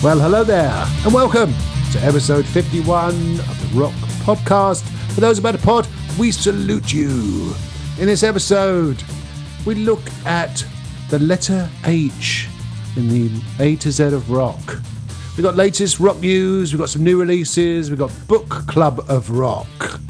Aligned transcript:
Well, 0.00 0.20
hello 0.20 0.44
there, 0.44 0.86
and 1.04 1.12
welcome 1.12 1.52
to 1.90 1.98
episode 2.04 2.46
51 2.46 3.10
of 3.10 3.72
the 3.72 3.80
Rock 3.80 3.92
Podcast. 4.22 4.82
For 5.12 5.20
those 5.20 5.40
about 5.40 5.56
the 5.56 5.58
pod, 5.58 5.88
we 6.16 6.30
salute 6.30 6.92
you. 6.92 7.52
In 7.98 8.06
this 8.06 8.22
episode, 8.22 9.02
we 9.66 9.74
look 9.74 10.00
at 10.24 10.64
the 11.10 11.18
letter 11.18 11.68
H 11.84 12.48
in 12.94 13.08
the 13.08 13.42
A 13.58 13.74
to 13.74 13.90
Z 13.90 14.04
of 14.04 14.30
rock. 14.30 14.80
We've 15.36 15.42
got 15.42 15.56
latest 15.56 15.98
rock 15.98 16.20
news, 16.20 16.72
we've 16.72 16.78
got 16.78 16.90
some 16.90 17.02
new 17.02 17.18
releases, 17.18 17.90
we've 17.90 17.98
got 17.98 18.12
Book 18.28 18.48
Club 18.68 19.04
of 19.08 19.30
Rock. 19.32 20.00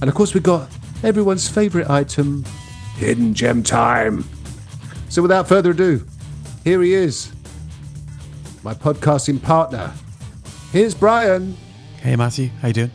And 0.00 0.08
of 0.08 0.14
course, 0.14 0.32
we've 0.32 0.44
got 0.44 0.70
everyone's 1.02 1.48
favourite 1.48 1.90
item, 1.90 2.44
Hidden 2.98 3.34
Gem 3.34 3.64
Time. 3.64 4.24
So 5.08 5.22
without 5.22 5.48
further 5.48 5.72
ado, 5.72 6.06
here 6.62 6.80
he 6.82 6.94
is, 6.94 7.33
my 8.64 8.72
podcasting 8.72 9.40
partner. 9.42 9.92
Here's 10.72 10.94
Brian. 10.94 11.54
Hey 12.00 12.16
Matthew, 12.16 12.48
how 12.62 12.68
you 12.68 12.74
doing? 12.74 12.90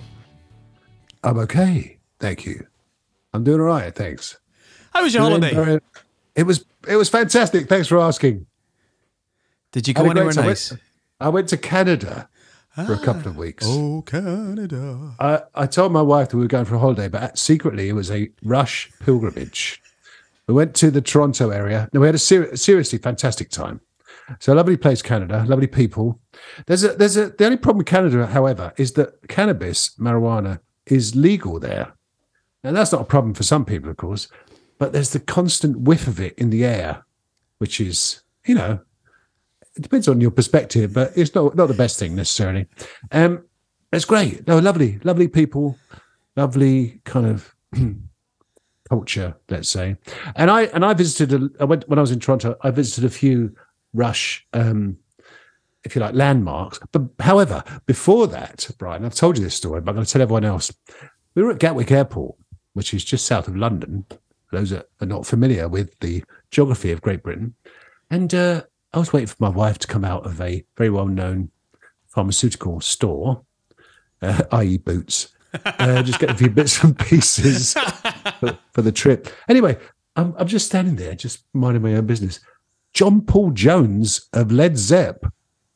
I'm 1.24 1.38
okay, 1.38 2.00
thank 2.20 2.44
you. 2.46 2.66
I'm 3.34 3.44
doing 3.44 3.62
all 3.62 3.68
right, 3.68 3.94
thanks. 3.94 4.40
How 4.92 5.04
was 5.04 5.14
your 5.14 5.22
holiday? 5.22 5.80
It 6.36 6.44
was 6.44 6.66
it 6.88 6.96
was 6.96 7.08
fantastic. 7.08 7.70
Thanks 7.70 7.88
for 7.88 8.00
asking. 8.00 8.48
Did 9.72 9.88
you 9.88 9.94
go 9.94 10.10
anywhere 10.10 10.32
I 10.32 10.48
nice? 10.48 10.72
went, 10.72 10.82
I 11.20 11.30
went 11.30 11.50
to 11.50 11.58
Canada 11.58 12.28
for 12.74 12.94
a 12.94 12.98
ah, 12.98 13.04
couple 13.04 13.28
of 13.28 13.38
weeks. 13.38 13.66
Oh, 13.68 14.02
Canada. 14.02 15.14
I, 15.20 15.42
I 15.54 15.68
told 15.68 15.92
my 15.92 16.02
wife 16.02 16.30
that 16.30 16.38
we 16.38 16.44
were 16.44 16.48
going 16.48 16.66
for 16.66 16.76
a 16.76 16.80
holiday, 16.80 17.08
but 17.08 17.38
secretly 17.38 17.90
it 17.90 17.94
was 17.94 18.10
a 18.10 18.32
rush 18.44 18.90
pilgrimage. 19.02 19.80
We 20.48 20.56
went 20.56 20.74
to 20.78 20.90
the 20.90 21.02
Toronto 21.02 21.52
area. 21.52 21.90
No, 21.94 22.00
we 22.00 22.08
had 22.08 22.16
a 22.16 22.20
ser- 22.20 22.56
seriously 22.56 22.98
fantastic 22.98 23.52
time. 23.52 23.82
So 24.40 24.54
lovely 24.54 24.78
place, 24.78 25.02
Canada, 25.02 25.46
lovely 25.48 25.68
people. 25.68 26.20
There's 26.68 26.84
a 26.84 26.90
there's 26.90 27.18
a 27.18 27.30
the 27.30 27.46
only 27.46 27.58
problem 27.58 27.80
with 27.80 27.88
Canada, 27.88 28.28
however, 28.28 28.74
is 28.78 28.94
that 28.94 29.28
cannabis, 29.28 29.96
marijuana, 29.98 30.60
is 30.86 31.16
legal 31.16 31.60
there. 31.60 31.94
And 32.64 32.76
that's 32.76 32.92
not 32.92 33.02
a 33.02 33.06
problem 33.06 33.34
for 33.34 33.44
some 33.44 33.66
people, 33.66 33.90
of 33.90 33.98
course, 33.98 34.28
but 34.78 34.92
there's 34.92 35.12
the 35.12 35.20
constant 35.20 35.80
whiff 35.82 36.08
of 36.08 36.20
it 36.20 36.38
in 36.38 36.50
the 36.50 36.66
air, 36.66 37.06
which 37.58 37.80
is, 37.80 38.22
you 38.46 38.56
know, 38.56 38.80
it 39.76 39.82
depends 39.82 40.08
on 40.08 40.20
your 40.20 40.32
perspective, 40.32 40.94
but 40.94 41.14
it's 41.16 41.34
not 41.34 41.56
not 41.56 41.68
the 41.68 41.74
best 41.74 41.98
thing 41.98 42.16
necessarily. 42.16 42.68
Um, 43.12 43.46
it's 43.92 44.06
great. 44.06 44.48
No, 44.48 44.60
lovely, 44.60 45.00
lovely 45.04 45.28
people, 45.28 45.78
lovely 46.36 47.02
kind 47.06 47.26
of 47.26 47.56
culture, 48.90 49.36
let's 49.50 49.70
say. 49.70 49.96
And 50.36 50.52
I 50.52 50.64
and 50.64 50.84
I 50.84 50.94
visited. 50.94 51.34
A, 51.34 51.50
I 51.62 51.66
went 51.66 51.88
when 51.88 51.98
I 51.98 52.02
was 52.02 52.12
in 52.12 52.20
Toronto. 52.20 52.56
I 52.62 52.72
visited 52.72 53.06
a 53.06 53.10
few 53.10 53.56
Rush, 53.94 54.46
um, 54.54 54.98
if 55.84 55.96
you 55.96 56.02
like, 56.02 56.14
landmarks. 56.14 56.80
But 56.92 57.04
however, 57.20 57.64
before 57.86 58.28
that, 58.28 58.70
Brian, 58.78 59.06
I've 59.06 59.16
told 59.16 59.38
you 59.38 59.44
this 59.44 59.56
story, 59.56 59.82
but 59.82 59.92
I'm 59.92 59.96
going 59.96 60.06
to 60.06 60.12
tell 60.12 60.22
everyone 60.22 60.46
else. 60.46 60.72
We 61.36 61.44
were 61.44 61.52
at 61.52 61.60
Gatwick 61.60 61.92
Airport, 61.92 62.36
which 62.74 62.94
is 62.94 63.04
just 63.04 63.26
south 63.26 63.48
of 63.48 63.56
London. 63.56 64.06
Those 64.52 64.74
are, 64.74 64.84
are 65.02 65.08
not 65.08 65.26
familiar 65.26 65.68
with 65.68 65.98
the 66.00 66.24
geography 66.52 66.92
of 66.92 67.02
Great 67.02 67.24
Britain, 67.24 67.54
and 68.10 68.34
uh, 68.34 68.64
I 68.94 69.00
was 69.00 69.14
waiting 69.14 69.28
for 69.28 69.36
my 69.40 69.50
wife 69.50 69.78
to 69.80 69.88
come 69.88 70.04
out 70.04 70.26
of 70.26 70.42
a 70.42 70.64
very 70.76 70.90
well-known 70.90 71.52
pharmaceutical 72.08 72.82
store, 72.82 73.44
uh, 74.22 74.44
i.e., 74.54 74.78
Boots. 74.78 75.30
uh, 75.66 76.02
just 76.04 76.20
get 76.20 76.32
a 76.32 76.36
few 76.36 76.50
bits 76.50 76.84
and 76.84 76.98
pieces 76.98 77.74
for, 78.40 78.58
for 78.72 78.82
the 78.82 78.92
trip. 78.92 79.30
Anyway, 79.48 79.78
I'm, 80.16 80.34
I'm 80.38 80.48
just 80.48 80.66
standing 80.66 80.96
there, 80.96 81.16
just 81.16 81.44
minding 81.54 81.82
my 81.82 81.96
own 81.96 82.06
business. 82.06 82.40
John 82.94 83.22
Paul 83.22 83.52
Jones 83.52 84.28
of 84.34 84.52
Led 84.52 84.78
Zepp 84.78 85.26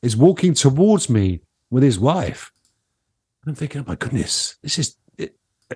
is 0.01 0.17
walking 0.17 0.53
towards 0.53 1.09
me 1.09 1.41
with 1.69 1.83
his 1.83 1.99
wife. 1.99 2.51
I'm 3.45 3.55
thinking, 3.55 3.81
oh 3.81 3.85
my 3.87 3.95
goodness, 3.95 4.57
this 4.61 4.79
is, 4.79 4.95
it, 5.17 5.35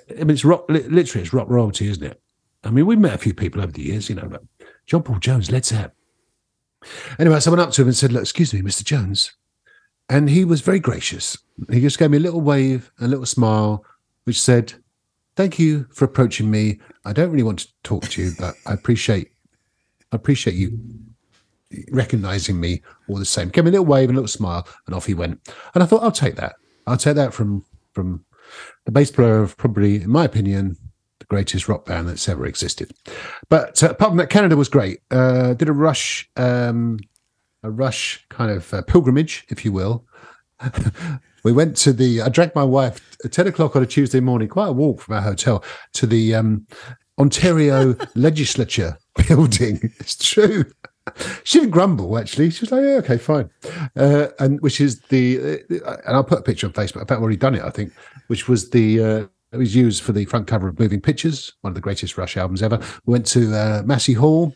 I 0.09 0.20
mean, 0.20 0.31
it's 0.31 0.46
rock, 0.46 0.66
literally, 0.70 1.24
it's 1.24 1.34
rock 1.34 1.50
royalty, 1.50 1.90
isn't 1.90 2.03
it? 2.03 2.22
I 2.64 2.70
mean, 2.70 2.86
we've 2.86 3.00
met 3.00 3.14
a 3.14 3.20
few 3.20 3.34
people 3.34 3.62
over 3.62 3.72
the 3.72 3.84
years, 3.84 4.09
you 4.09 4.16
know, 4.16 4.28
but 4.28 4.44
John 4.86 5.03
Paul 5.03 5.20
Jones, 5.20 5.52
Led 5.52 5.66
Zepp. 5.66 5.94
Anyway, 7.20 7.40
so 7.40 7.52
I 7.52 7.56
went 7.56 7.68
up 7.68 7.74
to 7.74 7.81
him 7.81 7.88
and 7.88 7.98
said, 7.98 8.12
look, 8.12 8.22
excuse 8.22 8.54
me, 8.54 8.62
Mr. 8.62 8.84
Jones. 8.84 9.34
And 10.09 10.30
he 10.30 10.46
was 10.46 10.62
very 10.62 10.80
gracious. 10.80 11.38
He 11.69 11.81
just 11.81 12.00
gave 12.00 12.12
me 12.12 12.18
a 12.18 12.22
little 12.22 12.42
wave, 12.42 12.92
a 13.00 13.08
little 13.08 13.25
smile, 13.25 13.84
which 14.24 14.40
said, 14.40 14.74
thank 15.36 15.59
you 15.59 15.88
for 15.92 16.06
approaching 16.06 16.50
me. 16.50 16.80
I 17.04 17.14
don't 17.14 17.31
really 17.31 17.44
want 17.44 17.59
to 17.59 17.68
talk 17.84 18.08
to 18.09 18.22
you, 18.22 18.31
but 18.40 18.56
I 18.66 18.74
appreciate, 18.74 19.31
I 20.12 20.16
appreciate 20.16 20.56
you 20.56 20.80
recognizing 21.92 22.60
me 22.60 22.82
all 23.08 23.18
the 23.18 23.26
same. 23.26 23.50
Gave 23.50 23.66
me 23.66 23.70
a 23.70 23.72
little 23.72 23.86
wave 23.86 24.10
and 24.10 24.18
a 24.18 24.22
little 24.22 24.28
smile, 24.28 24.68
and 24.86 24.96
off 24.96 25.06
he 25.06 25.14
went. 25.14 25.40
And 25.74 25.84
I 25.84 25.86
thought, 25.86 26.04
I'll 26.04 26.12
take 26.12 26.36
that. 26.36 26.56
I'll 26.86 26.98
take 26.98 27.16
that 27.16 27.34
from 27.34 27.66
from 27.94 28.24
the 28.86 28.92
bass 28.92 29.12
player 29.12 29.42
of 29.42 29.58
probably, 29.58 29.96
in 30.02 30.10
my 30.10 30.24
opinion, 30.24 30.78
the 31.20 31.26
greatest 31.26 31.68
rock 31.68 31.86
band 31.86 32.08
that's 32.08 32.30
ever 32.30 32.46
existed. 32.46 32.92
But 33.50 33.82
uh, 33.84 33.90
apart 33.90 34.12
from 34.12 34.18
that, 34.18 34.30
Canada 34.30 34.56
was 34.56 34.70
great. 34.70 35.00
Uh, 35.12 35.54
did 35.54 35.70
a 35.70 35.74
rush, 35.74 36.30
um, 36.38 37.00
a 37.64 37.72
rush 37.72 38.26
kind 38.30 38.52
of 38.52 38.74
uh, 38.74 38.82
pilgrimage, 38.84 39.46
if 39.50 39.66
you 39.66 39.72
will. 39.72 40.06
we 41.44 41.52
went 41.52 41.76
to 41.78 41.94
the. 41.94 42.22
I 42.22 42.30
dragged 42.30 42.56
my 42.56 42.64
wife 42.64 43.18
at 43.24 43.32
ten 43.32 43.48
o'clock 43.48 43.76
on 43.76 43.84
a 43.84 43.88
Tuesday 43.88 44.20
morning, 44.20 44.48
quite 44.48 44.70
a 44.70 44.74
walk 44.74 45.02
from 45.02 45.16
our 45.16 45.22
hotel 45.22 45.64
to 45.94 46.08
the 46.08 46.36
um, 46.36 46.66
Ontario 47.20 47.96
Legislature 48.16 48.98
building. 49.28 49.94
It's 50.00 50.16
true 50.16 50.66
she 51.44 51.59
didn't 51.59 51.72
grumble 51.72 52.18
actually. 52.18 52.50
She 52.50 52.62
was 52.62 52.72
like, 52.72 52.81
yeah, 52.81 52.97
okay, 52.97 53.18
fine. 53.18 53.50
Uh, 53.95 54.28
and 54.40 54.59
which 54.62 54.81
is 54.81 55.00
the, 55.09 55.62
uh, 55.85 55.97
and 56.06 56.16
I'll 56.16 56.23
put 56.23 56.40
a 56.40 56.44
picture 56.44 56.68
on 56.68 56.73
Facebook. 56.73 57.01
I've 57.01 57.22
already 57.22 57.38
done 57.38 57.56
it, 57.56 57.63
I 57.63 57.69
think, 57.69 57.94
which 58.28 58.47
was 58.47 58.69
the, 58.69 59.03
uh, 59.03 59.25
it 59.51 59.57
was 59.57 59.75
used 59.75 60.03
for 60.03 60.12
the 60.12 60.25
front 60.25 60.47
cover 60.47 60.68
of 60.68 60.78
Moving 60.78 61.00
Pictures, 61.00 61.53
one 61.62 61.72
of 61.72 61.75
the 61.75 61.81
greatest 61.81 62.18
Rush 62.18 62.35
albums 62.35 62.62
ever. 62.62 62.79
We 63.06 63.13
went 63.13 63.25
to 63.28 63.53
uh, 63.56 63.84
Massey 63.85 64.13
Hall, 64.13 64.53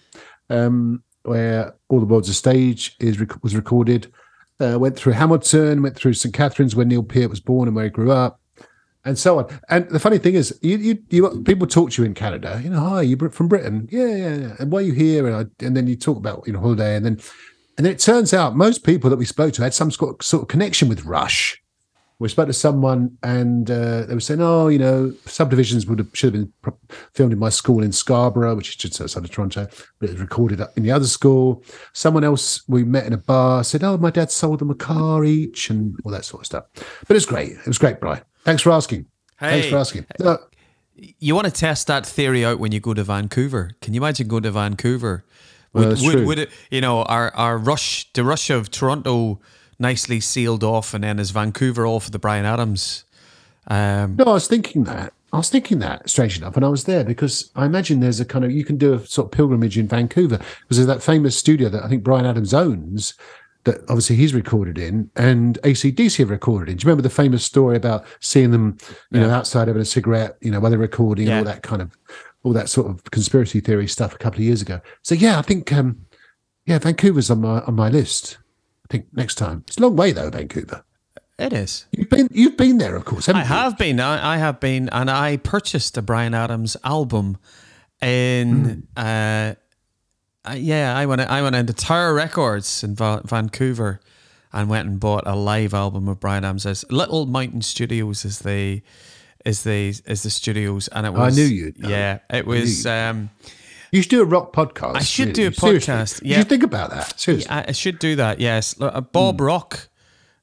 um, 0.50 1.02
where 1.24 1.74
All 1.88 2.00
the 2.00 2.06
World's 2.06 2.28
a 2.28 2.34
Stage 2.34 2.98
is 3.00 3.18
was 3.42 3.56
recorded. 3.56 4.12
Uh, 4.60 4.78
went 4.78 4.98
through 4.98 5.14
Hamilton, 5.14 5.82
went 5.82 5.96
through 5.96 6.14
St 6.14 6.34
Catharines, 6.34 6.76
where 6.76 6.86
Neil 6.86 7.04
Peart 7.04 7.30
was 7.30 7.40
born 7.40 7.68
and 7.68 7.76
where 7.76 7.86
he 7.86 7.90
grew 7.90 8.12
up 8.12 8.41
and 9.06 9.18
so 9.18 9.40
on. 9.40 9.60
And 9.70 9.90
the 9.90 10.00
funny 10.00 10.18
thing 10.18 10.36
is, 10.36 10.58
you, 10.62 10.78
you, 10.78 11.04
you 11.10 11.44
people 11.44 11.68
talk 11.68 11.92
to 11.92 12.02
you 12.02 12.06
in 12.06 12.14
Canada. 12.14 12.60
You 12.64 12.70
know, 12.70 12.80
hi, 12.80 13.02
you're 13.02 13.30
from 13.30 13.48
Britain? 13.48 13.88
Yeah, 13.92 14.16
yeah, 14.16 14.36
yeah. 14.36 14.56
And 14.60 14.72
why 14.72 14.80
are 14.80 14.84
you 14.84 14.94
here? 14.94 15.28
And 15.28 15.36
I, 15.36 15.66
and 15.66 15.76
then 15.76 15.88
you 15.88 15.96
talk 15.96 16.18
about 16.18 16.44
you 16.46 16.54
know 16.54 16.60
holiday, 16.60 16.96
and 16.96 17.06
then 17.06 17.20
and 17.78 17.86
then 17.86 17.94
it 17.94 18.00
turns 18.00 18.34
out 18.34 18.56
most 18.56 18.84
people 18.84 19.10
that 19.10 19.18
we 19.18 19.26
spoke 19.26 19.54
to 19.54 19.64
had 19.64 19.74
some 19.74 19.92
sort 19.92 20.20
of, 20.20 20.26
sort 20.26 20.44
of 20.44 20.48
connection 20.50 20.90
with 20.90 21.06
Rush. 21.06 21.58
We 22.20 22.30
spoke 22.30 22.46
to 22.46 22.54
someone, 22.54 23.18
and 23.24 23.72
uh, 23.72 24.06
they 24.06 24.14
were 24.14 24.20
saying, 24.20 24.42
"Oh, 24.42 24.68
you 24.68 24.78
know, 24.78 25.12
subdivisions 25.26 25.88
would 25.88 25.98
have 25.98 26.10
should 26.14 26.36
have 26.36 26.44
been 26.62 26.74
filmed 27.16 27.34
in 27.34 27.40
my 27.40 27.50
school 27.50 27.82
in 27.82 27.92
Scarborough, 27.92 28.54
which 28.54 28.70
is 28.70 28.76
just 28.76 29.02
outside 29.02 29.24
of 29.24 29.32
Toronto, 29.32 29.68
but 29.98 30.10
it 30.10 30.12
was 30.12 30.22
recorded 30.22 30.62
in 30.76 30.84
the 30.84 30.92
other 30.92 31.08
school." 31.08 31.64
Someone 31.94 32.24
else 32.24 32.62
we 32.68 32.84
met 32.84 33.08
in 33.08 33.14
a 33.14 33.18
bar 33.18 33.64
said, 33.64 33.84
"Oh, 33.84 33.98
my 33.98 34.12
dad 34.12 34.30
sold 34.30 34.60
them 34.60 34.70
a 34.70 34.76
car 34.76 35.26
each, 35.26 35.72
and 35.72 35.96
all 36.06 36.12
that 36.12 36.26
sort 36.26 36.44
of 36.44 36.46
stuff." 36.46 36.66
But 37.08 37.18
it's 37.18 37.26
great. 37.26 37.54
It 37.54 37.66
was 37.66 37.80
great, 37.80 38.00
Brian. 38.00 38.22
Thanks 38.44 38.62
for 38.62 38.72
asking. 38.72 39.06
Hey, 39.40 39.62
Thanks 39.62 39.68
for 39.70 39.78
asking. 39.78 40.06
you 41.20 41.36
want 41.36 41.46
to 41.46 41.52
test 41.52 41.88
that 41.88 42.06
theory 42.06 42.46
out 42.46 42.60
when 42.60 42.72
you 42.72 42.80
go 42.80 42.94
to 42.94 43.04
Vancouver? 43.04 43.72
Can 43.82 43.94
you 43.94 44.02
imagine 44.02 44.28
going 44.28 44.44
to 44.44 44.52
Vancouver? 44.52 45.24
Would, 45.74 46.02
well, 46.02 46.16
would, 46.16 46.26
would, 46.26 46.40
it, 46.40 46.50
you 46.70 46.82
know, 46.82 47.04
our, 47.04 47.34
our 47.36 47.58
rush, 47.58 48.12
the 48.14 48.24
rush 48.24 48.50
of 48.50 48.70
Toronto 48.70 49.40
nicely 49.80 50.20
sealed 50.20 50.64
off, 50.64 50.94
and 50.94 51.04
then 51.04 51.18
is 51.18 51.32
Vancouver 51.32 51.86
all 51.86 52.00
for 52.00 52.12
the 52.12 52.20
Bryan 52.20 52.46
Adams? 52.46 53.06
Um, 53.68 54.16
no, 54.18 54.26
I 54.26 54.34
was 54.34 54.48
thinking 54.48 54.84
that. 54.86 55.14
I 55.34 55.38
was 55.38 55.50
thinking 55.50 55.80
that, 55.80 56.10
strange 56.10 56.38
enough, 56.38 56.58
and 56.58 56.66
I 56.66 56.68
was 56.68 56.84
there 56.84 57.06
because 57.06 57.52
I 57.56 57.66
imagine 57.66 58.02
there's 58.02 58.20
a 58.20 58.26
kind 58.26 58.44
of 58.44 58.52
you 58.52 58.66
can 58.66 58.76
do 58.78 58.96
a 58.96 59.08
sort 59.08 59.28
of 59.28 59.32
pilgrimage 59.32 59.78
in 59.78 59.88
Vancouver 59.88 60.38
because 60.38 60.78
there's 60.78 60.88
that 60.88 61.02
famous 61.02 61.38
studio 61.38 61.70
that 61.70 61.84
I 61.84 61.88
think 61.88 62.04
Bryan 62.04 62.26
Adams 62.26 62.54
owns 62.54 63.14
that 63.64 63.82
obviously 63.82 64.16
he's 64.16 64.34
recorded 64.34 64.78
in 64.78 65.10
and 65.16 65.60
ACDC 65.64 66.18
have 66.18 66.30
recorded 66.30 66.70
in. 66.70 66.78
Do 66.78 66.84
you 66.84 66.88
remember 66.88 67.04
the 67.04 67.14
famous 67.14 67.46
story 67.46 67.78
about 67.78 68.06
seeing 68.20 68.52
them, 68.52 68.78
you 69.12 69.20
yeah. 69.20 69.28
know, 69.28 69.34
outside 69.34 69.68
having 69.68 69.82
a 69.82 69.86
cigarette, 69.86 70.38
you 70.42 70.52
know, 70.52 70.60
while 70.60 70.72
they're 70.72 70.80
recording 70.80 71.28
yeah. 71.28 71.40
all 71.40 71.44
that 71.44 71.64
kind 71.64 71.82
of, 71.82 71.98
all 72.44 72.54
that 72.54 72.70
sort 72.70 72.90
of 72.90 73.04
conspiracy 73.12 73.60
theory 73.60 73.88
stuff 73.88 74.16
a 74.16 74.18
couple 74.18 74.40
of 74.40 74.44
years 74.44 74.62
ago. 74.62 74.82
So 75.04 75.16
yeah, 75.16 75.38
I 75.38 75.44
think, 75.44 75.72
um, 75.72 76.06
yeah, 76.66 76.80
Vancouver's 76.80 77.30
on 77.30 77.42
my 77.42 77.62
on 77.62 77.76
my 77.76 77.90
list. 77.90 78.38
I 78.86 78.88
think 78.92 79.08
next 79.14 79.36
time. 79.36 79.64
It's 79.68 79.78
a 79.78 79.82
long 79.82 79.96
way 79.96 80.12
though, 80.12 80.30
Vancouver. 80.30 80.84
It 81.38 81.54
is. 81.54 81.86
You've 81.92 82.10
been 82.10 82.30
you've 82.32 82.58
been 82.58 82.78
there, 82.78 82.96
of 82.96 83.06
course. 83.06 83.28
I 83.28 83.40
you? 83.40 83.46
have 83.46 83.78
been. 83.78 84.00
I, 84.00 84.36
I, 84.36 84.38
have 84.38 84.60
been, 84.60 84.90
and 84.90 85.10
I 85.10 85.38
purchased 85.38 85.98
a 85.98 86.02
Bryan 86.02 86.36
Adams 86.36 86.78
album 86.84 87.38
in 88.00 88.86
mm. 88.96 89.52
uh, 89.52 89.56
uh, 90.46 90.54
yeah, 90.54 90.98
I 90.98 91.06
went. 91.06 91.22
I 91.22 91.42
went 91.42 91.56
into 91.56 91.74
Tower 91.74 92.14
Records 92.14 92.84
in 92.84 92.96
Va- 92.96 93.22
Vancouver, 93.26 94.00
and 94.54 94.70
went 94.70 94.88
and 94.88 95.00
bought 95.00 95.24
a 95.26 95.36
live 95.36 95.74
album 95.74 96.08
of 96.08 96.20
Bryan 96.20 96.44
Adams. 96.44 96.86
Little 96.90 97.26
Mountain 97.26 97.62
Studios 97.62 98.26
is 98.26 98.40
the 98.40 98.82
is 99.46 99.64
the 99.64 99.90
is 100.06 100.24
the 100.24 100.30
studios, 100.30 100.88
and 100.90 101.06
it 101.06 101.14
was. 101.14 101.38
I 101.38 101.42
knew 101.42 101.48
you. 101.48 101.74
Yeah, 101.78 102.20
it 102.30 102.46
was. 102.46 102.86
Um, 102.86 103.30
you 103.92 104.02
should 104.02 104.10
do 104.10 104.22
a 104.22 104.26
rock 104.26 104.54
podcast. 104.54 104.96
I 104.96 105.02
should 105.02 105.30
really. 105.30 105.34
do 105.34 105.48
a 105.48 105.52
podcast. 105.52 105.82
Seriously. 105.82 106.30
Yeah, 106.30 106.38
you 106.40 106.44
think 106.46 106.64
about 106.64 106.92
that. 106.92 107.20
Seriously, 107.20 107.48
yeah, 107.50 107.66
I 107.68 107.72
should 107.72 108.00
do 108.00 108.16
that. 108.16 108.40
Yes, 108.40 108.76
uh, 108.80 109.02
Bob 109.02 109.38
mm. 109.38 109.48
Rock 109.48 109.90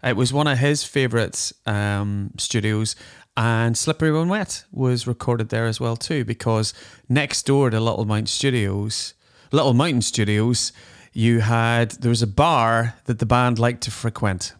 It 0.02 0.16
was 0.16 0.32
one 0.32 0.46
of 0.46 0.58
his 0.58 0.84
favourite 0.84 1.52
um, 1.66 2.32
studios, 2.38 2.94
and 3.36 3.76
Slippery 3.76 4.12
When 4.12 4.28
Wet 4.28 4.64
was 4.70 5.06
recorded 5.06 5.48
there 5.48 5.66
as 5.66 5.80
well 5.80 5.96
too. 5.96 6.24
Because 6.24 6.74
next 7.08 7.46
door 7.46 7.70
to 7.70 7.80
Little 7.80 8.04
Mountain 8.04 8.26
Studios, 8.26 9.14
Little 9.52 9.74
Mountain 9.74 10.02
Studios, 10.02 10.72
you 11.12 11.40
had 11.40 11.92
there 11.92 12.10
was 12.10 12.22
a 12.22 12.26
bar 12.26 12.94
that 13.04 13.18
the 13.18 13.26
band 13.26 13.58
liked 13.58 13.82
to 13.82 13.90
frequent. 13.90 14.54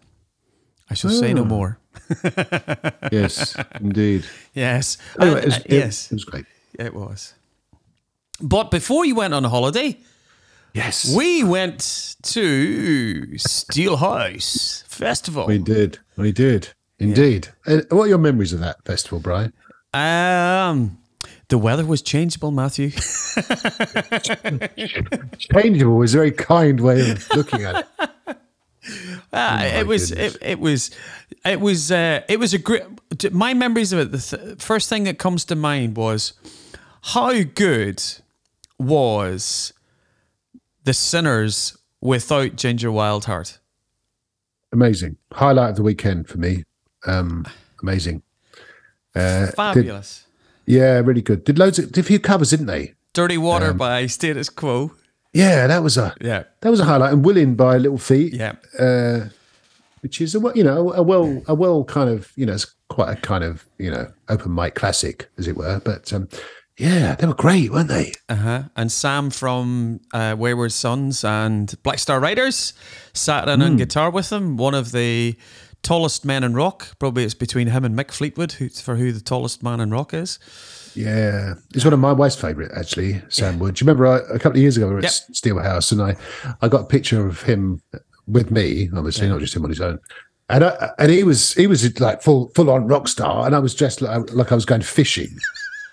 I 0.91 0.95
shall 0.95 1.11
say 1.11 1.33
no 1.35 1.43
Oh. 1.43 1.45
more. 1.45 1.79
Yes, 3.13 3.57
indeed. 3.81 4.25
Yes, 4.55 4.97
Anyway, 5.21 5.41
it 5.41 5.45
was, 5.45 5.55
uh, 5.57 5.61
it- 5.67 5.73
yes, 5.73 6.11
it 6.11 6.15
was 6.15 6.25
great. 6.25 6.47
it 6.79 6.95
was. 6.95 7.35
But 8.41 8.71
before 8.71 9.05
you 9.05 9.15
went 9.15 9.35
on 9.35 9.45
holiday, 9.45 9.99
Yes, 10.75 11.13
we 11.17 11.43
went 11.43 12.17
to 12.23 13.27
Steelhouse 13.39 14.85
Festival. 14.87 15.47
we 15.47 15.59
did. 15.59 15.99
We 16.17 16.31
did 16.33 16.69
indeed. 16.99 17.49
Uh, 17.67 17.81
what 17.91 18.05
are 18.05 18.09
your 18.09 18.19
memories 18.19 18.53
of 18.53 18.61
that 18.61 18.85
festival, 18.85 19.19
Brian? 19.19 19.53
Um, 19.95 20.99
the 21.49 21.59
weather 21.59 21.85
was 21.85 22.03
changeable, 22.03 22.51
Matthew. 22.51 22.91
Changeable 25.39 26.03
is 26.03 26.15
a 26.15 26.19
very 26.19 26.31
kind 26.31 26.81
way 26.81 27.11
of 27.11 27.27
looking 27.35 27.65
at 27.65 27.77
it. 27.77 27.87
Uh, 29.33 29.71
it 29.75 29.87
was 29.87 30.13
it, 30.13 30.37
it 30.41 30.61
was 30.61 30.91
it 31.45 31.61
was 31.61 31.91
uh, 31.91 32.23
it 32.29 32.39
was 32.39 32.55
a 32.55 32.59
great. 32.59 32.83
My 33.33 33.55
memories 33.55 33.93
of 33.93 33.99
it. 33.99 34.13
The 34.13 34.19
th- 34.19 34.63
first 34.63 34.89
thing 34.89 35.05
that 35.05 35.19
comes 35.19 35.45
to 35.47 35.55
mind 35.55 35.97
was 35.97 36.33
how 37.03 37.43
good 37.43 38.03
was 38.79 39.73
the 40.85 40.95
Sinners 40.95 41.77
without 42.01 42.57
Ginger 42.57 42.91
Wildheart. 42.91 43.59
Amazing 44.73 45.17
highlight 45.33 45.71
of 45.71 45.77
the 45.77 45.83
weekend 45.83 46.29
for 46.29 46.39
me. 46.39 46.65
Um, 47.07 47.47
amazing. 47.83 48.23
Uh, 49.15 49.49
Fabulous. 49.49 50.27
Yeah, 50.69 50.99
really 50.99 51.23
good. 51.23 51.45
Did 51.45 51.59
loads 51.59 51.79
of 51.79 51.87
did 51.93 52.05
a 52.05 52.07
few 52.07 52.19
covers, 52.21 52.51
didn't 52.51 52.67
they? 52.67 52.95
Dirty 53.15 53.37
Um, 53.37 53.43
Water 53.43 53.73
by 53.73 54.07
Status 54.07 54.51
Quo. 54.51 54.93
Yeah, 55.33 55.67
that 55.67 55.83
was 55.83 55.97
a 55.97 56.15
Yeah, 56.21 56.45
that 56.61 56.71
was 56.71 56.81
a 56.81 56.85
highlight. 56.85 57.13
And 57.13 57.25
Willing 57.25 57.55
by 57.55 57.79
Little 57.79 57.99
Feat. 57.99 58.35
yeah. 58.35 58.53
uh, 58.79 59.29
which 60.01 60.21
is 60.21 60.35
a 60.35 60.41
well- 60.41 60.57
you 60.57 60.63
know 60.63 60.93
a 60.93 61.03
well 61.03 61.43
a 61.49 61.55
well 61.55 61.85
kind 61.85 62.09
of 62.09 62.33
you 62.37 62.47
know 62.47 62.53
it's 62.55 62.73
quite 62.89 63.11
a 63.13 63.21
kind 63.21 63.43
of 63.45 63.65
you 63.79 63.91
know 63.91 64.07
open 64.29 64.55
mic 64.55 64.75
classic 64.75 65.29
as 65.39 65.49
it 65.49 65.57
were. 65.57 65.81
But 65.85 66.13
um, 66.13 66.29
yeah, 66.79 67.17
they 67.17 67.27
were 67.27 67.35
great, 67.35 67.73
weren't 67.73 67.89
they? 67.89 68.13
Uh 68.29 68.35
huh. 68.37 68.63
And 68.77 68.93
Sam 68.93 69.31
from 69.31 70.01
uh, 70.13 70.37
Wayward 70.39 70.73
Sons 70.73 71.25
and 71.25 71.75
Black 71.83 71.99
Star 71.99 72.21
Riders 72.21 72.75
sat 73.15 73.49
in 73.49 73.63
on 73.63 73.77
guitar 73.77 74.11
with 74.11 74.29
them. 74.31 74.57
One 74.57 74.75
of 74.75 74.93
the 74.93 75.37
tallest 75.83 76.25
men 76.25 76.45
in 76.45 76.55
rock. 76.55 76.99
Probably 76.99 77.25
it's 77.25 77.35
between 77.35 77.69
him 77.69 77.85
and 77.85 77.97
Mick 77.97 78.11
Fleetwood 78.11 78.53
who, 78.53 78.69
for 78.69 78.97
who 78.97 79.13
the 79.13 79.21
tallest 79.21 79.63
man 79.63 79.81
in 79.81 79.91
rock 79.91 80.13
is. 80.15 80.39
Yeah, 80.95 81.55
he's 81.73 81.85
one 81.85 81.95
of 81.95 82.01
my 82.01 82.13
wife's 82.13 82.37
favourite 82.37 82.71
actually. 82.75 83.23
Sam 83.29 83.59
Wood. 83.59 83.75
Do 83.75 83.85
you 83.85 83.87
remember 83.89 84.07
I, 84.07 84.19
a 84.35 84.39
couple 84.39 84.57
of 84.59 84.63
years 84.63 84.77
ago 84.77 84.89
we 84.89 84.95
were 84.95 85.01
Yep. 85.03 85.11
at 85.13 85.35
Steelhouse 85.35 85.93
and 85.93 86.03
I 86.03 86.17
I 86.61 86.69
got 86.69 86.83
a 86.83 86.87
picture 86.87 87.27
of 87.27 87.43
him 87.43 87.81
with 88.27 88.51
me, 88.51 88.91
obviously 88.95 89.29
not 89.29 89.41
just 89.41 89.55
him 89.57 89.65
on 89.65 89.71
his 89.71 89.81
own. 89.81 89.99
And 90.51 90.65
I, 90.65 90.91
and 90.99 91.11
he 91.13 91.25
was 91.25 91.53
he 91.55 91.67
was 91.67 92.01
like 92.01 92.23
full 92.23 92.51
full 92.55 92.71
on 92.71 92.87
rock 92.87 93.07
star, 93.07 93.45
and 93.47 93.55
I 93.55 93.59
was 93.59 93.75
dressed 93.75 94.01
like, 94.01 94.33
like 94.33 94.51
I 94.51 94.55
was 94.55 94.65
going 94.65 94.81
fishing. 94.81 95.29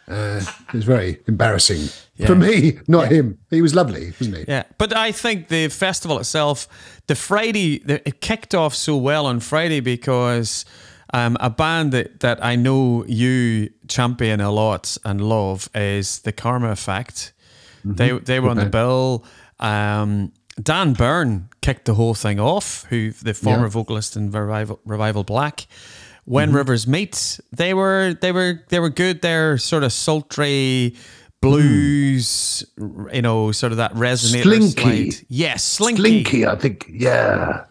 Uh, 0.08 0.42
it 0.68 0.74
was 0.74 0.84
very 0.86 1.20
embarrassing 1.28 1.88
for 2.26 2.36
me, 2.36 2.78
not 2.88 3.12
him. 3.12 3.38
He 3.50 3.62
was 3.62 3.74
lovely, 3.74 4.14
wasn't 4.20 4.38
he? 4.38 4.46
Yeah, 4.48 4.64
but 4.78 4.96
I 4.96 5.12
think 5.12 5.48
the 5.48 5.68
festival 5.70 6.20
itself, 6.20 6.68
the 7.08 7.16
Friday, 7.16 7.80
the, 7.80 8.08
it 8.08 8.22
kicked 8.22 8.54
off 8.54 8.76
so 8.76 8.96
well 8.98 9.26
on 9.26 9.40
Friday 9.40 9.80
because 9.80 10.64
um, 11.14 11.38
a 11.40 11.50
band 11.50 11.92
that, 11.94 12.20
that 12.20 12.44
I 12.44 12.56
know 12.56 13.04
you 13.08 13.70
champion 13.88 14.42
a 14.42 14.52
lot 14.52 14.98
and 15.04 15.20
love 15.22 15.70
is 15.74 16.20
the 16.20 16.32
Karma 16.32 16.70
Effect. 16.70 17.34
They 17.84 18.12
they 18.18 18.40
were 18.40 18.50
on 18.50 18.58
the 18.58 18.66
bill. 18.66 19.24
Um, 19.60 20.32
Dan 20.62 20.94
Byrne 20.94 21.50
kicked 21.62 21.86
the 21.86 21.94
whole 21.96 22.14
thing 22.16 22.40
off, 22.40 22.86
who 22.90 23.12
the 23.12 23.34
former 23.34 23.64
Yeah. 23.66 23.70
vocalist 23.70 24.16
in 24.16 24.32
Revival, 24.32 24.80
Revival 24.86 25.24
Black. 25.24 25.68
When 26.26 26.50
mm-hmm. 26.50 26.58
Rivers 26.58 26.88
Meet, 26.88 27.40
they 27.52 27.74
were 27.74 28.16
they 28.20 28.32
were 28.32 28.64
they 28.70 28.80
were 28.80 28.90
good. 28.90 29.22
They're 29.22 29.58
sort 29.60 29.84
of 29.84 29.94
sultry 29.94 30.96
blues, 31.42 32.64
mm. 32.80 33.14
you 33.14 33.22
know, 33.22 33.52
sort 33.52 33.72
of 33.72 33.78
that 33.78 33.94
resonator 33.94 34.44
Slinky. 34.44 35.26
Yes, 35.30 35.64
slinky. 35.64 36.02
Slinky, 36.02 36.48
I 36.48 36.56
think. 36.56 36.86
Yeah, 36.90 37.66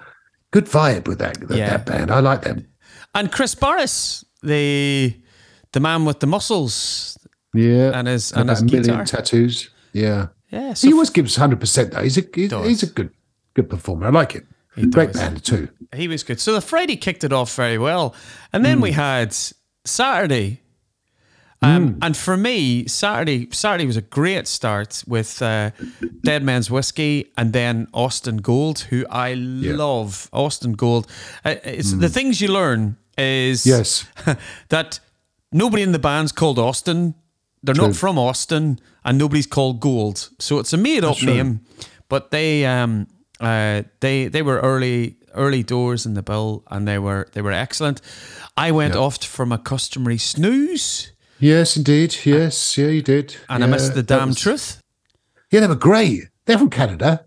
good 0.53 0.67
vibe 0.67 1.09
with 1.09 1.19
that 1.19 1.41
that, 1.49 1.57
Yeah. 1.59 1.71
that 1.71 1.87
band. 1.87 2.11
I 2.11 2.21
like 2.21 2.43
them. 2.43 2.69
And 3.15 3.31
Chris 3.33 3.55
Barris, 3.55 4.25
the 4.43 5.15
the 5.73 5.81
man 5.81 6.05
with 6.05 6.21
the 6.21 6.27
muscles. 6.27 7.19
Yeah, 7.53 7.93
And 7.99 8.09
his- 8.09 8.33
and 8.33 8.43
about 8.51 8.63
his 8.63 8.65
million 8.65 8.83
guitar. 8.83 9.05
tattoos. 9.05 9.71
Yeah, 9.93 10.29
Yeah, 10.51 10.75
so 10.75 10.89
he 10.89 10.93
always 10.93 11.11
gives 11.11 11.37
hundred 11.37 11.61
percent 11.61 11.93
though. 11.93 12.03
He's 12.03 12.19
a 12.19 12.25
he's, 12.35 12.53
he's 12.53 12.83
a 12.83 12.87
good 12.87 13.11
good 13.55 13.69
performer. 13.71 14.07
I 14.07 14.11
like 14.11 14.33
him. 14.33 14.47
Great 14.91 15.13
band 15.13 15.45
too. 15.45 15.69
he 15.95 16.09
was 16.09 16.23
good. 16.25 16.41
So 16.41 16.53
the 16.53 16.61
Friday 16.61 16.97
kicked 16.97 17.23
it 17.25 17.33
off 17.33 17.55
very 17.55 17.79
well, 17.79 18.15
and 18.53 18.65
then 18.65 18.81
we 18.81 18.91
Hmm. 18.93 18.97
had 19.01 19.37
Saturday. 19.85 20.61
Um, 21.63 21.97
And 22.03 22.15
for 22.17 22.37
me, 22.37 22.87
Saturday 22.89 23.49
Saturday 23.51 23.87
was 23.87 23.97
a 23.97 24.03
great 24.03 24.47
start 24.47 25.03
with 25.07 25.41
uh, 25.41 25.71
Dead 26.23 26.43
Man's 26.43 26.71
Whiskey 26.71 27.33
and 27.39 27.53
then 27.53 27.87
Austin 27.95 28.39
Gold, 28.39 28.81
who 28.91 29.07
I 29.09 29.35
love. 29.35 30.29
Austin 30.33 30.73
Gold. 30.75 31.07
Uh, 31.45 31.55
it's 31.65 31.93
the 31.93 32.09
things 32.11 32.41
you 32.41 32.49
learn 32.53 32.97
is. 33.17 33.65
Yes. 33.65 34.05
that 34.69 35.01
nobody 35.53 35.83
in 35.83 35.93
the 35.93 35.99
band's 35.99 36.33
called 36.33 36.59
Austin. 36.59 37.15
They're 37.63 37.75
not 37.75 37.97
from 37.97 38.19
Austin, 38.19 38.79
and 39.05 39.17
nobody's 39.17 39.47
called 39.47 39.81
Gold. 39.81 40.29
So 40.39 40.59
it's 40.59 40.75
a 40.75 40.77
made-up 40.77 41.17
true. 41.17 41.33
name. 41.35 41.61
But 42.11 42.31
they 42.31 42.67
um 42.67 43.07
uh 43.47 43.83
they 44.01 44.29
they 44.29 44.43
were 44.43 44.61
early 44.61 45.17
early 45.35 45.63
doors 45.63 46.07
in 46.07 46.15
the 46.15 46.23
bill, 46.23 46.63
and 46.71 46.87
they 46.87 46.99
were 46.99 47.29
they 47.33 47.43
were 47.43 47.53
excellent. 47.53 48.01
I 48.57 48.71
went 48.71 48.95
off 48.95 49.23
from 49.25 49.53
a 49.53 49.59
customary 49.59 50.19
snooze, 50.19 51.13
Yes, 51.41 51.77
indeed. 51.77 52.17
Yes, 52.25 52.79
yeah, 52.79 52.87
you 52.89 53.03
did. 53.03 53.37
and 53.49 53.65
I 53.65 53.67
missed 53.67 53.95
the 53.95 54.03
damn 54.03 54.29
was- 54.29 54.41
truth. 54.41 54.81
Yeah, 55.51 55.61
they 55.61 55.67
were 55.67 55.75
great. 55.75 56.23
They're 56.47 56.59
from 56.59 56.71
Canada. 56.71 57.25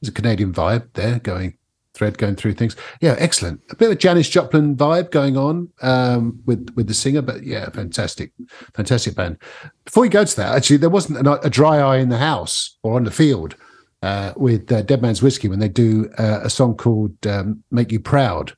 There's 0.00 0.08
a 0.10 0.12
Canadian 0.12 0.52
vibe 0.52 0.88
there 0.94 1.18
going 1.18 1.56
thread 1.92 2.16
going 2.18 2.34
through 2.36 2.54
things. 2.54 2.74
Yeah, 3.00 3.16
excellent. 3.18 3.60
A 3.70 3.76
bit 3.76 3.86
of 3.86 3.92
a 3.92 3.96
Janis 3.96 4.28
Joplin 4.28 4.76
vibe 4.76 5.10
going 5.10 5.36
on 5.36 5.68
um, 5.82 6.40
with 6.46 6.70
with 6.76 6.86
the 6.86 6.94
singer, 6.94 7.20
but 7.22 7.42
yeah, 7.44 7.68
fantastic, 7.70 8.32
fantastic 8.74 9.14
band. 9.14 9.36
Before 9.84 10.02
we 10.02 10.08
go 10.08 10.24
to 10.24 10.36
that, 10.36 10.54
actually, 10.56 10.78
there 10.78 10.88
wasn't 10.90 11.26
a 11.26 11.50
dry 11.50 11.78
eye 11.78 11.98
in 11.98 12.08
the 12.08 12.18
house 12.18 12.76
or 12.82 12.94
on 12.94 13.04
the 13.04 13.10
field 13.10 13.56
uh, 14.02 14.32
with 14.36 14.70
uh, 14.72 14.82
Dead 14.82 15.02
Man's 15.02 15.22
Whiskey 15.22 15.48
when 15.48 15.58
they 15.58 15.68
do 15.68 16.10
uh, 16.18 16.40
a 16.42 16.50
song 16.50 16.76
called 16.76 17.26
um, 17.26 17.62
"Make 17.70 17.92
You 17.92 18.00
Proud," 18.00 18.56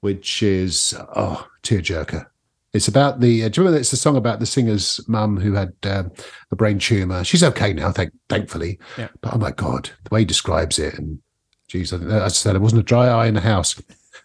which 0.00 0.42
is 0.42 0.94
oh 1.16 1.46
tearjerker. 1.62 2.26
It's 2.72 2.88
about 2.88 3.20
the. 3.20 3.44
Uh, 3.44 3.48
do 3.48 3.60
you 3.60 3.64
remember? 3.64 3.80
It's 3.80 3.92
a 3.92 3.96
song 3.96 4.16
about 4.16 4.38
the 4.38 4.46
singer's 4.46 5.00
mum 5.08 5.38
who 5.38 5.54
had 5.54 5.72
um, 5.84 6.12
a 6.50 6.56
brain 6.56 6.78
tumor. 6.78 7.24
She's 7.24 7.42
okay 7.42 7.72
now, 7.72 7.90
thank, 7.90 8.12
thankfully. 8.28 8.78
Yeah. 8.96 9.08
But 9.20 9.34
oh 9.34 9.38
my 9.38 9.50
god, 9.50 9.90
the 10.04 10.14
way 10.14 10.20
he 10.20 10.24
describes 10.24 10.78
it, 10.78 10.94
and 10.94 11.20
geez, 11.66 11.92
I, 11.92 12.24
I 12.24 12.28
said, 12.28 12.52
there 12.52 12.60
wasn't 12.60 12.80
a 12.80 12.84
dry 12.84 13.08
eye 13.08 13.26
in 13.26 13.34
the 13.34 13.40
house, 13.40 13.80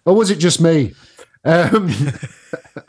or 0.06 0.16
was 0.16 0.30
it 0.30 0.38
just 0.38 0.62
me? 0.62 0.94
Um, 1.44 1.92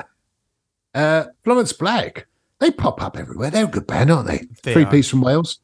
uh, 0.94 1.24
Florence 1.42 1.72
Black, 1.72 2.26
they 2.58 2.70
pop 2.70 3.02
up 3.02 3.18
everywhere. 3.18 3.50
They're 3.50 3.64
a 3.64 3.68
good 3.68 3.86
band, 3.86 4.10
aren't 4.10 4.28
they? 4.28 4.46
They 4.62 4.74
Three 4.74 4.84
are. 4.84 4.90
piece 4.90 5.08
from 5.08 5.22
Wales. 5.22 5.58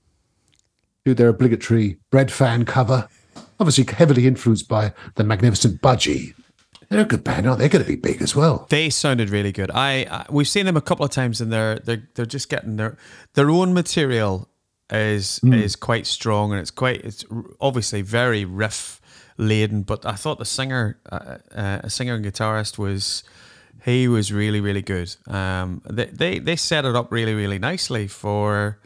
Do 1.05 1.15
their 1.15 1.29
obligatory 1.29 1.99
Breadfan 2.13 2.67
cover. 2.67 3.09
Obviously, 3.59 3.85
heavily 3.93 4.27
influenced 4.27 4.69
by 4.69 4.93
the 5.17 5.25
magnificent 5.25 5.81
Budgie. 5.81 6.35
They're 6.89 7.01
a 7.01 7.05
good 7.05 7.25
band, 7.25 7.47
aren't 7.47 7.59
they? 7.59 7.69
They're 7.69 7.81
going 7.81 7.85
to 7.85 7.91
be 7.91 7.97
big 7.97 8.21
as 8.21 8.37
well. 8.37 8.67
They 8.69 8.91
sounded 8.91 9.31
really 9.31 9.53
good. 9.53 9.71
I, 9.71 10.07
I 10.11 10.27
we've 10.31 10.49
seen 10.49 10.67
them 10.67 10.77
a 10.77 10.83
couple 10.83 11.05
of 11.05 11.11
times, 11.11 11.41
and 11.41 11.53
they're 11.53 11.79
they're 11.79 12.09
they're 12.15 12.27
just 12.27 12.49
getting 12.49 12.77
their 12.77 12.99
their 13.35 13.51
own 13.51 13.73
material 13.73 14.49
is 14.91 15.41
is 15.45 15.75
quite 15.75 16.07
strong, 16.07 16.53
and 16.53 16.61
it's 16.61 16.71
quite 16.71 17.03
it's 17.03 17.25
obviously 17.61 18.03
very 18.03 18.45
riff 18.45 19.01
laden. 19.39 19.83
But 19.83 20.05
I 20.05 20.13
thought 20.13 20.39
the 20.39 20.45
singer, 20.45 21.01
uh, 21.11 21.39
uh, 21.55 21.81
a 21.83 21.91
singer 21.91 22.15
and 22.15 22.25
guitarist 22.25 22.79
was 22.79 23.25
he 23.85 24.07
was 24.07 24.33
really 24.33 24.61
really 24.61 24.83
good. 24.83 25.17
Um, 25.27 25.83
they 25.89 26.07
they 26.07 26.39
they 26.39 26.57
set 26.57 26.85
it 26.85 26.95
up 26.95 27.11
really 27.11 27.35
really 27.35 27.59
nicely 27.59 28.07
for 28.07 28.79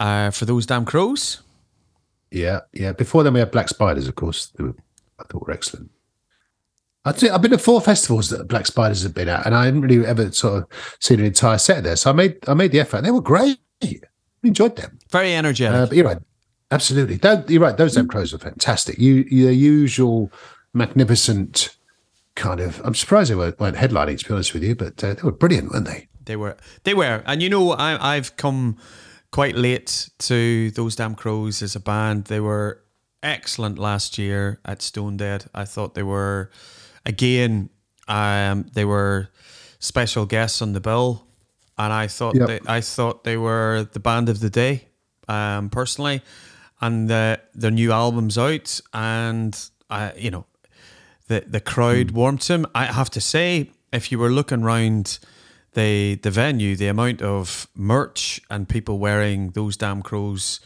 uh 0.00 0.30
for 0.30 0.44
those 0.44 0.66
damn 0.66 0.84
crows. 0.84 1.42
Yeah, 2.30 2.60
yeah. 2.72 2.92
Before 2.92 3.22
then, 3.22 3.34
we 3.34 3.40
had 3.40 3.50
Black 3.50 3.68
Spiders, 3.68 4.08
of 4.08 4.16
course. 4.16 4.46
They 4.46 4.64
were, 4.64 4.74
I 5.20 5.24
thought 5.24 5.46
were 5.46 5.52
excellent. 5.52 5.90
I'd 7.04 7.18
say 7.18 7.28
I've 7.28 7.42
been 7.42 7.50
to 7.50 7.58
four 7.58 7.80
festivals 7.80 8.30
that 8.30 8.48
Black 8.48 8.66
Spiders 8.66 9.02
have 9.02 9.14
been 9.14 9.28
at, 9.28 9.44
and 9.44 9.54
I 9.54 9.66
hadn't 9.66 9.82
really 9.82 10.06
ever 10.06 10.32
sort 10.32 10.62
of 10.62 10.96
seen 11.00 11.20
an 11.20 11.26
entire 11.26 11.58
set 11.58 11.84
there. 11.84 11.96
So 11.96 12.10
I 12.10 12.12
made 12.14 12.38
I 12.48 12.54
made 12.54 12.72
the 12.72 12.80
effort. 12.80 12.98
And 12.98 13.06
they 13.06 13.10
were 13.10 13.20
great. 13.20 13.58
I 13.82 14.00
enjoyed 14.42 14.76
them. 14.76 14.98
Very 15.10 15.34
energetic. 15.34 15.76
Uh, 15.76 15.86
but 15.86 15.96
you're 15.96 16.06
right, 16.06 16.18
absolutely. 16.70 17.18
Don't, 17.18 17.48
you're 17.48 17.62
right. 17.62 17.76
Those 17.76 17.94
damn 17.94 18.08
crows 18.08 18.32
are 18.32 18.38
fantastic. 18.38 18.98
You, 18.98 19.26
your 19.30 19.52
usual 19.52 20.32
magnificent 20.72 21.76
kind 22.36 22.60
of. 22.60 22.80
I'm 22.84 22.94
surprised 22.94 23.30
they 23.30 23.34
weren't, 23.34 23.60
weren't 23.60 23.76
headlining. 23.76 24.18
To 24.18 24.24
be 24.26 24.34
honest 24.34 24.54
with 24.54 24.64
you, 24.64 24.74
but 24.74 25.04
uh, 25.04 25.14
they 25.14 25.22
were 25.22 25.32
brilliant, 25.32 25.72
weren't 25.72 25.86
they? 25.86 26.08
They 26.24 26.36
were. 26.36 26.56
They 26.84 26.94
were. 26.94 27.22
And 27.26 27.42
you 27.42 27.50
know, 27.50 27.72
I, 27.72 28.16
I've 28.16 28.36
come 28.36 28.78
quite 29.34 29.56
late 29.56 30.10
to 30.20 30.70
those 30.70 30.94
damn 30.94 31.16
crows 31.16 31.60
as 31.60 31.74
a 31.74 31.80
band. 31.80 32.26
They 32.26 32.38
were 32.38 32.84
excellent 33.20 33.80
last 33.80 34.16
year 34.16 34.60
at 34.64 34.80
Stone 34.80 35.16
Dead. 35.16 35.46
I 35.52 35.64
thought 35.64 35.96
they 35.96 36.04
were 36.04 36.50
again. 37.04 37.68
Um, 38.06 38.66
they 38.74 38.84
were 38.84 39.30
special 39.80 40.24
guests 40.24 40.62
on 40.62 40.72
the 40.72 40.80
bill, 40.80 41.26
and 41.76 41.92
I 41.92 42.06
thought 42.06 42.36
Yep. 42.36 42.46
they, 42.46 42.60
I 42.68 42.80
thought 42.80 43.24
they 43.24 43.36
were 43.36 43.88
the 43.92 43.98
band 43.98 44.28
of 44.28 44.38
the 44.38 44.50
day, 44.50 44.86
um, 45.26 45.68
personally. 45.68 46.22
And 46.80 47.10
the, 47.10 47.40
their 47.54 47.72
new 47.72 47.90
album's 47.90 48.38
out, 48.38 48.80
and 48.92 49.52
I, 49.90 50.12
you 50.16 50.30
know, 50.30 50.44
the 51.26 51.42
the 51.44 51.60
crowd 51.60 52.12
warmed 52.12 52.42
to 52.42 52.52
him. 52.52 52.66
I 52.72 52.84
have 52.84 53.10
to 53.10 53.20
say, 53.20 53.70
if 53.92 54.12
you 54.12 54.18
were 54.20 54.30
looking 54.30 54.62
round 54.62 55.18
the 55.74 56.16
the 56.16 56.30
venue, 56.30 56.76
the 56.76 56.88
amount 56.88 57.22
of 57.22 57.68
merch 57.76 58.40
and 58.50 58.68
people 58.68 58.98
wearing 58.98 59.50
those 59.50 59.76
damn 59.76 60.02
crows 60.02 60.60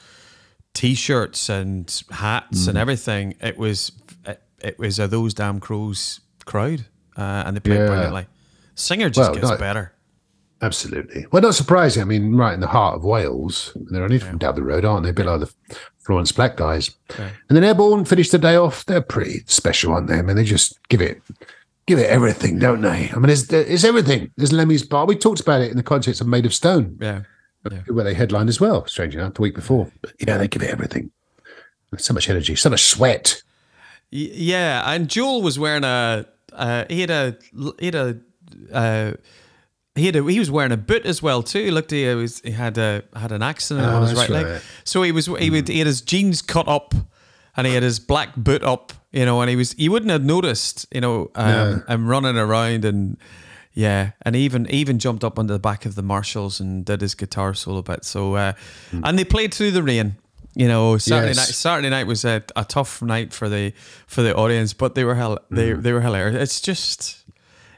t-shirts 0.74 1.48
and 1.48 2.02
hats 2.10 2.64
Mm. 2.64 2.68
and 2.68 2.78
everything, 2.78 3.34
it 3.40 3.58
was 3.58 3.92
it, 4.26 4.42
it 4.60 4.78
was 4.78 4.98
a 4.98 5.08
those 5.08 5.34
damn 5.34 5.60
crows 5.60 6.20
crowd, 6.44 6.86
uh, 7.16 7.42
and 7.46 7.56
they 7.56 7.60
played 7.60 7.78
Yeah. 7.80 7.86
brilliantly. 7.86 8.26
Singer 8.74 9.08
just 9.10 9.30
Well, 9.30 9.34
gets 9.40 9.50
no- 9.50 9.56
better. 9.56 9.92
Absolutely. 10.60 11.24
Well, 11.30 11.40
not 11.42 11.54
surprising. 11.54 12.02
I 12.02 12.04
mean, 12.04 12.34
right 12.34 12.52
in 12.52 12.58
the 12.58 12.66
heart 12.66 12.96
of 12.96 13.04
Wales. 13.04 13.72
They're 13.76 14.02
only 14.02 14.18
from 14.18 14.38
down 14.38 14.56
the 14.56 14.62
road, 14.64 14.84
aren't 14.84 15.04
they? 15.04 15.10
A 15.10 15.12
bit 15.12 15.26
like 15.26 15.38
the 15.38 15.52
Florence 16.04 16.32
Black 16.32 16.56
guys. 16.56 16.90
Yeah. 17.16 17.30
And 17.48 17.56
then 17.56 17.62
Airborne 17.62 18.04
finished 18.04 18.32
the 18.32 18.38
day 18.38 18.56
off. 18.56 18.84
They're 18.84 19.00
pretty 19.00 19.44
special, 19.46 19.92
aren't 19.92 20.08
they? 20.08 20.18
I 20.18 20.22
mean, 20.22 20.34
they 20.34 20.42
just 20.42 20.76
give 20.88 21.00
it, 21.00 21.22
give 21.88 21.98
it 21.98 22.08
everything, 22.10 22.58
don't 22.58 22.80
they? 22.82 23.10
I 23.14 23.18
mean, 23.18 23.30
it's, 23.30 23.52
it's 23.52 23.82
everything. 23.84 24.30
There's 24.36 24.52
Lemmy's 24.52 24.82
Bar. 24.84 25.06
We 25.06 25.16
talked 25.16 25.40
about 25.40 25.60
it 25.62 25.70
in 25.70 25.76
the 25.76 25.82
context 25.82 26.20
of 26.20 26.26
Made 26.28 26.46
of 26.46 26.54
Stone, 26.54 26.98
Yeah. 27.00 27.22
where 27.88 28.04
they 28.04 28.14
headlined 28.14 28.48
as 28.48 28.60
well. 28.60 28.86
Strange 28.86 29.14
enough, 29.16 29.34
the 29.34 29.42
week 29.42 29.54
before. 29.54 29.90
But 30.02 30.12
yeah, 30.24 30.38
they 30.38 30.46
give 30.48 30.62
it 30.62 30.70
everything. 30.70 31.10
So 31.96 32.14
much 32.14 32.28
energy, 32.28 32.54
so 32.54 32.70
much 32.70 32.84
sweat. 32.84 33.42
Yeah, 34.10 34.82
and 34.90 35.08
Joel 35.08 35.42
was 35.42 35.58
wearing 35.58 35.84
a 35.84 36.26
uh, 36.52 36.84
he 36.88 37.00
had 37.02 37.10
a 37.10 37.36
he 37.78 37.86
had 37.86 37.94
a 37.94 38.18
uh, 38.72 39.12
he 39.94 40.06
had 40.06 40.16
a, 40.16 40.24
he 40.24 40.38
was 40.38 40.50
wearing 40.50 40.72
a 40.72 40.76
boot 40.76 41.04
as 41.06 41.22
well 41.22 41.42
too. 41.42 41.64
He 41.64 41.70
looked 41.70 41.90
he 41.90 42.06
was 42.14 42.40
he 42.40 42.50
had 42.52 42.78
a 42.78 43.04
had 43.14 43.32
an 43.32 43.42
accident 43.42 43.86
Oh, 43.86 43.96
on 43.96 44.02
his 44.02 44.14
that's 44.14 44.30
right, 44.30 44.44
leg, 44.44 44.62
so 44.84 45.02
he 45.02 45.12
was 45.12 45.26
he 45.26 45.50
would 45.50 45.68
he 45.68 45.78
had 45.78 45.86
his 45.86 46.00
jeans 46.00 46.40
cut 46.42 46.68
up 46.68 46.94
and 47.58 47.66
he 47.66 47.74
had 47.74 47.82
his 47.82 47.98
black 48.00 48.34
boot 48.36 48.62
up, 48.62 48.94
you 49.12 49.26
know, 49.26 49.42
and 49.42 49.50
he 49.50 49.56
was 49.56 49.78
you 49.78 49.90
wouldn't 49.92 50.10
have 50.10 50.24
noticed, 50.24 50.86
you 50.90 51.02
know, 51.02 51.30
um, 51.34 51.46
No. 51.50 51.82
and 51.88 52.08
running 52.08 52.38
around 52.38 52.84
and. 52.86 53.18
Yeah, 53.74 54.10
and 54.22 54.34
even 54.34 54.66
even 54.70 54.98
jumped 54.98 55.22
up 55.22 55.38
onto 55.38 55.52
the 55.52 55.58
back 55.60 55.86
of 55.86 55.94
the 55.94 56.02
Marshalls 56.02 56.58
and 56.58 56.84
did 56.84 57.00
his 57.00 57.14
guitar 57.14 57.54
solo 57.54 57.80
bit. 57.80 58.04
So, 58.04 58.34
uh, 58.34 58.54
and 59.04 59.16
they 59.16 59.24
played 59.24 59.54
through 59.54 59.70
the 59.70 59.84
rain. 59.84 60.16
You 60.56 60.66
know, 60.66 60.98
Saturday 60.98 61.28
Yes. 61.28 61.36
night. 61.36 61.54
Saturday 61.54 61.88
night 61.90 62.06
was 62.08 62.24
a, 62.24 62.42
a 62.56 62.64
tough 62.64 63.00
night 63.02 63.32
for 63.32 63.48
the 63.48 63.72
for 64.08 64.22
the 64.22 64.34
audience, 64.34 64.72
but 64.72 64.96
they 64.96 65.04
were 65.04 65.14
hell. 65.14 65.38
They 65.52 65.74
they 65.74 65.92
were 65.92 66.00
hilarious. 66.00 66.42
It's 66.42 66.60
just 66.60 67.24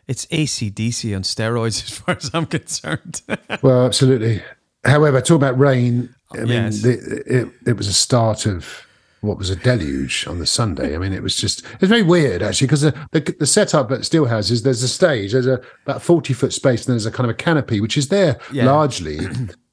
it's 0.09 0.25
ACDC 0.27 1.15
on 1.15 1.23
steroids 1.23 1.83
as 1.85 1.91
far 1.99 2.17
as 2.17 2.31
I'm 2.33 2.47
concerned. 2.47 3.21
Well, 3.63 3.85
absolutely. 3.85 4.43
However, 4.87 5.21
talk 5.21 5.37
about 5.37 5.59
rain. 5.59 6.15
I 6.33 6.45
mean, 6.45 6.71
the, 6.71 7.23
it, 7.27 7.49
it 7.67 7.77
was 7.77 7.89
a 7.89 7.93
start 7.93 8.47
of 8.47 8.87
what 9.23 9.39
was 9.39 9.51
a 9.51 9.57
deluge 9.57 10.27
on 10.27 10.39
the 10.39 10.47
Sunday. 10.47 10.95
I 10.95 10.99
mean, 10.99 11.13
it 11.13 11.23
was 11.23 11.37
just 11.37 11.65
it's 11.75 11.89
very 11.89 12.03
weird 12.03 12.43
actually 12.43 12.67
because 12.69 12.81
the, 12.83 12.95
the 13.13 13.21
the 13.39 13.47
setup 13.47 13.91
at 13.91 14.01
Steelhouse 14.01 14.51
is 14.51 14.63
there's 14.63 14.83
a 14.83 14.89
stage, 14.89 15.33
there's 15.33 15.47
a 15.47 15.61
about 15.87 16.03
forty 16.03 16.33
foot 16.33 16.53
space, 16.53 16.87
and 16.87 16.93
there's 16.93 17.07
a 17.07 17.11
kind 17.11 17.29
of 17.29 17.35
a 17.35 17.39
canopy 17.39 17.81
which 17.81 17.97
is 17.99 18.09
there 18.09 18.39
Yeah. 18.53 18.67
largely 18.67 19.19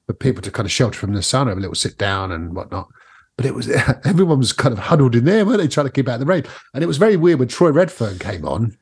for 0.05 0.13
people 0.13 0.41
to 0.41 0.51
kind 0.51 0.65
of 0.65 0.71
shelter 0.71 0.97
from 0.99 1.13
the 1.13 1.21
sun, 1.23 1.47
have 1.47 1.57
a 1.57 1.61
little 1.61 1.75
sit 1.75 1.97
down 1.97 2.31
and 2.31 2.55
whatnot. 2.55 2.87
But 3.37 3.45
it 3.45 3.53
was 3.55 3.69
everyone 4.05 4.39
was 4.39 4.51
kind 4.53 4.73
of 4.73 4.79
huddled 4.79 5.15
in 5.15 5.25
there, 5.25 5.45
weren't 5.45 5.59
they, 5.59 5.67
trying 5.67 5.85
to 5.87 5.91
keep 5.91 6.07
out 6.09 6.19
the 6.19 6.25
rain? 6.25 6.43
And 6.73 6.83
it 6.83 6.87
was 6.87 6.97
very 6.97 7.15
weird 7.17 7.39
when 7.39 7.47
Troy 7.47 7.69
Redfern 7.71 8.19
came 8.19 8.45
on 8.45 8.77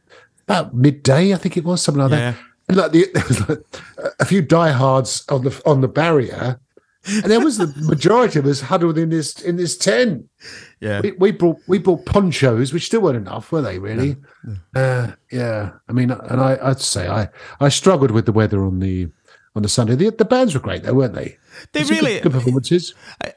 about 0.47 0.73
midday, 0.75 1.33
I 1.33 1.37
think 1.37 1.57
it 1.57 1.63
was 1.63 1.81
something 1.81 2.01
like 2.03 2.11
Yeah. 2.11 2.31
that. 2.31 2.39
And 2.67 2.77
like 2.77 2.91
the, 2.91 3.05
there 3.13 3.23
was 3.27 3.49
like 3.49 3.59
a 4.19 4.25
few 4.25 4.41
diehards 4.41 5.23
on 5.29 5.43
the 5.43 5.61
on 5.65 5.81
the 5.81 5.87
barrier, 5.87 6.59
and 7.07 7.23
there 7.25 7.39
was 7.39 7.57
the 7.57 7.67
majority 7.85 8.39
of 8.39 8.45
us 8.45 8.61
huddled 8.61 8.97
in 8.97 9.09
this 9.09 9.39
in 9.41 9.55
this 9.57 9.77
tent. 9.77 10.25
yeah, 10.79 11.01
We, 11.01 11.11
we 11.13 11.31
brought 11.31 11.57
we 11.67 11.77
brought 11.79 12.05
ponchos, 12.05 12.73
which 12.73 12.85
still 12.85 13.01
weren't 13.01 13.17
enough, 13.17 13.51
were 13.51 13.61
they? 13.61 13.79
Really? 13.79 14.17
Uh, 14.75 15.11
yeah. 15.31 15.71
I 15.87 15.93
mean, 15.93 16.11
and 16.11 16.41
I, 16.41 16.57
I'd 16.61 16.79
say 16.81 17.07
I 17.07 17.29
I 17.59 17.69
struggled 17.69 18.11
with 18.11 18.25
the 18.25 18.31
weather 18.31 18.63
on 18.63 18.79
the 18.79 19.09
on 19.55 19.61
the 19.61 19.69
Sunday. 19.69 19.95
The, 19.95 20.09
the 20.11 20.25
bands 20.25 20.53
were 20.53 20.59
great, 20.59 20.83
though, 20.83 20.93
weren't 20.95 21.13
they? 21.13 21.37
They 21.71 21.83
Some 21.85 21.95
good- 21.95 22.03
really- 22.03 22.19
good, 22.19 22.33
performances. 22.33 22.93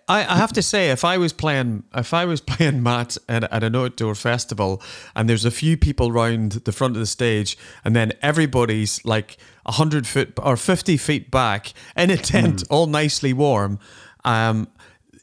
I, 0.09 0.25
I 0.27 0.37
have 0.37 0.53
to 0.55 0.63
say, 0.63 0.91
if 0.91 1.05
I 1.05 1.17
was 1.17 1.33
playing, 1.33 1.85
if 1.95 2.13
I 2.13 2.25
was 2.25 2.41
playing 2.53 2.83
Matt 2.83 3.17
at, 3.29 3.45
at 3.53 3.63
an 3.63 3.77
outdoor 3.77 4.17
festival, 4.17 4.83
and 5.15 5.29
there's 5.29 5.45
a 5.45 5.51
few 5.53 5.77
people 5.77 6.11
round 6.11 6.53
the 6.65 6.73
front 6.73 6.97
of 6.97 7.01
the 7.01 7.07
stage, 7.07 7.57
and 7.85 7.95
then 7.95 8.13
everybody's 8.21 9.05
like 9.05 9.37
hundred 9.69 10.07
foot 10.07 10.33
or 10.43 10.57
fifty 10.57 10.97
feet 10.97 11.31
back 11.31 11.73
in 11.97 12.11
a 12.11 12.17
tent, 12.17 12.65
all 12.71 12.87
nicely 12.87 13.33
warm. 13.33 13.79
Um, 14.25 14.69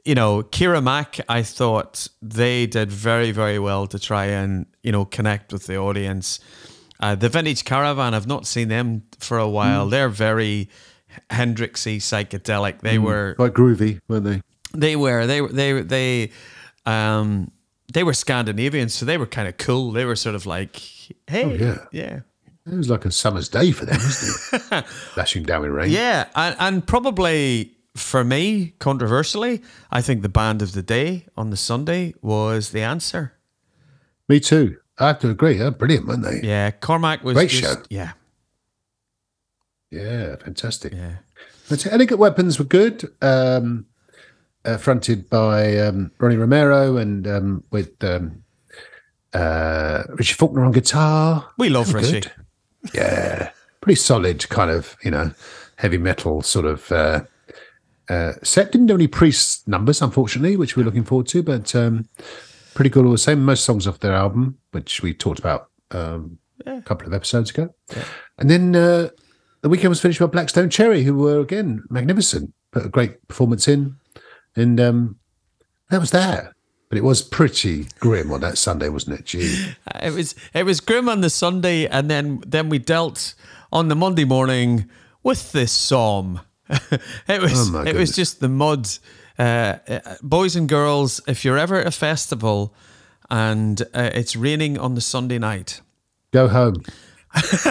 you 0.03 0.13
know, 0.15 0.43
Kira 0.43 0.83
Mac, 0.83 1.19
I 1.27 1.41
thought 1.41 2.07
they 2.21 2.67
did 2.67 2.91
very, 2.91 3.31
very 3.31 3.57
well 3.57 3.87
to 3.87 3.97
try 3.99 4.25
and 4.25 4.65
you 4.83 4.91
know 4.91 5.05
connect 5.05 5.51
with 5.51 5.65
the 5.67 5.77
audience. 5.77 6.39
Uh, 6.99 7.15
the 7.15 7.27
Vintage 7.27 7.65
Caravan, 7.65 8.13
I've 8.13 8.27
not 8.27 8.47
seen 8.47 8.69
them 8.69 9.03
for 9.19 9.37
a 9.37 9.49
while. 9.49 9.89
They're 9.89 10.09
very 10.09 10.69
Hendrixy, 11.29 11.97
psychedelic. 11.97 12.81
They 12.81 12.97
were 12.99 13.35
Quite 13.35 13.53
groovy, 13.53 13.99
weren't 14.07 14.25
they? 14.25 14.41
they 14.73 14.95
were. 14.95 15.25
They 15.27 15.41
were. 15.41 15.49
They 15.49 15.81
they 15.81 16.31
um 16.85 17.51
they 17.93 18.03
were 18.03 18.13
Scandinavian, 18.13 18.89
so 18.89 19.05
they 19.05 19.17
were 19.17 19.25
kind 19.25 19.47
of 19.47 19.57
cool. 19.57 19.91
They 19.91 20.05
were 20.05 20.15
sort 20.15 20.35
of 20.35 20.45
like, 20.45 20.77
hey, 21.27 21.57
yeah. 21.57 21.85
yeah, 21.91 22.19
It 22.65 22.75
was 22.75 22.89
like 22.89 23.05
a 23.05 23.11
summer's 23.11 23.47
day 23.49 23.71
for 23.71 23.85
them, 23.85 23.97
wasn't 23.97 24.63
it? 24.71 24.85
Lashing 25.17 25.43
down 25.43 25.61
with 25.61 25.71
rain. 25.71 25.91
yeah, 25.91 26.25
and, 26.35 26.55
and 26.59 26.87
probably 26.87 27.73
for 27.95 28.23
me, 28.23 28.73
controversially, 28.79 29.61
I 29.91 30.01
think 30.01 30.21
the 30.23 30.29
band 30.29 30.61
of 30.61 30.73
the 30.73 30.81
day 30.81 31.27
on 31.37 31.49
the 31.51 31.57
Sunday 31.57 32.13
was 32.21 32.71
the 32.71 32.81
answer. 32.81 33.33
Me 34.27 34.39
too. 34.39 34.77
I 34.97 35.07
have 35.07 35.19
to 35.19 35.29
agree. 35.29 35.57
They're 35.57 35.71
brilliant, 35.71 36.07
weren't 36.07 36.23
they? 36.23 36.41
Yeah, 36.41 36.71
Cormac 36.71 37.23
was 37.23 37.35
Great 37.35 37.49
just 37.51 37.63
show. 37.63 37.83
yeah, 37.89 38.13
Yeah, 39.91 40.35
fantastic. 40.37 40.93
yeah. 40.93 41.17
But 41.69 41.85
Elegant 41.91 42.19
Weapons 42.19 42.59
were 42.59 42.65
good, 42.65 43.11
um, 43.21 43.85
uh, 44.63 44.77
fronted 44.77 45.29
by 45.29 45.77
um, 45.77 46.11
Ronnie 46.17 46.37
Romero 46.37 46.97
and 46.97 47.27
um, 47.27 47.63
with 47.71 48.03
um, 48.03 48.43
uh, 49.33 50.03
Richie 50.09 50.33
Faulkner 50.33 50.63
on 50.65 50.71
guitar. 50.71 51.49
We 51.57 51.69
love 51.69 51.93
Richie. 51.93 52.11
good. 52.21 52.31
Yeah, 52.93 53.51
pretty 53.81 53.95
solid 53.95 54.47
kind 54.49 54.71
of, 54.71 54.95
you 55.03 55.11
know, 55.11 55.31
heavy 55.77 55.97
metal 55.97 56.41
sort 56.41 56.65
of 56.65 56.91
uh, 56.91 57.21
uh, 58.09 58.33
set. 58.43 58.71
Didn't 58.71 58.87
do 58.87 58.95
any 58.95 59.07
priest 59.07 59.67
numbers, 59.67 60.01
unfortunately, 60.01 60.57
which 60.57 60.77
we're 60.77 60.83
looking 60.83 61.03
forward 61.03 61.27
to, 61.27 61.43
but 61.43 61.75
um, 61.75 62.07
pretty 62.73 62.89
good 62.89 63.05
all 63.05 63.11
the 63.11 63.17
same. 63.17 63.43
Most 63.43 63.65
songs 63.65 63.87
off 63.87 63.99
their 63.99 64.13
album, 64.13 64.57
which 64.71 65.01
we 65.01 65.13
talked 65.13 65.39
about 65.39 65.69
um, 65.91 66.37
a 66.65 66.81
couple 66.81 67.07
of 67.07 67.13
episodes 67.13 67.49
ago. 67.49 67.73
And 68.37 68.49
then 68.49 68.75
uh, 68.75 69.09
the 69.61 69.69
weekend 69.69 69.89
was 69.89 70.01
finished 70.01 70.19
by 70.19 70.27
Black 70.27 70.49
Stone 70.49 70.69
Cherry, 70.69 71.03
who 71.03 71.15
were 71.15 71.39
again 71.39 71.83
magnificent, 71.89 72.53
put 72.71 72.85
a 72.85 72.89
great 72.89 73.27
performance 73.27 73.67
in, 73.67 73.95
and 74.55 74.79
um, 74.79 75.17
that 75.89 75.99
was 75.99 76.11
that. 76.11 76.54
But 76.95 76.99
it 76.99 77.03
was 77.03 77.21
pretty 77.21 77.87
grim 77.99 78.31
on 78.31 78.39
that 78.39 78.57
Sunday, 78.57 78.87
wasn't 78.87 79.19
it? 79.19 79.25
Gee, 79.25 79.73
It 80.01 80.13
was 80.13 80.33
it 80.53 80.63
was 80.63 80.79
grim 80.79 81.09
on 81.09 81.19
the 81.19 81.29
Sunday, 81.29 81.87
and 81.87 82.09
then 82.09 82.41
then 82.47 82.69
we 82.69 82.79
dealt 82.79 83.33
on 83.69 83.89
the 83.89 83.95
Monday 83.95 84.23
morning 84.23 84.89
with 85.21 85.51
this 85.51 85.73
psalm. 85.73 86.39
it 87.27 87.41
was 87.41 87.75
Oh, 87.75 87.81
it 87.81 87.97
was 87.97 88.15
just 88.15 88.39
the 88.39 88.47
mud. 88.47 88.87
Uh, 89.37 89.75
uh, 89.89 89.99
boys 90.23 90.55
and 90.55 90.69
girls, 90.69 91.19
if 91.27 91.43
you're 91.43 91.57
ever 91.57 91.81
at 91.81 91.85
a 91.87 91.91
festival 91.91 92.73
and 93.29 93.81
uh, 93.93 94.11
it's 94.13 94.37
raining 94.37 94.77
on 94.79 94.95
the 94.95 95.01
Sunday 95.01 95.37
night, 95.37 95.81
go 96.31 96.47
home. 96.47 96.75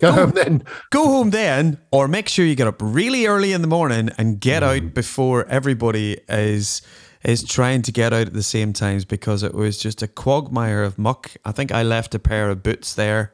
go 0.00 0.10
home 0.10 0.32
then. 0.32 0.64
go 0.90 1.04
home 1.06 1.30
then, 1.30 1.78
or 1.92 2.08
make 2.08 2.28
sure 2.28 2.44
you 2.44 2.56
get 2.56 2.66
up 2.66 2.78
really 2.80 3.26
early 3.26 3.52
in 3.52 3.60
the 3.62 3.68
morning 3.68 4.10
and 4.18 4.40
get 4.40 4.64
Mm. 4.64 4.86
out 4.86 4.94
before 4.94 5.46
everybody 5.48 6.18
is 6.28 6.82
is 7.24 7.42
trying 7.42 7.82
to 7.82 7.92
get 7.92 8.12
out 8.12 8.26
at 8.26 8.32
the 8.34 8.42
same 8.42 8.72
times 8.72 9.04
because 9.04 9.42
it 9.42 9.54
was 9.54 9.78
just 9.78 10.02
a 10.02 10.06
quagmire 10.06 10.82
of 10.82 10.98
muck. 10.98 11.32
I 11.44 11.52
think 11.52 11.72
I 11.72 11.82
left 11.82 12.14
a 12.14 12.18
pair 12.18 12.50
of 12.50 12.62
boots 12.62 12.94
there, 12.94 13.32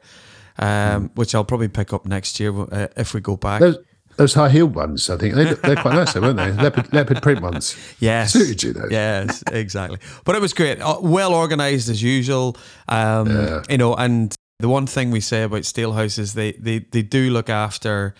um, 0.59 1.11
which 1.15 1.35
I'll 1.35 1.43
probably 1.45 1.67
pick 1.67 1.91
up 1.93 2.05
next 2.05 2.39
year 2.39 2.53
uh, 2.71 2.87
if 2.95 3.13
we 3.13 3.19
go 3.21 3.35
back. 3.37 3.59
Those 3.59 3.77
those 4.17 4.33
high 4.33 4.49
heeled 4.49 4.75
ones, 4.75 5.09
I 5.09 5.17
think 5.17 5.35
they, 5.35 5.53
they're 5.53 5.75
quite 5.77 5.95
nice, 5.95 6.13
though, 6.13 6.21
weren't 6.21 6.37
they? 6.37 6.51
Leopard, 6.51 6.93
leopard 6.93 7.21
print 7.21 7.41
ones. 7.41 7.75
Yes. 7.99 8.33
Suited 8.33 8.61
you, 8.61 8.73
though. 8.73 8.87
Yes, 8.91 9.41
exactly. 9.51 9.99
But 10.25 10.35
it 10.35 10.41
was 10.41 10.53
great. 10.53 10.79
Uh, 10.81 10.97
Well 11.01 11.33
organized 11.33 11.89
as 11.89 12.03
usual. 12.03 12.57
Um, 12.89 13.29
You 13.69 13.77
know, 13.77 13.95
and 13.95 14.35
The 14.59 14.69
one 14.69 14.85
thing 14.85 15.09
we 15.09 15.21
say 15.21 15.41
about 15.43 15.63
Steelhouse 15.63 16.19
is 16.19 16.33
they 16.33 16.51
they, 16.53 16.79
they 16.79 17.01
do 17.01 17.31
look 17.31 17.49
after. 17.49 18.13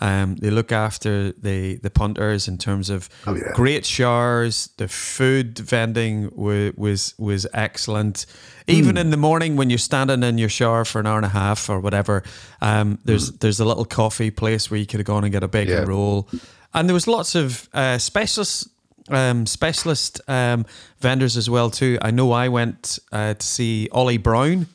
Um, 0.00 0.36
they 0.36 0.50
look 0.50 0.72
after 0.72 1.32
the 1.32 1.76
the 1.76 1.90
punters 1.90 2.48
in 2.48 2.58
terms 2.58 2.90
of 2.90 3.08
Oh, 3.26 3.34
yeah. 3.36 3.52
great 3.54 3.86
showers. 3.86 4.68
The 4.76 4.88
food 4.88 5.58
vending 5.58 6.30
was 6.34 6.72
was, 6.76 7.14
was 7.18 7.46
excellent. 7.54 8.26
Even 8.66 8.96
in 8.96 9.10
the 9.10 9.16
morning 9.16 9.56
when 9.56 9.70
you're 9.70 9.78
standing 9.78 10.22
in 10.22 10.38
your 10.38 10.48
shower 10.48 10.84
for 10.84 10.98
an 11.00 11.06
hour 11.06 11.16
and 11.16 11.26
a 11.26 11.28
half 11.30 11.68
or 11.70 11.80
whatever, 11.80 12.22
um, 12.60 12.98
there's 13.04 13.30
there's 13.38 13.60
a 13.60 13.64
little 13.64 13.84
coffee 13.84 14.30
place 14.30 14.70
where 14.70 14.80
you 14.80 14.86
could 14.86 15.00
have 15.00 15.06
gone 15.06 15.24
and 15.24 15.32
get 15.32 15.42
a 15.42 15.48
bacon 15.48 15.74
Yeah. 15.74 15.84
roll, 15.88 16.28
and 16.72 16.88
there 16.88 16.94
was 16.94 17.06
lots 17.06 17.34
of 17.34 17.68
uh, 17.74 17.98
specialist 17.98 18.68
um, 19.10 19.44
specialist 19.46 20.20
um, 20.28 20.64
vendors 21.00 21.36
as 21.36 21.48
well 21.50 21.70
too. 21.70 21.98
I 22.00 22.10
know 22.10 22.32
I 22.32 22.48
went 22.48 22.98
uh, 23.12 23.34
to 23.34 23.46
see 23.46 23.88
Ollie 23.92 24.16
Brown, 24.18 24.66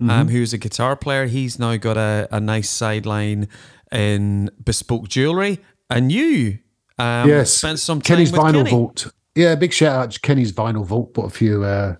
um, 0.00 0.28
who's 0.28 0.52
a 0.52 0.58
guitar 0.58 0.94
player. 0.96 1.26
He's 1.26 1.58
now 1.58 1.76
got 1.78 1.96
a, 1.96 2.28
a 2.30 2.38
nice 2.40 2.68
sideline 2.68 3.48
in 3.92 4.50
bespoke 4.64 5.08
jewelry, 5.08 5.60
and 5.90 6.10
you 6.10 6.58
um, 6.98 7.28
yes, 7.28 7.52
spent 7.52 7.78
some 7.78 8.00
time 8.00 8.16
Kenny's 8.16 8.32
with 8.32 8.40
Vinyl 8.40 8.52
Kenny. 8.64 8.70
Vault. 8.70 9.12
Yeah, 9.34 9.54
big 9.54 9.72
shout 9.72 9.96
out 9.96 10.10
to 10.12 10.20
Kenny's 10.20 10.52
Vinyl 10.52 10.84
Vault. 10.84 11.14
Bought 11.14 11.26
a 11.26 11.30
few 11.30 11.64
uh, 11.64 11.96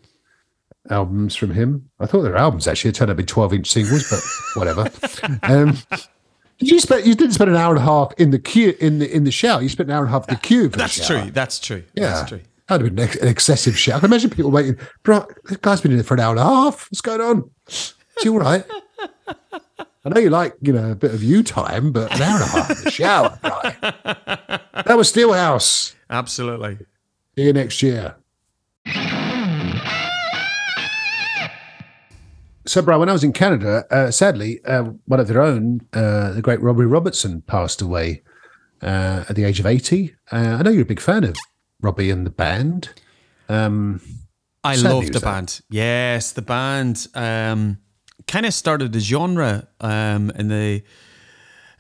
albums 0.91 1.35
from 1.35 1.53
him. 1.53 1.89
I 2.01 2.07
thought 2.07 2.23
they 2.23 2.31
were 2.31 2.37
albums 2.37 2.67
actually. 2.69 2.91
It 2.91 2.95
turned 2.95 3.11
out 3.11 3.15
to 3.15 3.23
be 3.23 3.27
twelve 3.27 3.53
inch 3.53 3.71
singles, 3.71 4.09
but 4.11 4.23
whatever. 4.59 4.91
um, 5.43 5.79
did 6.59 6.71
you 6.71 6.81
spend? 6.81 7.07
You 7.07 7.15
didn't 7.15 7.33
spend 7.35 7.51
an 7.51 7.57
hour 7.57 7.75
and 7.75 7.83
a 7.83 7.85
half 7.87 8.13
in 8.19 8.31
the 8.31 8.39
queue 8.39 8.75
in 8.81 8.99
the 8.99 9.11
in 9.15 9.25
the 9.25 9.31
shower. 9.31 9.63
You 9.63 9.69
spent 9.69 9.89
an 9.89 9.97
hour 9.97 10.05
and 10.05 10.09
a 10.09 10.13
half 10.13 10.29
in 10.29 10.35
the 10.35 10.41
queue. 10.41 10.69
The 10.69 10.79
That's 10.79 10.93
shower. 11.05 11.23
true. 11.23 11.31
That's 11.31 11.59
true. 11.59 11.85
Yeah, 11.95 12.11
That's 12.11 12.29
true. 12.29 12.41
that'd 12.69 12.87
have 12.87 12.95
been 12.95 13.09
an 13.21 13.29
excessive 13.29 13.77
shower. 13.79 13.97
I 13.97 14.01
can 14.01 14.11
imagine 14.11 14.31
people 14.31 14.51
waiting. 14.51 14.77
Bro, 15.03 15.27
this 15.45 15.57
guy's 15.59 15.81
been 15.81 15.91
in 15.93 15.97
there 15.97 16.05
for 16.05 16.15
an 16.15 16.21
hour 16.21 16.31
and 16.33 16.41
a 16.41 16.45
half. 16.45 16.89
What's 16.91 17.01
going 17.01 17.21
on? 17.21 17.51
Is 17.69 17.95
he 18.23 18.29
all 18.29 18.39
right? 18.39 18.65
I 20.05 20.09
know 20.09 20.21
you 20.21 20.31
like, 20.31 20.55
you 20.61 20.73
know, 20.73 20.91
a 20.91 20.95
bit 20.97 21.15
of 21.15 21.23
you 21.23 21.43
time, 21.45 21.93
but 21.93 22.13
an 22.15 22.23
hour 22.23 22.35
and 22.35 22.43
a 22.43 22.47
half 22.47 22.71
in 22.71 22.85
the 22.85 22.91
shower, 22.91 23.39
right? 23.45 23.81
That 24.85 24.97
was 24.97 25.13
Steelhouse. 25.13 25.95
Absolutely. 26.11 26.79
See 27.37 27.45
you 27.45 27.53
next 27.53 27.83
year. 27.83 28.17
So, 32.65 32.81
Brian, 32.81 33.01
when 33.01 33.09
I 33.09 33.13
was 33.13 33.25
in 33.25 33.33
Canada, 33.33 33.85
uh, 33.91 34.11
sadly, 34.11 34.61
uh, 34.65 34.85
one 35.07 35.21
of 35.21 35.29
their 35.29 35.43
own, 35.43 35.81
uh, 35.93 36.33
the 36.33 36.43
great 36.43 36.61
Robbie 36.61 36.85
Robertson, 36.85 37.43
passed 37.43 37.81
away 37.83 38.23
uh, 38.83 39.25
at 39.29 39.37
the 39.37 39.45
age 39.45 39.59
of 39.61 39.67
80. 39.67 40.15
Uh, 40.31 40.37
I 40.37 40.63
know 40.63 40.71
you're 40.71 40.83
a 40.83 40.87
big 40.87 41.01
fan 41.01 41.25
of 41.25 41.37
Robbie 41.81 42.11
and 42.11 42.25
the 42.25 42.31
band. 42.31 42.91
Um, 43.49 44.01
I 44.65 44.77
love 44.77 45.07
the 45.07 45.13
that. 45.13 45.23
band. 45.23 45.61
Yes, 45.71 46.33
the 46.33 46.43
band 46.43 47.09
um, 47.15 47.79
kind 48.27 48.47
of 48.47 48.55
started 48.55 48.95
a 48.95 49.01
genre 49.01 49.69
um, 49.81 50.31
in 50.37 50.49
the 50.49 50.83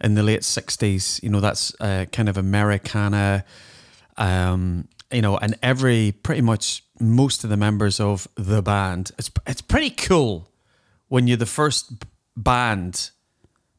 in 0.00 0.14
the 0.14 0.22
late 0.22 0.44
sixties. 0.44 1.20
You 1.22 1.30
know, 1.30 1.40
that's 1.40 1.74
uh, 1.80 2.06
kind 2.12 2.28
of 2.28 2.36
Americana. 2.36 3.44
Um, 4.16 4.88
you 5.10 5.22
know, 5.22 5.36
and 5.36 5.56
every 5.62 6.12
pretty 6.12 6.40
much 6.40 6.84
most 7.00 7.44
of 7.44 7.50
the 7.50 7.56
members 7.56 8.00
of 8.00 8.28
the 8.36 8.62
band. 8.62 9.10
It's 9.18 9.30
it's 9.46 9.60
pretty 9.60 9.90
cool 9.90 10.48
when 11.08 11.26
you're 11.26 11.36
the 11.36 11.46
first 11.46 11.92
band 12.36 13.10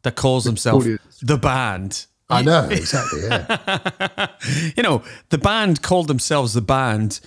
that 0.03 0.15
calls 0.15 0.43
themselves 0.43 0.87
the 1.21 1.37
band. 1.37 2.05
I 2.29 2.41
know, 2.41 2.67
exactly, 2.69 3.21
yeah. 3.23 4.27
you 4.75 4.83
know, 4.83 5.03
the 5.29 5.37
band 5.37 5.81
called 5.81 6.07
themselves 6.07 6.53
the 6.53 6.61
band 6.61 7.19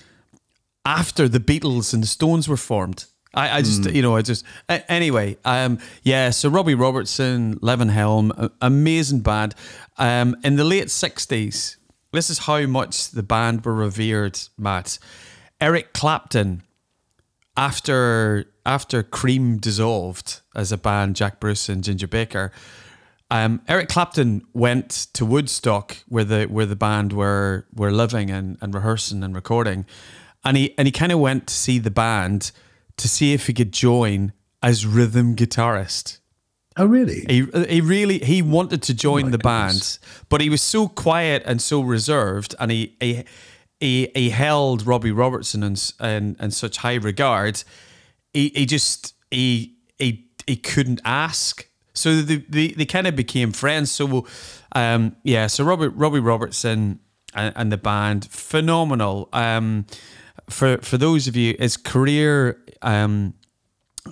after 0.85 1.27
the 1.27 1.39
Beatles 1.39 1.93
and 1.93 2.03
the 2.03 2.07
Stones 2.07 2.47
were 2.47 2.57
formed. 2.57 3.05
I, 3.33 3.57
I 3.57 3.61
just, 3.61 3.85
you 3.91 4.01
know, 4.01 4.15
I 4.15 4.21
just. 4.21 4.45
anyway, 4.69 5.37
um, 5.45 5.79
yeah. 6.03 6.29
So 6.29 6.49
Robbie 6.49 6.75
Robertson, 6.75 7.59
Levon 7.59 7.89
Helm, 7.89 8.31
amazing 8.61 9.19
band. 9.19 9.53
Um, 9.97 10.35
in 10.43 10.55
the 10.55 10.63
late 10.63 10.87
'60s, 10.87 11.77
this 12.11 12.29
is 12.29 12.39
how 12.39 12.65
much 12.65 13.11
the 13.11 13.23
band 13.23 13.65
were 13.65 13.75
revered. 13.75 14.39
Matt, 14.57 14.97
Eric 15.59 15.93
Clapton, 15.93 16.63
after 17.55 18.45
after 18.65 19.03
Cream 19.03 19.57
dissolved 19.57 20.41
as 20.55 20.71
a 20.71 20.77
band, 20.77 21.15
Jack 21.15 21.39
Bruce 21.39 21.69
and 21.69 21.83
Ginger 21.83 22.07
Baker, 22.07 22.51
um, 23.29 23.61
Eric 23.67 23.89
Clapton 23.89 24.45
went 24.53 25.07
to 25.13 25.25
Woodstock 25.25 25.97
where 26.07 26.23
the 26.23 26.45
where 26.45 26.65
the 26.65 26.75
band 26.75 27.11
were 27.11 27.65
were 27.75 27.91
living 27.91 28.31
and, 28.31 28.57
and 28.61 28.73
rehearsing 28.73 29.23
and 29.23 29.35
recording, 29.35 29.85
and 30.45 30.55
he 30.55 30.77
and 30.77 30.87
he 30.87 30.91
kind 30.91 31.11
of 31.11 31.19
went 31.19 31.47
to 31.47 31.53
see 31.53 31.77
the 31.77 31.91
band 31.91 32.51
to 32.97 33.07
see 33.07 33.33
if 33.33 33.47
he 33.47 33.53
could 33.53 33.71
join 33.71 34.33
as 34.61 34.85
rhythm 34.85 35.35
guitarist. 35.35 36.19
Oh, 36.75 36.85
really? 36.85 37.25
He 37.27 37.45
he 37.67 37.81
really 37.81 38.19
he 38.19 38.41
wanted 38.41 38.83
to 38.83 38.93
join 38.93 39.25
my 39.25 39.31
the 39.31 39.37
goodness. 39.37 39.97
band, 39.97 40.25
but 40.29 40.41
he 40.41 40.49
was 40.49 40.61
so 40.61 40.87
quiet 40.87 41.41
and 41.45 41.61
so 41.61 41.81
reserved, 41.81 42.53
and 42.59 42.71
he 42.71 42.95
he 42.99 43.23
he, 43.79 44.11
he 44.13 44.29
held 44.29 44.85
Robbie 44.85 45.11
Robertson 45.11 45.63
and 45.63 45.93
in 45.99 46.35
in 46.39 46.51
such 46.51 46.77
high 46.77 46.95
regard. 46.95 47.63
He 48.33 48.49
he 48.49 48.65
just 48.67 49.15
he 49.31 49.75
he 49.97 50.29
he 50.45 50.55
couldn't 50.55 51.01
ask, 51.03 51.67
so 51.93 52.21
they 52.21 52.37
they, 52.37 52.67
they 52.69 52.85
kind 52.85 53.07
of 53.07 53.15
became 53.15 53.51
friends. 53.51 53.91
So 53.91 54.27
um 54.73 55.15
yeah, 55.23 55.47
so 55.47 55.63
Robbie 55.63 55.87
Robbie 55.87 56.19
Robertson 56.19 56.99
and, 57.33 57.53
and 57.55 57.71
the 57.71 57.77
band 57.77 58.25
phenomenal. 58.29 59.29
Um, 59.33 59.85
for 60.49 60.77
for 60.77 60.97
those 60.97 61.27
of 61.27 61.35
you, 61.35 61.55
his 61.59 61.77
career 61.77 62.61
um 62.81 63.33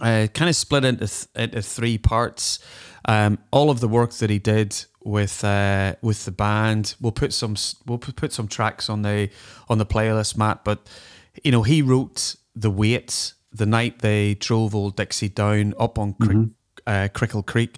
uh, 0.01 0.27
kind 0.33 0.49
of 0.49 0.55
split 0.55 0.85
into 0.85 1.07
th- 1.07 1.27
into 1.35 1.61
three 1.61 1.97
parts. 1.97 2.59
Um, 3.07 3.37
all 3.51 3.69
of 3.69 3.79
the 3.81 3.87
work 3.87 4.11
that 4.13 4.29
he 4.29 4.39
did 4.39 4.85
with 5.03 5.43
uh, 5.43 5.95
with 6.01 6.25
the 6.25 6.31
band, 6.31 6.95
we'll 6.99 7.11
put 7.11 7.33
some 7.33 7.55
we'll 7.85 7.99
put 7.99 8.33
some 8.33 8.47
tracks 8.47 8.89
on 8.89 9.03
the 9.03 9.29
on 9.69 9.77
the 9.77 9.85
playlist, 9.85 10.37
Matt. 10.37 10.63
But 10.63 10.87
you 11.43 11.51
know, 11.51 11.63
he 11.63 11.81
wrote 11.81 12.35
the 12.55 12.71
weight 12.71 13.33
the 13.51 13.65
night 13.65 13.99
they 13.99 14.33
drove 14.33 14.75
old 14.75 14.97
Dixie 14.97 15.29
down 15.29 15.73
up 15.79 15.97
on 15.97 16.13
Crick, 16.13 16.49
uh, 16.85 17.07
Crickle 17.13 17.43
Creek, 17.43 17.77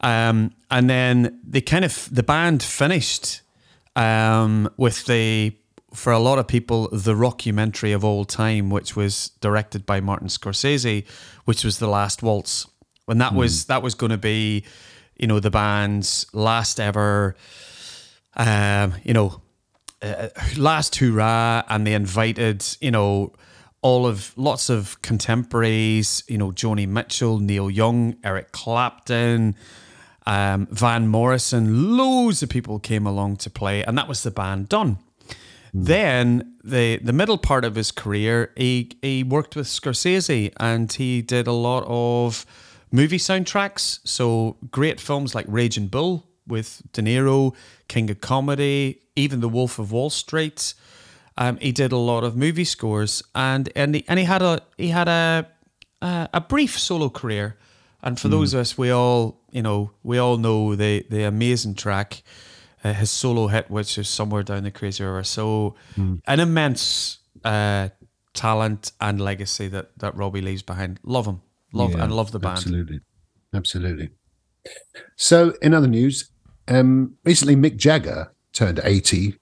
um, 0.00 0.52
and 0.70 0.88
then 0.88 1.40
they 1.46 1.60
kind 1.60 1.84
of 1.84 2.08
the 2.10 2.22
band 2.22 2.62
finished 2.62 3.42
um, 3.94 4.70
with 4.76 5.04
the 5.06 5.54
for 5.94 6.12
a 6.12 6.18
lot 6.18 6.38
of 6.38 6.46
people 6.46 6.88
the 6.92 7.14
rockumentary 7.14 7.94
of 7.94 8.04
all 8.04 8.24
time, 8.24 8.70
which 8.70 8.94
was 8.94 9.30
directed 9.40 9.86
by 9.86 10.00
Martin 10.00 10.28
Scorsese, 10.28 11.06
which 11.44 11.64
was 11.64 11.78
the 11.78 11.88
Last 11.88 12.22
Waltz, 12.22 12.66
and 13.06 13.20
that 13.20 13.34
was 13.34 13.66
that 13.66 13.82
was 13.82 13.94
going 13.94 14.10
to 14.10 14.18
be, 14.18 14.64
you 15.16 15.26
know, 15.26 15.40
the 15.40 15.50
band's 15.50 16.26
last 16.32 16.78
ever, 16.78 17.36
um, 18.36 18.94
you 19.02 19.14
know, 19.14 19.40
uh, 20.02 20.28
last 20.56 20.96
hurrah, 20.96 21.62
and 21.68 21.86
they 21.86 21.94
invited, 21.94 22.64
you 22.80 22.90
know. 22.90 23.32
All 23.80 24.08
of 24.08 24.36
lots 24.36 24.70
of 24.70 25.00
contemporaries, 25.02 26.24
you 26.26 26.36
know, 26.36 26.50
Joni 26.50 26.88
Mitchell, 26.88 27.38
Neil 27.38 27.70
Young, 27.70 28.16
Eric 28.24 28.50
Clapton, 28.50 29.54
um, 30.26 30.66
Van 30.72 31.06
Morrison, 31.06 31.96
loads 31.96 32.42
of 32.42 32.48
people 32.48 32.80
came 32.80 33.06
along 33.06 33.36
to 33.36 33.50
play, 33.50 33.84
and 33.84 33.96
that 33.96 34.08
was 34.08 34.24
the 34.24 34.32
band 34.32 34.68
done. 34.68 34.98
Then 35.80 36.54
the 36.64 36.98
the 36.98 37.12
middle 37.12 37.38
part 37.38 37.64
of 37.64 37.76
his 37.76 37.92
career, 37.92 38.52
he 38.56 38.90
he 39.00 39.22
worked 39.22 39.54
with 39.54 39.68
Scorsese, 39.68 40.52
and 40.58 40.92
he 40.92 41.22
did 41.22 41.46
a 41.46 41.52
lot 41.52 41.84
of 41.86 42.44
movie 42.90 43.18
soundtracks. 43.18 44.00
So 44.04 44.56
great 44.72 45.00
films 45.00 45.36
like 45.36 45.46
Raging 45.48 45.86
Bull 45.86 46.26
with 46.48 46.82
De 46.92 47.00
Niro, 47.00 47.54
King 47.86 48.10
of 48.10 48.20
Comedy, 48.20 49.02
even 49.14 49.40
The 49.40 49.48
Wolf 49.48 49.78
of 49.78 49.92
Wall 49.92 50.10
Street. 50.10 50.74
Um, 51.36 51.58
he 51.58 51.70
did 51.70 51.92
a 51.92 51.96
lot 51.96 52.24
of 52.24 52.36
movie 52.36 52.64
scores, 52.64 53.22
and 53.34 53.70
and 53.76 53.94
he, 53.94 54.04
and 54.08 54.18
he 54.18 54.24
had 54.24 54.42
a 54.42 54.60
he 54.76 54.88
had 54.88 55.06
a 55.06 55.46
a, 56.02 56.28
a 56.34 56.40
brief 56.40 56.76
solo 56.76 57.08
career. 57.08 57.56
And 58.02 58.18
for 58.18 58.28
those 58.28 58.54
of 58.54 58.60
us, 58.60 58.78
we 58.78 58.90
all 58.90 59.40
you 59.52 59.62
know 59.62 59.92
we 60.02 60.18
all 60.18 60.38
know 60.38 60.74
the 60.74 61.06
the 61.08 61.22
amazing 61.22 61.76
track, 61.76 62.22
uh, 62.84 62.92
his 62.92 63.10
solo 63.10 63.48
hit, 63.48 63.70
which 63.70 63.98
is 63.98 64.08
somewhere 64.08 64.42
down 64.42 64.64
the 64.64 64.70
crazy 64.70 65.04
river. 65.04 65.24
So 65.24 65.74
an 65.96 66.40
immense 66.40 67.18
uh, 67.44 67.88
talent 68.34 68.92
and 69.00 69.20
legacy 69.20 69.68
that 69.68 69.90
that 69.98 70.14
Robbie 70.16 70.40
leaves 70.40 70.62
behind. 70.62 71.00
Love 71.02 71.26
him, 71.26 71.42
love 71.72 71.92
Yeah, 71.92 72.04
and 72.04 72.12
love 72.14 72.30
the 72.32 72.38
band. 72.38 72.58
Absolutely. 72.58 73.00
Absolutely. 73.54 74.10
So, 75.16 75.54
in 75.62 75.72
other 75.72 75.86
news, 75.86 76.30
um, 76.68 77.14
recently 77.24 77.56
Mick 77.56 77.76
Jagger 77.76 78.32
turned 78.52 78.80
80, 78.84 79.34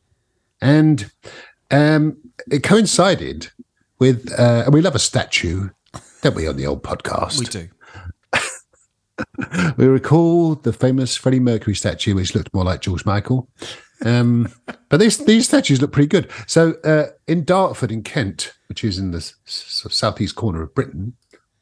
and 0.61 1.11
um, 1.71 2.19
it 2.51 2.63
coincided 2.63 3.51
with, 3.99 4.33
uh, 4.39 4.63
and 4.65 4.75
we 4.75 4.81
love 4.81 4.95
a 4.95 5.01
statue, 5.01 5.71
don't 6.23 6.37
we, 6.37 6.47
on 6.47 6.57
the 6.57 6.67
old 6.67 6.83
podcast? 6.85 7.41
We 7.41 7.47
do. 7.47 7.69
we 9.77 9.87
recall 9.87 10.55
the 10.57 10.73
famous 10.73 11.17
Freddie 11.17 11.41
Mercury 11.41 11.75
statue, 11.75 12.15
which 12.15 12.35
looked 12.35 12.53
more 12.55 12.65
like 12.65 12.81
George 12.81 13.05
Michael. 13.05 13.49
Um, 14.05 14.49
but 14.89 15.01
these 15.01 15.19
these 15.25 15.47
statues 15.47 15.81
look 15.81 15.93
pretty 15.93 16.09
good. 16.09 16.31
So 16.47 16.75
uh, 16.85 17.07
in 17.27 17.45
Dartford, 17.45 17.93
in 17.93 18.03
Kent, 18.03 18.53
which 18.69 18.85
is 18.85 18.99
in 18.99 19.11
the 19.11 19.19
s- 19.19 19.35
s- 19.47 19.87
southeast 19.91 20.37
corner 20.37 20.63
of 20.63 20.75
Britain, 20.75 21.15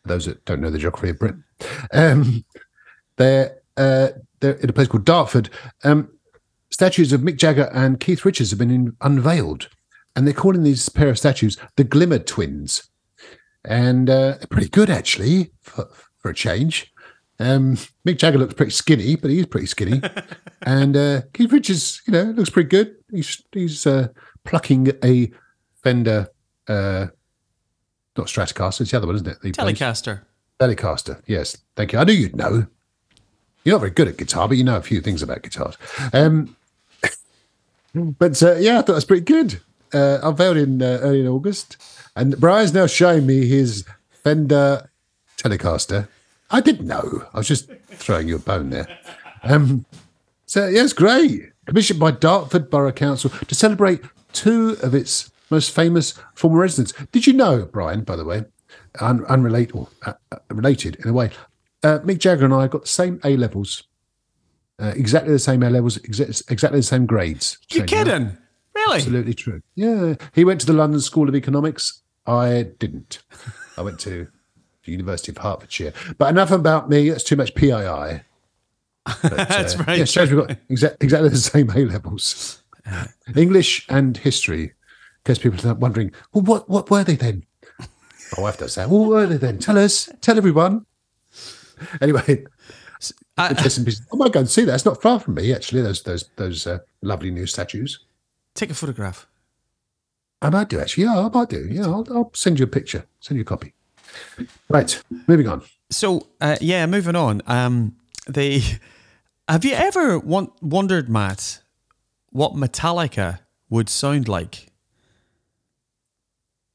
those 0.04 0.26
that 0.26 0.44
don't 0.44 0.60
know 0.60 0.70
the 0.70 0.78
geography 0.78 1.10
of 1.10 1.18
Britain, 1.18 1.44
um, 1.92 2.44
they're 3.16 3.58
uh, 3.76 4.08
they're 4.40 4.54
in 4.54 4.70
a 4.70 4.72
place 4.72 4.88
called 4.88 5.04
Dartford. 5.04 5.50
Um, 5.82 6.10
statues 6.70 7.12
of 7.12 7.20
Mick 7.20 7.36
Jagger 7.36 7.70
and 7.72 8.00
Keith 8.00 8.24
Richards 8.24 8.50
have 8.50 8.58
been 8.58 8.70
in, 8.70 8.96
unveiled, 9.00 9.68
and 10.16 10.26
they're 10.26 10.34
calling 10.34 10.62
these 10.64 10.88
pair 10.88 11.08
of 11.08 11.18
statues 11.18 11.56
the 11.76 11.84
Glimmer 11.84 12.18
Twins, 12.18 12.88
and 13.64 14.10
uh, 14.10 14.38
pretty 14.50 14.68
good 14.68 14.90
actually 14.90 15.52
for, 15.62 15.88
for 16.18 16.30
a 16.30 16.34
change. 16.34 16.92
Um, 17.40 17.76
Mick 18.06 18.18
Jagger 18.18 18.38
looks 18.38 18.54
pretty 18.54 18.70
skinny, 18.70 19.16
but 19.16 19.30
he's 19.30 19.46
pretty 19.46 19.66
skinny, 19.66 20.00
and 20.62 20.96
uh, 20.96 21.22
Keith 21.32 21.52
Richards, 21.52 22.00
you 22.06 22.12
know, 22.12 22.22
looks 22.24 22.50
pretty 22.50 22.68
good. 22.68 22.94
He's 23.10 23.42
he's 23.52 23.86
uh, 23.86 24.08
plucking 24.44 24.92
a 25.02 25.30
Fender, 25.82 26.28
uh, 26.68 27.06
not 28.16 28.26
Stratocaster, 28.26 28.82
it's 28.82 28.92
the 28.92 28.96
other 28.96 29.06
one, 29.06 29.16
isn't 29.16 29.28
it? 29.28 29.40
The 29.42 29.52
Telecaster. 29.52 30.22
Telecaster. 30.60 31.20
Yes, 31.26 31.58
thank 31.76 31.92
you. 31.92 31.98
I 31.98 32.04
knew 32.04 32.12
you'd 32.12 32.36
know. 32.36 32.66
You're 33.64 33.74
not 33.74 33.80
very 33.80 33.90
good 33.90 34.08
at 34.08 34.16
guitar, 34.16 34.46
but 34.46 34.56
you 34.56 34.64
know 34.64 34.76
a 34.76 34.82
few 34.82 35.00
things 35.00 35.22
about 35.22 35.42
guitars. 35.42 35.76
Um, 36.12 36.56
but 37.94 38.42
uh, 38.42 38.56
yeah, 38.56 38.78
I 38.78 38.82
thought 38.82 38.94
that's 38.94 39.04
pretty 39.04 39.24
good. 39.24 39.60
Uh, 39.92 40.18
unveiled 40.22 40.56
in 40.56 40.82
uh, 40.82 40.98
early 41.02 41.20
in 41.20 41.28
August, 41.28 41.76
and 42.16 42.38
Brian's 42.38 42.74
now 42.74 42.86
showing 42.86 43.26
me 43.26 43.46
his 43.46 43.84
Fender 44.10 44.90
Telecaster. 45.36 46.08
I 46.54 46.60
didn't 46.60 46.86
know. 46.86 47.24
I 47.34 47.38
was 47.38 47.48
just 47.48 47.68
throwing 47.88 48.28
you 48.28 48.36
a 48.36 48.38
bone 48.38 48.70
there. 48.70 48.86
Um, 49.42 49.84
so 50.46 50.68
yeah, 50.68 50.84
it's 50.84 50.92
great. 50.92 51.50
Commissioned 51.66 51.98
by 51.98 52.12
Dartford 52.12 52.70
Borough 52.70 52.92
Council 52.92 53.30
to 53.30 53.54
celebrate 53.54 54.00
two 54.32 54.76
of 54.82 54.94
its 54.94 55.30
most 55.50 55.72
famous 55.74 56.14
former 56.34 56.58
residents. 56.60 56.92
Did 57.10 57.26
you 57.26 57.32
know, 57.32 57.64
Brian? 57.72 58.04
By 58.04 58.14
the 58.16 58.24
way, 58.24 58.44
un- 59.00 59.24
unrelated, 59.26 59.74
or, 59.74 59.88
uh, 60.06 60.12
uh, 60.30 60.36
related 60.50 60.96
in 60.96 61.08
a 61.08 61.12
way. 61.12 61.30
Uh, 61.82 61.98
Mick 62.04 62.18
Jagger 62.18 62.44
and 62.44 62.54
I 62.54 62.68
got 62.68 62.82
the 62.82 62.88
same 62.88 63.20
A 63.24 63.36
levels, 63.36 63.82
uh, 64.78 64.92
exactly 64.96 65.32
the 65.32 65.38
same 65.40 65.62
A 65.64 65.70
levels, 65.70 65.98
exa- 65.98 66.48
exactly 66.50 66.78
the 66.78 66.82
same 66.84 67.04
grades. 67.06 67.58
You 67.70 67.80
Same 67.80 67.88
year. 67.88 68.04
kidding? 68.04 68.38
Really? 68.74 68.96
Absolutely 68.96 69.34
true. 69.34 69.60
Yeah, 69.74 70.14
he 70.34 70.44
went 70.44 70.60
to 70.60 70.66
the 70.66 70.72
London 70.72 71.00
School 71.00 71.28
of 71.28 71.34
Economics. 71.34 72.02
I 72.26 72.68
didn't. 72.78 73.22
I 73.76 73.82
went 73.82 73.98
to 74.00 74.28
University 74.92 75.32
of 75.32 75.38
Hertfordshire. 75.38 75.92
But 76.18 76.30
enough 76.30 76.50
about 76.50 76.88
me. 76.88 77.10
That's 77.10 77.24
too 77.24 77.36
much 77.36 77.54
PII. 77.54 77.70
But, 77.70 78.22
That's 79.22 79.74
uh, 79.74 79.82
very 79.82 79.98
yeah, 79.98 80.04
shows 80.04 80.30
we've 80.32 80.46
got 80.46 80.56
exa- 80.70 80.96
exactly 81.00 81.28
the 81.28 81.36
same 81.54 81.70
A 81.70 81.84
levels. 81.84 82.62
English 83.36 83.86
and 83.88 84.16
history. 84.16 84.62
In 84.64 84.72
case 85.24 85.38
people 85.38 85.68
are 85.68 85.74
wondering, 85.74 86.12
well, 86.32 86.44
what 86.44 86.68
what 86.68 86.90
were 86.90 87.04
they 87.04 87.16
then? 87.16 87.44
My 88.36 88.42
wife 88.42 88.58
does 88.58 88.74
that. 88.74 88.88
Well, 88.90 89.00
what 89.00 89.08
were 89.10 89.26
they 89.26 89.36
then? 89.36 89.58
Tell 89.58 89.78
us. 89.78 90.08
Tell 90.20 90.36
everyone. 90.36 90.86
Anyway, 92.00 92.44
I- 93.36 93.50
interesting 93.50 93.84
piece. 93.84 94.00
I 94.12 94.16
might 94.16 94.32
go 94.32 94.40
and 94.40 94.48
see 94.50 94.64
that. 94.64 94.74
It's 94.74 94.84
not 94.84 95.02
far 95.02 95.20
from 95.20 95.34
me, 95.34 95.52
actually. 95.52 95.82
Those 95.82 96.02
those 96.02 96.28
those 96.36 96.66
uh, 96.66 96.78
lovely 97.02 97.30
new 97.30 97.46
statues. 97.46 98.00
Take 98.54 98.70
a 98.70 98.74
photograph. 98.74 99.26
I 100.40 100.50
might 100.50 100.68
do 100.68 100.78
actually. 100.80 101.04
Yeah, 101.04 101.18
I 101.20 101.28
might 101.28 101.48
do. 101.48 101.66
Yeah, 101.70 101.84
I'll, 101.84 102.06
I'll 102.10 102.30
send 102.34 102.58
you 102.58 102.64
a 102.64 102.68
picture. 102.68 103.06
Send 103.20 103.36
you 103.38 103.42
a 103.42 103.46
copy. 103.46 103.72
Right, 104.68 105.02
moving 105.26 105.48
on. 105.48 105.62
So 105.90 106.26
uh, 106.40 106.56
yeah, 106.60 106.86
moving 106.86 107.16
on. 107.16 107.42
Um, 107.46 107.96
they 108.28 108.62
have 109.48 109.64
you 109.64 109.72
ever 109.74 110.18
won- 110.18 110.50
wondered, 110.62 111.08
Matt, 111.08 111.60
what 112.30 112.52
Metallica 112.54 113.40
would 113.70 113.88
sound 113.88 114.28
like 114.28 114.68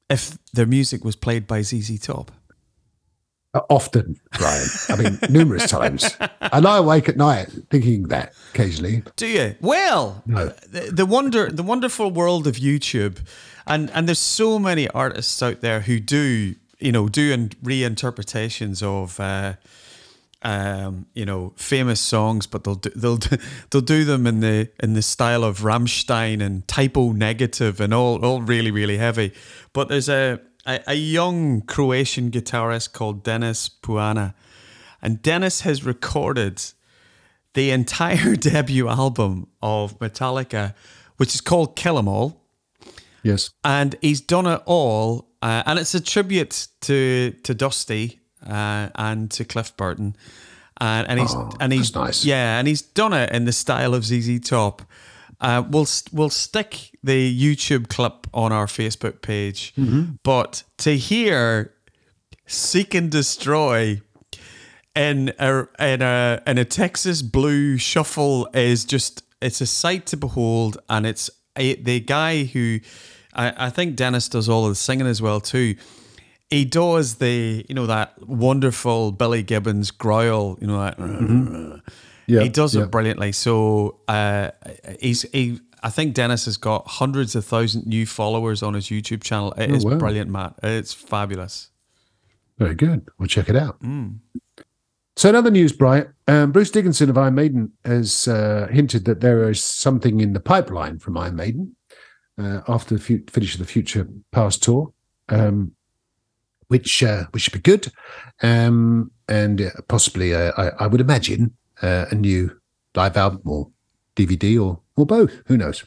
if 0.09 0.37
their 0.53 0.65
music 0.65 1.03
was 1.03 1.15
played 1.15 1.47
by 1.47 1.61
ZZ 1.61 1.99
Top? 1.99 2.31
Uh, 3.53 3.61
often, 3.69 4.19
Brian. 4.37 4.67
I 4.89 4.95
mean, 4.95 5.19
numerous 5.29 5.69
times. 5.69 6.15
I 6.39 6.59
lie 6.59 6.77
awake 6.77 7.09
at 7.09 7.17
night 7.17 7.49
thinking 7.71 8.03
that 8.09 8.33
occasionally. 8.53 9.01
Do 9.15 9.25
you? 9.25 9.55
Well, 9.59 10.21
No. 10.27 10.47
the, 10.69 10.91
the 10.91 11.05
wonder, 11.05 11.49
the 11.49 11.63
wonderful 11.63 12.11
world 12.11 12.45
of 12.45 12.55
YouTube, 12.57 13.17
and 13.65 13.89
and 13.91 14.07
there's 14.07 14.19
so 14.19 14.59
many 14.59 14.87
artists 14.89 15.41
out 15.41 15.61
there 15.61 15.81
who 15.81 15.99
do, 15.99 16.55
you 16.79 16.91
know, 16.91 17.07
doing 17.09 17.49
reinterpretations 17.63 18.81
of, 18.81 19.19
uh, 19.19 19.53
um, 20.41 21.05
you 21.13 21.25
know, 21.25 21.53
famous 21.57 21.99
songs, 21.99 22.47
but 22.47 22.63
they'll 22.63 22.75
do, 22.75 22.89
they'll 22.95 23.17
do, 23.17 23.37
they'll 23.69 23.81
do 23.81 24.05
them 24.05 24.25
in 24.25 24.39
the 24.39 24.69
in 24.81 24.93
the 24.93 25.01
style 25.01 25.43
of 25.43 25.59
Rammstein 25.59 26.41
and 26.41 26.67
Type 26.67 26.97
O 26.97 27.11
Negative 27.11 27.79
and 27.81 27.93
all 27.93 28.23
all 28.23 28.41
really 28.41 28.71
really 28.71 28.97
heavy. 28.97 29.33
But 29.73 29.89
there's 29.89 30.07
a 30.09 30.39
a, 30.65 30.79
a 30.87 30.93
young 30.95 31.61
Croatian 31.61 32.31
guitarist 32.31 32.93
called 32.93 33.23
Dennis 33.23 33.69
Puana, 33.69 34.33
and 35.01 35.21
Dennis 35.21 35.61
has 35.61 35.85
recorded 35.85 36.61
the 37.53 37.71
entire 37.71 38.35
debut 38.37 38.87
album 38.87 39.47
of 39.61 39.97
Metallica, 39.99 40.73
which 41.17 41.33
is 41.35 41.41
called 41.41 41.75
Kill 41.75 41.97
'Em 41.97 42.07
All, 42.07 42.41
Yes. 43.23 43.49
and 43.63 43.95
he's 44.01 44.21
done 44.21 44.45
it 44.47 44.61
all, 44.65 45.28
uh, 45.41 45.63
and 45.65 45.79
it's 45.79 45.93
a 45.95 46.01
tribute 46.01 46.67
to 46.81 47.31
to 47.43 47.53
Dusty 47.53 48.19
uh, 48.45 48.89
and 48.95 49.29
to 49.31 49.45
Cliff 49.45 49.75
Burton, 49.77 50.15
and 50.79 51.07
and 51.07 51.19
he's 51.19 51.33
Oh, 51.35 51.49
and 51.59 51.73
he's 51.73 51.93
nice. 51.95 52.25
yeah, 52.25 52.59
and 52.59 52.67
he's 52.67 52.81
done 52.81 53.13
it 53.13 53.31
in 53.31 53.45
the 53.45 53.51
style 53.53 53.93
of 53.93 54.03
ZZ 54.05 54.39
Top. 54.41 54.81
Uh, 55.41 55.63
we'll 55.69 55.87
we'll 56.11 56.29
stick 56.29 56.91
the 57.03 57.33
YouTube 57.33 57.87
clip 57.87 58.27
on 58.33 58.51
our 58.51 58.65
Facebook 58.67 59.21
page, 59.21 59.73
Mm-hmm. 59.77 60.15
but 60.23 60.63
to 60.79 60.97
hear 60.97 61.73
"Seek 62.45 62.93
and 62.93 63.09
Destroy" 63.11 64.01
in 64.95 65.31
a 65.39 65.67
in 65.79 66.01
a 66.01 66.41
in 66.45 66.57
a 66.57 66.65
Texas 66.65 67.21
blue 67.21 67.77
shuffle 67.77 68.49
is 68.53 68.83
just 68.85 69.23
it's 69.41 69.61
a 69.61 69.65
sight 69.65 70.05
to 70.07 70.17
behold, 70.17 70.77
and 70.89 71.05
it's 71.05 71.29
a, 71.55 71.75
the 71.75 72.01
guy 72.01 72.43
who 72.43 72.79
I, 73.33 73.67
I 73.67 73.69
think 73.69 73.95
Dennis 73.95 74.27
does 74.29 74.49
all 74.49 74.65
of 74.65 74.71
the 74.71 74.75
singing 74.75 75.07
as 75.07 75.21
well 75.21 75.39
too. 75.39 75.75
He 76.49 76.65
does 76.65 77.15
the 77.15 77.65
you 77.69 77.75
know 77.75 77.85
that 77.85 78.27
wonderful 78.27 79.11
Billy 79.11 79.43
Gibbons 79.43 79.91
growl, 79.91 80.57
you 80.59 80.67
know 80.67 80.79
that. 80.79 81.81
Yeah. 82.27 82.41
He 82.41 82.49
does 82.49 82.75
yeah. 82.75 82.83
it 82.83 82.91
brilliantly. 82.91 83.31
So 83.31 83.99
uh, 84.07 84.51
he's 84.99 85.23
he. 85.31 85.59
I 85.81 85.89
think 85.89 86.13
Dennis 86.13 86.45
has 86.45 86.57
got 86.57 86.87
hundreds 86.87 87.35
of 87.35 87.45
thousand 87.45 87.87
new 87.87 88.05
followers 88.05 88.61
on 88.61 88.73
his 88.73 88.87
YouTube 88.87 89.23
channel. 89.23 89.53
It 89.53 89.71
is 89.71 89.85
Oh, 89.85 89.89
wow. 89.89 89.97
brilliant, 89.97 90.29
Matt. 90.29 90.55
It's 90.61 90.93
fabulous. 90.93 91.71
Very 92.57 92.75
good. 92.75 93.07
We'll 93.17 93.27
check 93.27 93.47
it 93.49 93.55
out. 93.55 93.81
Mm. 93.81 94.19
So, 95.15 95.29
another 95.29 95.49
news, 95.49 95.71
Brian. 95.71 96.13
Um, 96.27 96.51
Bruce 96.51 96.69
Dickinson 96.69 97.09
of 97.09 97.17
Iron 97.17 97.35
Maiden 97.35 97.71
has 97.85 98.27
uh, 98.27 98.67
hinted 98.69 99.05
that 99.05 99.21
there 99.21 99.49
is 99.49 99.63
something 99.63 100.19
in 100.19 100.33
the 100.33 100.39
pipeline 100.39 100.99
from 100.99 101.17
Iron 101.17 101.35
Maiden 101.37 101.75
uh, 102.39 102.61
after 102.67 102.95
the 102.95 103.01
fu- 103.01 103.23
finish 103.29 103.53
of 103.53 103.59
the 103.59 103.65
Future 103.65 104.07
Past 104.31 104.63
tour, 104.63 104.93
um, 105.29 105.73
which 106.67 107.03
uh, 107.03 107.25
which 107.31 107.43
should 107.43 107.53
be 107.53 107.59
good, 107.59 107.91
um, 108.41 109.11
and 109.27 109.61
uh, 109.61 109.69
possibly, 109.87 110.33
uh, 110.33 110.51
I, 110.57 110.85
I 110.85 110.87
would 110.87 111.01
imagine, 111.01 111.55
uh, 111.81 112.05
a 112.11 112.15
new 112.15 112.59
live 112.95 113.17
album 113.17 113.41
or 113.45 113.69
DVD 114.15 114.63
or 114.63 114.79
or 114.95 115.05
both. 115.05 115.41
Who 115.47 115.57
knows? 115.57 115.83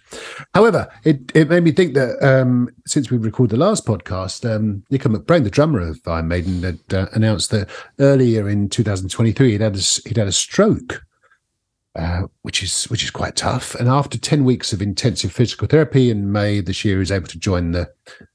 However, 0.54 0.88
it, 1.04 1.30
it 1.34 1.48
made 1.48 1.62
me 1.62 1.72
think 1.72 1.94
that 1.94 2.22
um, 2.22 2.70
since 2.86 3.10
we 3.10 3.18
recorded 3.18 3.54
the 3.54 3.64
last 3.64 3.86
podcast, 3.86 4.50
um, 4.50 4.82
Nicko 4.90 5.10
McBrain, 5.10 5.44
the 5.44 5.50
drummer 5.50 5.80
of 5.80 6.00
Iron 6.06 6.28
Maiden, 6.28 6.62
had 6.62 6.80
uh, 6.92 7.06
announced 7.12 7.50
that 7.50 7.68
earlier 7.98 8.48
in 8.48 8.68
2023 8.68 9.52
he'd 9.52 9.60
had 9.60 9.76
a, 9.76 10.08
he'd 10.08 10.16
had 10.16 10.28
a 10.28 10.32
stroke, 10.32 11.02
uh, 11.94 12.22
which 12.42 12.62
is 12.62 12.84
which 12.84 13.04
is 13.04 13.10
quite 13.10 13.36
tough. 13.36 13.74
And 13.74 13.88
after 13.88 14.18
10 14.18 14.44
weeks 14.44 14.72
of 14.72 14.80
intensive 14.80 15.32
physical 15.32 15.68
therapy 15.68 16.10
in 16.10 16.32
May 16.32 16.60
this 16.60 16.84
year, 16.84 16.96
he 16.96 17.00
was 17.00 17.12
able 17.12 17.28
to 17.28 17.38
join 17.38 17.72
the 17.72 17.90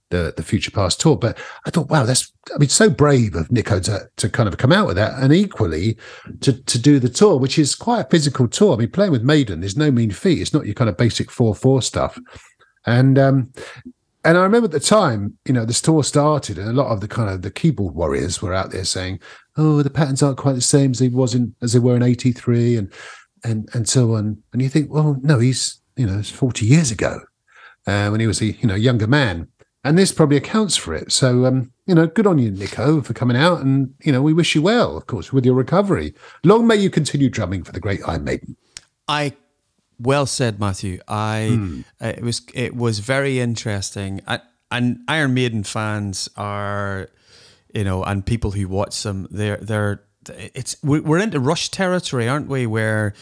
the, 0.10 0.34
the 0.38 0.44
Future 0.44 0.72
Past 0.72 1.02
tour. 1.02 1.18
But 1.18 1.38
I 1.66 1.70
thought, 1.70 1.90
wow, 1.90 2.04
that's 2.04 2.32
I 2.54 2.58
mean, 2.60 2.70
so 2.70 2.90
brave 2.90 3.36
of 3.36 3.52
Nicko 3.52 3.80
to 3.82 4.10
to 4.18 4.30
kind 4.30 4.48
of 4.48 4.58
come 4.58 4.72
out 4.72 4.88
with 4.88 4.96
that, 4.96 5.22
and 5.22 5.34
equally 5.34 5.98
to 6.42 6.54
to 6.54 6.80
do 6.80 7.00
the 7.00 7.10
tour, 7.10 7.38
which 7.38 7.60
is 7.60 7.76
quite 7.76 8.02
a 8.02 8.10
physical 8.10 8.48
tour. 8.48 8.74
I 8.74 8.78
mean, 8.78 8.92
playing 8.92 9.12
with 9.12 9.24
Maiden 9.24 9.64
is 9.64 9.78
no 9.78 9.92
mean 9.92 10.12
feat. 10.12 10.42
It's 10.42 10.54
not 10.54 10.66
your 10.66 10.76
kind 10.76 10.90
of 10.90 10.98
basic 10.98 11.32
four 11.32 11.56
four 11.56 11.82
stuff, 11.82 12.18
and 12.86 13.18
um, 13.18 13.52
and 14.24 14.38
I 14.38 14.44
remember 14.44 14.66
at 14.66 14.72
the 14.72 14.80
time, 14.80 15.38
you 15.46 15.54
know, 15.54 15.66
this 15.66 15.82
tour 15.82 16.04
started, 16.04 16.58
and 16.58 16.70
a 16.70 16.74
lot 16.74 16.92
of 16.92 17.02
the 17.02 17.08
kind 17.08 17.30
of 17.30 17.42
the 17.42 17.52
keyboard 17.52 17.96
warriors 17.96 18.42
were 18.42 18.54
out 18.54 18.72
there 18.72 18.86
saying, 18.86 19.20
"Oh, 19.58 19.84
the 19.84 19.90
patterns 19.90 20.24
aren't 20.24 20.38
quite 20.38 20.54
the 20.54 20.62
same 20.62 20.92
as 20.92 21.00
they 21.00 21.10
was 21.10 21.36
in 21.36 21.56
as 21.62 21.74
they 21.74 21.80
were 21.80 21.96
in 21.96 22.04
'83," 22.04 22.78
and 22.78 22.94
and 23.44 23.70
and 23.74 23.88
so 23.88 24.16
on. 24.16 24.44
And 24.54 24.62
you 24.62 24.70
think, 24.70 24.92
well, 24.92 25.18
no, 25.22 25.40
he's 25.40 25.80
you 25.96 26.06
know, 26.06 26.20
it's 26.20 26.30
40 26.30 26.66
years 26.66 26.92
ago 26.92 27.22
uh, 27.88 28.10
when 28.10 28.20
he 28.20 28.28
was 28.28 28.42
a 28.42 28.48
you 28.48 28.68
know 28.68 28.76
younger 28.76 29.08
man, 29.08 29.48
and 29.84 29.98
this 29.98 30.12
probably 30.12 30.38
accounts 30.38 30.76
for 30.76 30.94
it. 30.94 31.12
So 31.12 31.46
um, 31.46 31.72
you 31.86 31.96
know, 31.96 32.08
good 32.08 32.28
on 32.28 32.40
you, 32.40 32.52
Nicko, 32.52 33.02
for 33.02 33.14
coming 33.14 33.38
out, 33.38 33.62
and 33.62 33.94
you 34.04 34.12
know, 34.12 34.22
we 34.22 34.34
wish 34.34 34.56
you 34.56 34.62
well, 34.62 34.98
of 34.98 35.08
course, 35.08 35.34
with 35.34 35.46
your 35.46 35.56
recovery. 35.56 36.14
Long 36.44 36.68
may 36.68 36.76
you 36.76 36.90
continue 36.90 37.30
drumming 37.30 37.64
for 37.64 37.72
the 37.72 37.80
great 37.80 38.02
Iron 38.08 38.24
Maiden. 38.24 38.56
I 39.08 39.34
well 40.00 40.26
said, 40.26 40.60
Matthew. 40.60 41.00
I 41.08 41.84
uh, 42.02 42.08
it 42.08 42.24
was 42.24 42.42
it 42.54 42.76
was 42.76 43.00
very 43.00 43.40
interesting. 43.40 44.22
I, 44.28 44.42
and 44.70 45.00
Iron 45.08 45.34
Maiden 45.34 45.64
fans 45.64 46.30
are 46.36 47.10
you 47.74 47.84
know, 47.84 48.04
and 48.04 48.26
people 48.26 48.52
who 48.52 48.68
watch 48.68 49.04
them, 49.04 49.28
they're 49.30 49.58
they're 49.58 50.02
it's 50.30 50.76
we- 50.84 51.00
we're 51.00 51.20
into 51.20 51.40
rush 51.40 51.70
territory, 51.70 52.28
aren't 52.28 52.48
we? 52.48 52.66
Where 52.66 53.14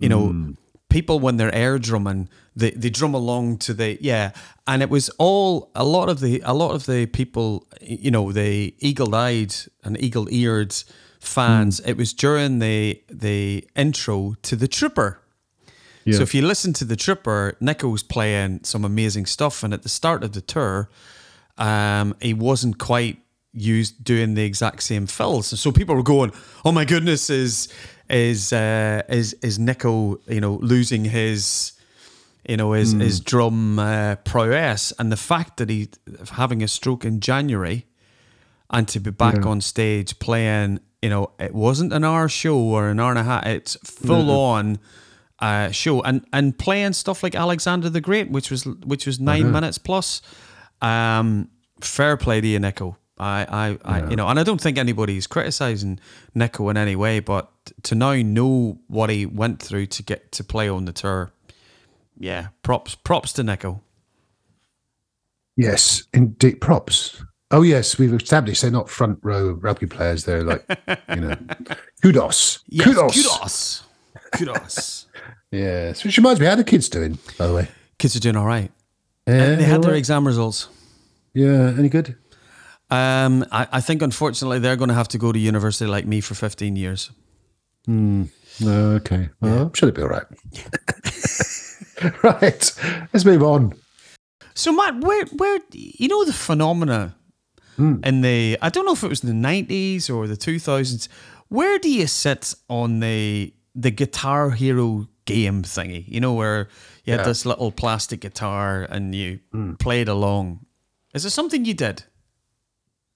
you 0.00 0.08
know 0.08 0.54
people 0.88 1.20
when 1.20 1.36
they're 1.38 1.54
air 1.54 1.78
drumming, 1.78 2.28
they 2.56 2.70
they 2.72 2.90
drum 2.90 3.14
along 3.14 3.58
to 3.58 3.74
the 3.74 3.98
yeah, 4.00 4.32
and 4.66 4.82
it 4.82 4.90
was 4.90 5.08
all 5.18 5.70
a 5.74 5.84
lot 5.84 6.08
of 6.08 6.20
the 6.20 6.42
a 6.44 6.52
lot 6.54 6.74
of 6.74 6.86
the 6.86 7.06
people, 7.06 7.66
you 7.80 8.10
know, 8.10 8.32
the 8.32 8.74
eagle 8.78 9.14
eyed 9.14 9.54
and 9.84 9.96
eagle 10.02 10.28
eared 10.30 10.74
fans. 11.20 11.80
It 11.86 11.96
was 11.96 12.12
during 12.12 12.58
the 12.58 13.02
the 13.08 13.66
intro 13.76 14.34
to 14.42 14.56
the 14.56 14.68
Trooper. 14.68 15.18
Yeah. 16.04 16.16
So 16.16 16.22
if 16.22 16.34
you 16.34 16.42
listen 16.46 16.72
to 16.74 16.84
the 16.84 16.96
Trooper, 16.96 17.56
Nicko's 17.60 18.02
playing 18.02 18.64
some 18.64 18.84
amazing 18.84 19.26
stuff, 19.26 19.62
and 19.62 19.72
at 19.72 19.82
the 19.82 19.88
start 19.88 20.24
of 20.24 20.32
the 20.32 20.40
tour, 20.40 20.88
um, 21.58 22.16
he 22.20 22.34
wasn't 22.34 22.78
quite 22.78 23.21
used 23.54 24.02
doing 24.04 24.34
the 24.34 24.44
exact 24.44 24.82
same 24.82 25.06
fills. 25.06 25.58
So 25.60 25.72
people 25.72 25.94
were 25.94 26.02
going, 26.02 26.32
"Oh 26.64 26.72
my 26.72 26.84
goodness, 26.84 27.30
is 27.30 27.68
is 28.08 28.52
uh, 28.52 29.02
is 29.08 29.34
is 29.42 29.58
Nicko, 29.58 30.18
you 30.28 30.40
know, 30.40 30.58
losing 30.62 31.04
his." 31.06 31.72
You 32.48 32.56
know 32.56 32.72
his 32.72 32.90
his 32.90 33.20
drum 33.20 33.78
uh, 33.78 34.16
prowess, 34.24 34.92
and 34.98 35.12
the 35.12 35.16
fact 35.16 35.58
that 35.58 35.70
he 35.70 35.88
having 36.32 36.60
a 36.60 36.66
stroke 36.66 37.04
in 37.04 37.20
January, 37.20 37.86
and 38.68 38.88
to 38.88 38.98
be 38.98 39.12
back 39.12 39.36
Yeah. 39.36 39.50
on 39.50 39.60
stage 39.60 40.18
playing, 40.18 40.80
you 41.02 41.08
know, 41.08 41.30
it 41.38 41.54
wasn't 41.54 41.92
an 41.92 42.02
hour 42.02 42.28
show 42.28 42.58
or 42.58 42.88
an 42.88 42.98
hour 42.98 43.10
and 43.10 43.18
a 43.20 43.22
half. 43.22 43.46
It's 43.46 43.76
full 43.84 44.28
on 44.32 44.80
uh, 45.38 45.70
show 45.70 46.00
and 46.02 46.24
and 46.32 46.58
playing 46.58 46.94
stuff 46.94 47.22
like 47.22 47.36
Alexander 47.36 47.88
the 47.88 48.00
Great, 48.00 48.28
which 48.32 48.50
was 48.50 48.64
which 48.64 49.06
was 49.06 49.20
9 49.20 49.52
minutes 49.52 49.78
plus. 49.78 50.20
Um, 50.80 51.48
fair 51.80 52.16
play 52.16 52.40
to 52.40 52.46
you, 52.48 52.58
Nicko. 52.58 52.96
I, 53.22 53.46
I, 53.48 53.78
I, 53.84 54.10
you 54.10 54.16
know, 54.16 54.26
and 54.28 54.38
I 54.38 54.42
don't 54.42 54.60
think 54.60 54.78
anybody's 54.78 55.26
criticizing 55.26 56.00
Nicko 56.34 56.68
in 56.70 56.76
any 56.76 56.96
way, 56.96 57.20
but 57.20 57.50
to 57.84 57.94
now 57.94 58.14
know 58.14 58.78
what 58.88 59.10
he 59.10 59.26
went 59.26 59.62
through 59.62 59.86
to 59.86 60.02
get 60.02 60.32
to 60.32 60.44
play 60.44 60.68
on 60.68 60.84
the 60.86 60.92
tour, 60.92 61.32
yeah, 62.18 62.48
props, 62.62 62.94
props 62.94 63.32
to 63.34 63.42
Nicko. 63.42 63.80
Yes, 65.56 66.04
indeed. 66.12 66.60
Props. 66.60 67.22
Oh 67.50 67.62
yes, 67.62 67.98
we've 67.98 68.14
established 68.14 68.62
they're 68.62 68.70
not 68.70 68.88
front 68.88 69.18
row 69.22 69.50
rugby 69.52 69.86
players. 69.86 70.24
They're 70.24 70.42
like, 70.42 70.64
you 71.10 71.16
know, 71.16 71.36
kudos, 72.02 72.60
Yes, 72.68 72.86
kudos. 72.86 73.14
kudos, 73.14 73.82
kudos. 74.32 75.06
Yes, 75.50 76.02
which 76.02 76.16
reminds 76.16 76.40
me, 76.40 76.46
how 76.46 76.54
the 76.54 76.64
kids 76.64 76.88
doing? 76.88 77.18
By 77.36 77.46
the 77.46 77.52
way, 77.52 77.68
Kids 77.98 78.16
are 78.16 78.20
doing 78.20 78.36
all 78.36 78.46
right. 78.46 78.70
yeah, 79.28 79.54
They 79.56 79.64
had 79.64 79.82
their 79.82 79.90
right? 79.90 79.98
exam 79.98 80.26
results. 80.26 80.68
yeah, 81.34 81.74
any 81.76 81.90
good? 81.90 82.16
Um, 82.92 83.46
I, 83.50 83.66
I 83.72 83.80
think 83.80 84.02
unfortunately 84.02 84.58
they're 84.58 84.76
going 84.76 84.88
to 84.88 84.94
have 84.94 85.08
to 85.08 85.18
go 85.18 85.32
to 85.32 85.38
university 85.38 85.90
like 85.90 86.04
me 86.06 86.20
for 86.20 86.34
15 86.34 86.76
years. 86.76 87.10
No, 88.60 88.90
okay. 88.96 89.30
Well, 89.40 89.62
I'm 89.62 89.72
sure 89.72 89.90
they'll 89.90 89.96
be 89.96 90.02
all 90.02 90.08
right. 90.08 90.26
right, 92.22 92.72
let's 93.14 93.24
move 93.24 93.42
on. 93.42 93.72
So 94.54 94.72
Matt, 94.72 95.00
where 95.00 95.24
where 95.38 95.58
you 95.72 96.08
know 96.08 96.26
the 96.26 96.34
phenomena 96.34 97.16
hmm. 97.76 97.96
in 98.04 98.20
the 98.20 98.58
I 98.60 98.68
don't 98.68 98.84
know 98.84 98.92
if 98.92 99.02
it 99.02 99.08
was 99.08 99.22
in 99.22 99.28
the 99.28 99.34
nineties 99.34 100.10
or 100.10 100.26
the 100.26 100.36
two 100.36 100.58
thousands. 100.58 101.08
Where 101.48 101.78
do 101.78 101.88
you 101.88 102.06
sit 102.06 102.54
on 102.68 103.00
the 103.00 103.54
the 103.74 103.90
Guitar 103.90 104.50
Hero 104.50 105.08
game 105.24 105.62
thingy? 105.62 106.06
You 106.06 106.20
know 106.20 106.34
where 106.34 106.68
you 107.04 107.12
had 107.12 107.20
Yeah. 107.20 107.26
this 107.28 107.46
little 107.46 107.72
plastic 107.72 108.20
guitar 108.20 108.82
and 108.82 109.14
you 109.14 109.40
hmm. 109.50 109.74
played 109.76 110.08
along. 110.08 110.66
Is 111.14 111.24
it 111.24 111.30
something 111.30 111.64
you 111.64 111.74
did? 111.74 112.04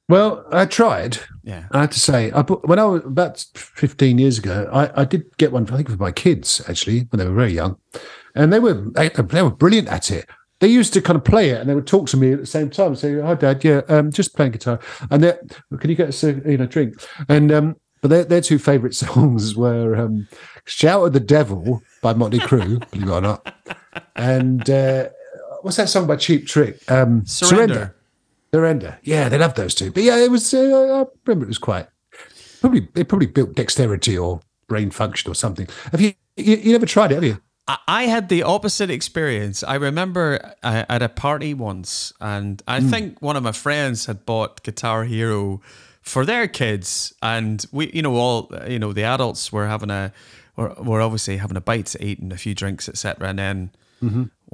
Well, 0.09 0.47
I 0.53 0.67
tried. 0.67 1.19
Yeah. 1.43 1.67
I 1.73 1.81
have 1.81 1.91
to 1.91 2.01
say, 2.01 2.31
I 2.31 2.43
bought, 2.43 2.67
when 2.69 2.79
I 2.79 2.85
was 2.85 3.05
about 3.05 3.39
15 3.55 4.19
years 4.19 4.39
ago, 4.39 4.69
I, 4.73 5.03
I 5.03 5.05
did 5.05 5.25
get 5.37 5.51
one, 5.51 5.69
I 5.69 5.77
think, 5.77 5.91
for 5.91 5.97
my 5.97 6.13
kids, 6.13 6.63
actually, 6.69 7.09
when 7.11 7.19
they 7.19 7.27
were 7.27 7.35
very 7.35 7.53
young. 7.53 7.77
And 8.35 8.53
they 8.53 8.61
were 8.61 8.75
they, 8.75 9.09
they 9.09 9.43
were 9.43 9.51
brilliant 9.51 9.89
at 9.89 10.11
it. 10.11 10.29
They 10.61 10.69
used 10.69 10.93
to 10.95 11.03
kind 11.03 11.17
of 11.17 11.25
play 11.25 11.51
it 11.51 11.61
and 11.61 11.69
they 11.69 11.75
would 11.75 11.87
talk 11.87 12.09
to 12.09 12.17
me 12.17 12.33
at 12.33 12.41
the 12.41 12.47
same 12.47 12.71
time 12.71 12.89
and 12.89 12.99
say, 12.99 13.21
Hi, 13.21 13.35
Dad, 13.35 13.65
yeah, 13.65 13.83
um, 13.89 14.11
just 14.13 14.35
playing 14.37 14.53
guitar. 14.53 14.81
And 15.11 15.23
they 15.23 15.35
can 15.79 15.91
you 15.91 15.97
get 15.97 16.09
us 16.09 16.23
a 16.23 16.35
you 16.47 16.57
know, 16.57 16.67
drink? 16.67 16.95
And, 17.29 17.51
um, 17.51 17.77
but 18.01 18.09
their, 18.09 18.25
their 18.25 18.41
two 18.41 18.59
favourite 18.59 18.95
songs 19.07 19.57
were 19.57 19.97
um, 19.97 20.29
Shout 20.67 21.07
at 21.07 21.13
the 21.13 21.21
Devil 21.21 21.83
by 22.03 22.13
Motley 22.15 22.39
Crue, 22.39 22.89
believe 22.91 23.09
it 23.09 23.13
or 23.13 23.21
not. 23.21 23.55
And 24.15 24.69
uh, 24.69 25.09
what's 25.63 25.77
that 25.79 25.89
song 25.89 26.07
by 26.07 26.17
Cheap 26.17 26.47
Trick? 26.47 26.81
Um, 26.91 27.25
Surrender. 27.27 27.96
Surrender. 28.55 28.99
Yeah, 29.03 29.29
they 29.29 29.39
love 29.39 29.55
those 29.55 29.75
two. 29.75 29.91
But 29.91 30.03
yeah, 30.03 30.17
it 30.17 30.31
was. 30.31 30.53
Uh, 30.55 30.59
I 31.07 31.11
remember 31.27 31.45
it 31.45 31.49
was 31.49 31.59
quite. 31.59 31.87
Probably 32.61 32.89
they 32.95 33.05
probably 33.05 33.27
built 33.27 33.55
dexterity 33.55 34.17
or 34.17 34.41
brain 34.69 34.91
function 34.91 35.31
or 35.31 35.35
something. 35.35 35.69
Have 35.93 36.01
you? 36.01 36.15
You, 36.37 36.57
you 36.57 36.73
never 36.73 36.87
tried 36.87 37.13
it, 37.13 37.17
have 37.17 37.25
you? 37.25 37.41
I- 37.69 37.79
I 37.89 38.03
had 38.05 38.29
the 38.29 38.43
opposite 38.43 38.91
experience. 38.91 39.63
I 39.63 39.75
remember 39.75 40.55
uh, 40.63 40.85
at 40.89 41.03
a 41.03 41.09
party 41.09 41.53
once, 41.55 42.13
and 42.21 42.63
I 42.69 42.81
think 42.81 43.21
one 43.21 43.37
of 43.37 43.43
my 43.43 43.53
friends 43.53 44.07
had 44.07 44.25
bought 44.25 44.63
Guitar 44.63 45.05
Hero 45.05 45.61
for 46.03 46.25
their 46.25 46.47
kids, 46.47 47.13
and 47.23 47.65
we, 47.73 47.91
you 47.93 48.03
know, 48.03 48.15
all 48.15 48.51
you 48.69 48.79
know, 48.79 48.93
the 48.93 49.03
adults 49.05 49.51
were 49.53 49.67
having 49.67 49.91
a, 49.91 50.13
were, 50.57 50.73
were 50.79 51.01
obviously 51.03 51.39
having 51.39 51.57
a 51.57 51.61
bite 51.61 51.87
to 51.87 52.05
eat 52.05 52.21
and 52.21 52.33
a 52.33 52.37
few 52.37 52.55
drinks, 52.55 52.89
etc. 52.89 53.29
And 53.29 53.39
then 53.39 53.71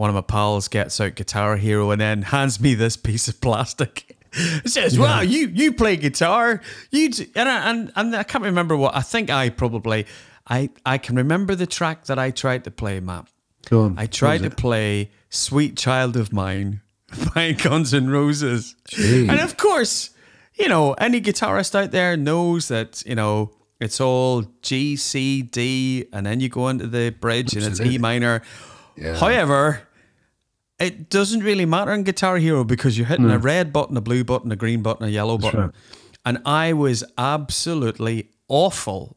one 0.03 0.11
of 0.11 0.17
my 0.17 0.21
pals 0.21 0.67
gets 0.67 1.01
out 1.01 1.15
Guitar 1.15 1.57
Hero 1.57 1.93
and 1.93 2.01
then 2.01 2.23
hands 2.23 2.59
me 2.59 2.75
this 2.75 2.97
piece 2.97 3.29
of 3.29 3.41
plastic. 3.41 4.17
It 4.33 4.69
says, 4.69 4.99
"Wow, 4.99 5.21
you 5.21 5.47
you 5.47 5.73
play 5.73 5.95
guitar, 5.97 6.61
you 6.91 7.09
d-" 7.09 7.31
and 7.37 7.49
I, 7.49 7.71
and 7.71 7.93
and 7.95 8.17
I 8.17 8.25
can't 8.25 8.43
remember 8.43 8.77
what 8.77 8.97
I 8.97 9.01
think. 9.01 9.31
I 9.31 9.49
probably 9.51 10.07
I 10.49 10.71
I 10.85 10.99
can 10.99 11.15
remember 11.15 11.55
the 11.55 11.69
track 11.69 12.07
that 12.07 12.19
I 12.19 12.33
tried 12.33 12.65
to 12.65 12.71
play, 12.73 12.99
Matt. 12.99 13.29
Go 13.71 13.83
on. 13.83 13.95
I 13.97 14.07
tried 14.07 14.43
to 14.43 14.51
play 14.51 15.13
"Sweet 15.31 15.77
Child 15.77 16.17
of 16.17 16.33
Mine" 16.33 16.81
by 17.35 17.53
Guns 17.53 17.95
N' 17.95 18.11
Roses, 18.11 18.75
Gee. 18.89 19.29
and 19.29 19.39
of 19.39 19.57
course, 19.57 20.11
you 20.57 20.67
know 20.67 20.95
any 20.95 21.21
guitarist 21.21 21.77
out 21.77 21.93
there 21.93 22.17
knows 22.17 22.67
that 22.67 23.05
you 23.07 23.15
know 23.15 23.53
it's 23.79 24.01
all 24.01 24.47
G, 24.63 24.97
C, 24.97 25.43
D, 25.43 26.07
and 26.13 26.27
then 26.27 26.41
you 26.41 26.49
go 26.49 26.67
into 26.69 26.89
the 26.89 27.11
bridge 27.11 27.55
and 27.55 27.65
it's 27.65 27.81
E 27.81 27.99
minor. 27.99 28.43
Yeah. 28.97 29.17
However, 29.17 29.89
it 30.83 31.11
doesn't 31.11 31.41
really 31.43 31.67
matter 31.67 31.93
in 31.93 32.03
Guitar 32.05 32.37
Hero 32.39 32.65
because 32.65 32.97
you're 32.99 33.07
hitting 33.07 33.31
a 33.31 33.39
red 33.39 33.73
button, 33.73 33.97
a 33.97 34.01
blue 34.01 34.25
button, 34.25 34.51
a 34.53 34.57
green 34.57 34.83
button, 34.83 35.07
a 35.07 35.11
yellow 35.11 35.39
button. 35.39 35.61
right. 35.61 35.71
And 36.25 36.39
I 36.47 36.73
was 36.73 37.03
absolutely 37.19 38.29
awful 38.49 39.17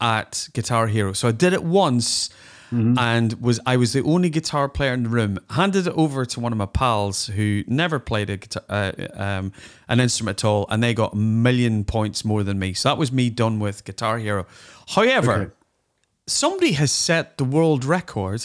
at 0.00 0.48
Guitar 0.52 0.86
Hero. 0.86 1.12
So 1.12 1.28
I 1.28 1.32
did 1.32 1.52
it 1.52 1.62
once 1.64 2.30
and 2.72 3.32
was 3.34 3.60
I 3.64 3.76
was 3.76 3.92
the 3.92 4.02
only 4.02 4.28
guitar 4.28 4.68
player 4.68 4.92
in 4.92 5.04
the 5.04 5.08
room. 5.08 5.38
Handed 5.50 5.86
it 5.86 5.92
over 5.94 6.26
to 6.26 6.40
one 6.40 6.50
of 6.52 6.58
my 6.58 6.66
pals 6.66 7.26
who 7.28 7.62
never 7.68 7.98
played 8.00 8.28
a 8.28 8.36
guitar, 8.38 8.64
uh, 8.68 8.92
um, 9.14 9.52
an 9.88 10.00
instrument 10.00 10.40
at 10.40 10.44
all, 10.44 10.66
and 10.68 10.82
they 10.82 10.92
got 10.92 11.12
a 11.14 11.16
million 11.16 11.84
points 11.84 12.24
more 12.24 12.42
than 12.42 12.58
me. 12.58 12.74
So 12.74 12.88
that 12.88 12.98
was 12.98 13.12
me 13.12 13.30
done 13.30 13.60
with 13.60 13.84
Guitar 13.84 14.18
Hero. 14.18 14.46
However, 14.88 15.32
Okay. 15.32 15.50
somebody 16.26 16.72
has 16.72 16.90
set 16.90 17.38
the 17.38 17.44
world 17.44 17.84
record 17.84 18.44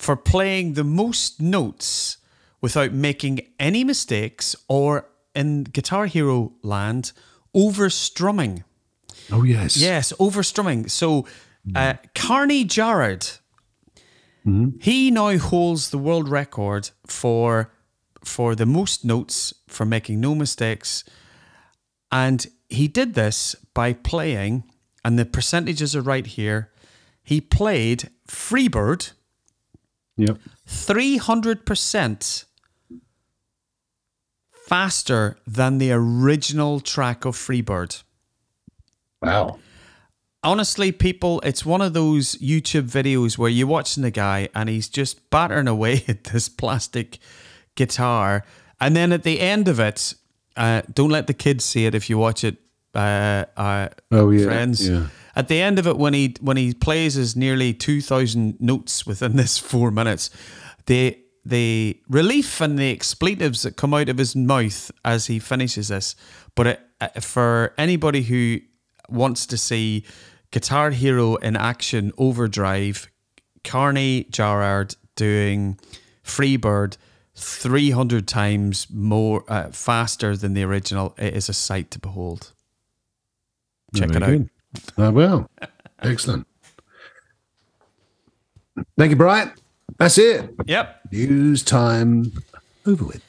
for 0.00 0.16
playing 0.16 0.72
the 0.72 0.84
most 0.84 1.42
notes 1.42 2.16
without 2.62 2.90
making 2.90 3.40
any 3.58 3.84
mistakes 3.84 4.56
or 4.66 5.06
in 5.34 5.64
Guitar 5.64 6.06
Hero 6.06 6.52
land 6.62 7.12
over 7.54 7.90
strumming. 7.90 8.64
Oh 9.30 9.42
yes. 9.42 9.76
Yes, 9.76 10.14
over 10.18 10.42
strumming. 10.42 10.88
So 10.88 11.26
uh, 11.74 11.94
Carney 12.14 12.64
Jarrett, 12.64 13.40
he 14.80 15.10
now 15.10 15.36
holds 15.36 15.90
the 15.90 15.98
world 15.98 16.28
record 16.28 16.90
for 17.06 17.70
for 18.24 18.54
the 18.54 18.66
most 18.66 19.04
notes 19.04 19.52
for 19.68 19.84
making 19.84 20.18
no 20.20 20.34
mistakes, 20.34 21.04
and 22.10 22.46
he 22.70 22.88
did 22.88 23.12
this 23.14 23.54
by 23.74 23.92
playing, 23.92 24.64
and 25.04 25.18
the 25.18 25.26
percentages 25.26 25.94
are 25.94 26.00
right 26.00 26.26
here. 26.26 26.70
He 27.22 27.40
played 27.40 28.08
Freebird 28.26 29.12
Yep. 30.20 30.38
three 30.66 31.16
hundred 31.16 31.64
percent 31.66 32.44
faster 34.66 35.36
than 35.46 35.78
the 35.78 35.92
original 35.92 36.80
track 36.80 37.24
of 37.24 37.36
Freebird. 37.36 38.02
Wow. 39.22 39.58
honestly, 40.42 40.92
people, 40.92 41.40
it's 41.44 41.66
one 41.66 41.82
of 41.82 41.92
those 41.92 42.36
YouTube 42.36 42.84
videos 42.90 43.36
where 43.36 43.50
you're 43.50 43.66
watching 43.66 44.02
the 44.02 44.10
guy 44.10 44.48
and 44.54 44.68
he's 44.68 44.88
just 44.88 45.28
battering 45.30 45.68
away 45.68 46.04
at 46.08 46.24
this 46.24 46.48
plastic 46.48 47.18
guitar. 47.74 48.44
And 48.80 48.96
then 48.96 49.12
at 49.12 49.24
the 49.24 49.40
end 49.40 49.68
of 49.68 49.78
it, 49.80 50.14
uh, 50.56 50.82
don't 50.94 51.10
let 51.10 51.26
the 51.26 51.34
kids 51.34 51.64
see 51.64 51.84
it 51.84 51.94
if 51.94 52.08
you 52.08 52.16
watch 52.16 52.44
it, 52.44 52.56
uh, 52.94 53.44
uh, 53.56 53.88
Oh 54.10 54.30
yeah. 54.30 54.44
friends. 54.44 54.88
Yeah. 54.88 55.08
At 55.40 55.48
the 55.48 55.62
end 55.62 55.78
of 55.78 55.86
it, 55.86 55.96
when 55.96 56.12
he 56.12 56.34
when 56.42 56.58
he 56.58 56.74
plays 56.74 57.14
his 57.14 57.34
nearly 57.34 57.72
two 57.72 58.02
thousand 58.02 58.60
notes 58.60 59.06
within 59.06 59.36
this 59.38 59.56
four 59.56 59.90
minutes, 59.90 60.28
they 60.84 61.16
the 61.46 61.98
relief 62.10 62.60
and 62.60 62.78
the 62.78 62.90
expletives 62.90 63.62
that 63.62 63.78
come 63.78 63.94
out 63.94 64.10
of 64.10 64.18
his 64.18 64.36
mouth 64.36 64.90
as 65.02 65.28
he 65.28 65.38
finishes 65.38 65.88
this. 65.88 66.14
But 66.54 66.66
it, 66.66 66.80
uh, 67.00 67.08
for 67.20 67.72
anybody 67.78 68.20
who 68.20 68.58
wants 69.08 69.46
to 69.46 69.56
see 69.56 70.04
Guitar 70.50 70.90
Hero 70.90 71.36
in 71.36 71.56
action, 71.56 72.12
Overdrive, 72.18 73.10
Carney 73.64 74.24
Jarrard 74.24 74.94
doing 75.16 75.80
Freebird 76.22 76.98
300 77.34 78.28
times 78.28 78.88
more 78.90 79.42
uh, 79.48 79.70
faster 79.70 80.36
than 80.36 80.52
the 80.52 80.64
original. 80.64 81.14
It 81.16 81.32
is 81.32 81.48
a 81.48 81.54
sight 81.54 81.90
to 81.92 81.98
behold. 81.98 82.52
Check 83.96 84.10
Very 84.10 84.16
it 84.16 84.22
out. 84.22 84.28
good. 84.28 84.50
I 84.96 85.08
will. 85.08 85.48
Excellent. 86.02 86.46
Thank 88.96 89.10
you, 89.10 89.16
Brian. 89.16 89.52
That's 89.98 90.16
it. 90.18 90.54
Yep. 90.66 91.00
News 91.12 91.62
time 91.62 92.32
over 92.86 93.04
with. 93.04 93.22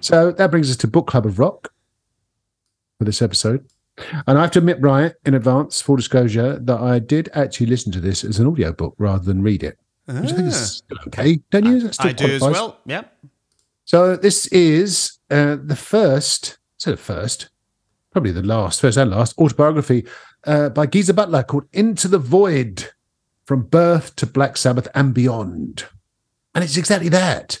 So 0.00 0.32
that 0.32 0.50
brings 0.50 0.70
us 0.70 0.76
to 0.78 0.86
Book 0.86 1.06
Club 1.06 1.26
of 1.26 1.38
Rock 1.38 1.72
for 2.98 3.04
this 3.04 3.20
episode. 3.22 3.66
And 4.26 4.38
I 4.38 4.42
have 4.42 4.50
to 4.52 4.60
admit, 4.60 4.80
Brian, 4.80 5.12
in 5.26 5.34
advance, 5.34 5.82
full 5.82 5.96
disclosure, 5.96 6.58
that 6.58 6.80
I 6.80 6.98
did 7.00 7.28
actually 7.34 7.66
listen 7.66 7.92
to 7.92 8.00
this 8.00 8.24
as 8.24 8.38
an 8.38 8.46
audiobook 8.46 8.94
rather 8.98 9.24
than 9.24 9.42
read 9.42 9.62
it. 9.62 9.78
Which 10.06 10.32
I 10.32 10.36
think 10.36 10.48
is 10.48 10.76
still 10.76 10.98
okay, 11.06 11.40
don't 11.50 11.66
you? 11.66 11.92
Still 11.92 12.08
I 12.08 12.12
do 12.12 12.34
as 12.34 12.40
well. 12.40 12.78
Yep. 12.86 13.14
So 13.84 14.16
this 14.16 14.46
is 14.48 15.18
uh, 15.30 15.56
the 15.62 15.76
first, 15.76 16.58
so 16.80 16.90
the 16.90 16.96
first, 16.96 17.50
probably 18.10 18.32
the 18.32 18.42
last, 18.42 18.80
first 18.80 18.96
and 18.96 19.10
last 19.10 19.38
autobiography 19.38 20.06
uh, 20.46 20.70
by 20.70 20.86
Geezer 20.86 21.12
Butler 21.12 21.42
called 21.42 21.68
Into 21.74 22.08
the 22.08 22.18
Void 22.18 22.90
From 23.44 23.64
Birth 23.64 24.16
to 24.16 24.26
Black 24.26 24.56
Sabbath 24.56 24.88
and 24.94 25.12
Beyond. 25.12 25.84
And 26.54 26.64
it's 26.64 26.78
exactly 26.78 27.10
that. 27.10 27.58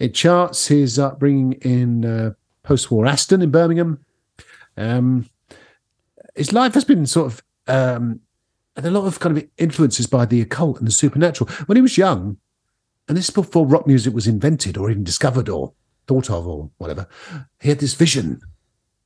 It 0.00 0.12
charts 0.12 0.66
his 0.66 0.98
upbringing 0.98 1.52
in 1.62 2.04
uh, 2.04 2.32
post 2.64 2.90
war 2.90 3.06
Aston 3.06 3.42
in 3.42 3.52
Birmingham. 3.52 4.04
Um, 4.76 5.30
his 6.34 6.52
life 6.52 6.74
has 6.74 6.84
been 6.84 7.06
sort 7.06 7.32
of, 7.32 7.42
um, 7.68 8.18
and 8.74 8.84
a 8.84 8.90
lot 8.90 9.06
of 9.06 9.20
kind 9.20 9.38
of 9.38 9.48
influences 9.56 10.08
by 10.08 10.26
the 10.26 10.40
occult 10.40 10.78
and 10.78 10.88
the 10.88 10.92
supernatural. 10.92 11.48
When 11.66 11.76
he 11.76 11.82
was 11.82 11.96
young, 11.96 12.38
and 13.06 13.16
this 13.16 13.28
is 13.28 13.34
before 13.34 13.68
rock 13.68 13.86
music 13.86 14.12
was 14.12 14.26
invented 14.26 14.76
or 14.76 14.90
even 14.90 15.04
discovered 15.04 15.48
or 15.48 15.74
thought 16.12 16.30
of 16.30 16.46
or 16.46 16.70
whatever. 16.78 17.06
He 17.60 17.68
had 17.68 17.80
this 17.80 17.94
vision. 17.94 18.40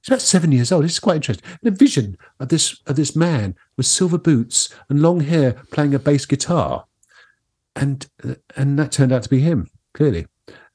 He's 0.03 0.09
about 0.09 0.23
seven 0.23 0.53
years 0.53 0.73
old. 0.73 0.85
This 0.85 0.93
is 0.93 1.01
quite 1.01 1.17
interesting. 1.17 1.49
A 1.65 1.71
vision 1.71 2.17
of 2.41 2.49
this 2.49 2.81
of 2.87 2.97
this 2.97 3.15
man 3.17 3.55
with 3.77 3.87
silver 3.87 4.19
boots 4.19 4.73
and 4.89 5.03
long 5.03 5.21
hair 5.21 5.53
playing 5.73 5.95
a 5.95 5.99
bass 5.99 6.27
guitar, 6.27 6.87
and 7.75 8.07
uh, 8.25 8.35
and 8.57 8.79
that 8.79 8.93
turned 8.93 9.13
out 9.13 9.23
to 9.25 9.29
be 9.29 9.41
him 9.41 9.69
clearly. 9.95 10.27